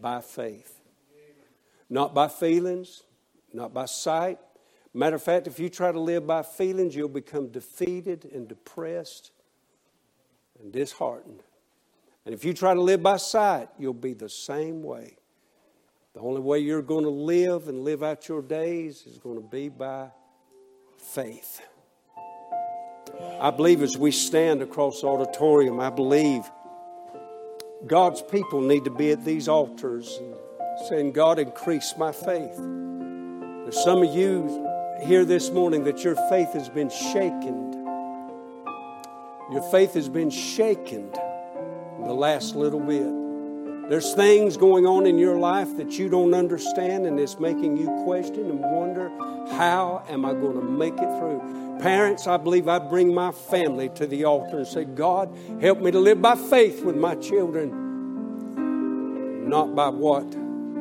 By 0.01 0.21
faith. 0.21 0.81
Not 1.91 2.15
by 2.15 2.29
feelings, 2.29 3.03
not 3.53 3.75
by 3.75 3.87
sight. 3.87 4.39
Matter 4.95 5.17
of 5.17 5.23
fact, 5.23 5.49
if 5.49 5.59
you 5.59 5.69
try 5.69 5.91
to 5.91 5.99
live 5.99 6.25
by 6.25 6.43
feelings, 6.43 6.95
you'll 6.95 7.09
become 7.09 7.49
defeated 7.49 8.31
and 8.33 8.47
depressed 8.47 9.33
and 10.63 10.73
disheartened. 10.73 11.43
And 12.25 12.33
if 12.33 12.45
you 12.45 12.55
try 12.55 12.75
to 12.75 12.81
live 12.81 13.03
by 13.03 13.17
sight, 13.17 13.71
you'll 13.77 13.93
be 13.93 14.15
the 14.15 14.29
same 14.29 14.85
way. 14.85 15.17
The 16.15 16.21
only 16.21 16.41
way 16.41 16.61
you're 16.61 16.81
going 16.81 17.05
to 17.05 17.11
live 17.11 17.67
and 17.67 17.83
live 17.83 18.05
out 18.05 18.29
your 18.29 18.43
days 18.43 19.05
is 19.05 19.19
going 19.19 19.37
to 19.37 19.49
be 19.49 19.69
by 19.69 20.11
faith. 20.99 21.61
I 23.41 23.51
believe 23.51 23.83
as 23.83 23.97
we 23.99 24.11
stand 24.11 24.62
across 24.62 25.01
the 25.01 25.09
auditorium, 25.09 25.81
I 25.81 25.91
believe 25.91 26.51
God's 27.87 28.23
people 28.23 28.61
need 28.61 28.85
to 28.85 28.91
be 28.91 29.11
at 29.11 29.24
these 29.24 29.49
altars 29.49 30.16
and 30.19 30.35
saying, 30.89 31.12
God, 31.12 31.39
increase 31.39 31.95
my 31.97 32.12
faith. 32.12 32.57
There's 32.57 33.83
some 33.83 34.03
of 34.03 34.15
you 34.15 34.69
here 35.05 35.24
this 35.24 35.51
morning 35.51 35.85
that 35.85 36.05
your 36.05 36.15
faith 36.29 36.53
has 36.53 36.69
been 36.69 36.91
shaken. 36.91 37.73
Your 39.51 39.62
faith 39.70 39.95
has 39.95 40.09
been 40.09 40.31
shaken 40.31 41.11
the 41.11 42.15
last 42.15 42.55
little 42.55 42.81
bit. 42.81 43.22
There's 43.89 44.15
things 44.15 44.57
going 44.57 44.87
on 44.87 45.07
in 45.07 45.19
your 45.19 45.37
life 45.37 45.77
that 45.77 45.99
you 45.99 46.09
don't 46.09 46.35
understand, 46.35 47.05
and 47.07 47.21
it's 47.21 47.39
making 47.39 47.77
you 47.77 47.87
question 48.05 48.49
and 48.49 48.61
wonder, 48.61 49.11
how 49.57 50.05
am 50.09 50.25
I 50.25 50.33
going 50.33 50.55
to 50.55 50.63
make 50.63 50.95
it 50.95 51.19
through? 51.19 51.79
Parents, 51.81 52.27
I 52.27 52.37
believe 52.37 52.69
I 52.69 52.79
bring 52.79 53.13
my 53.13 53.33
family 53.33 53.89
to 53.97 54.07
the 54.07 54.25
altar 54.25 54.59
and 54.59 54.67
say, 54.67 54.85
God, 54.85 55.37
help 55.61 55.81
me 55.81 55.91
to 55.91 55.99
live 55.99 56.23
by 56.23 56.37
faith 56.37 56.83
with 56.83 56.97
my 56.97 57.17
children, 57.17 57.71
not 59.49 59.75
by 59.75 59.89
what 59.89 60.41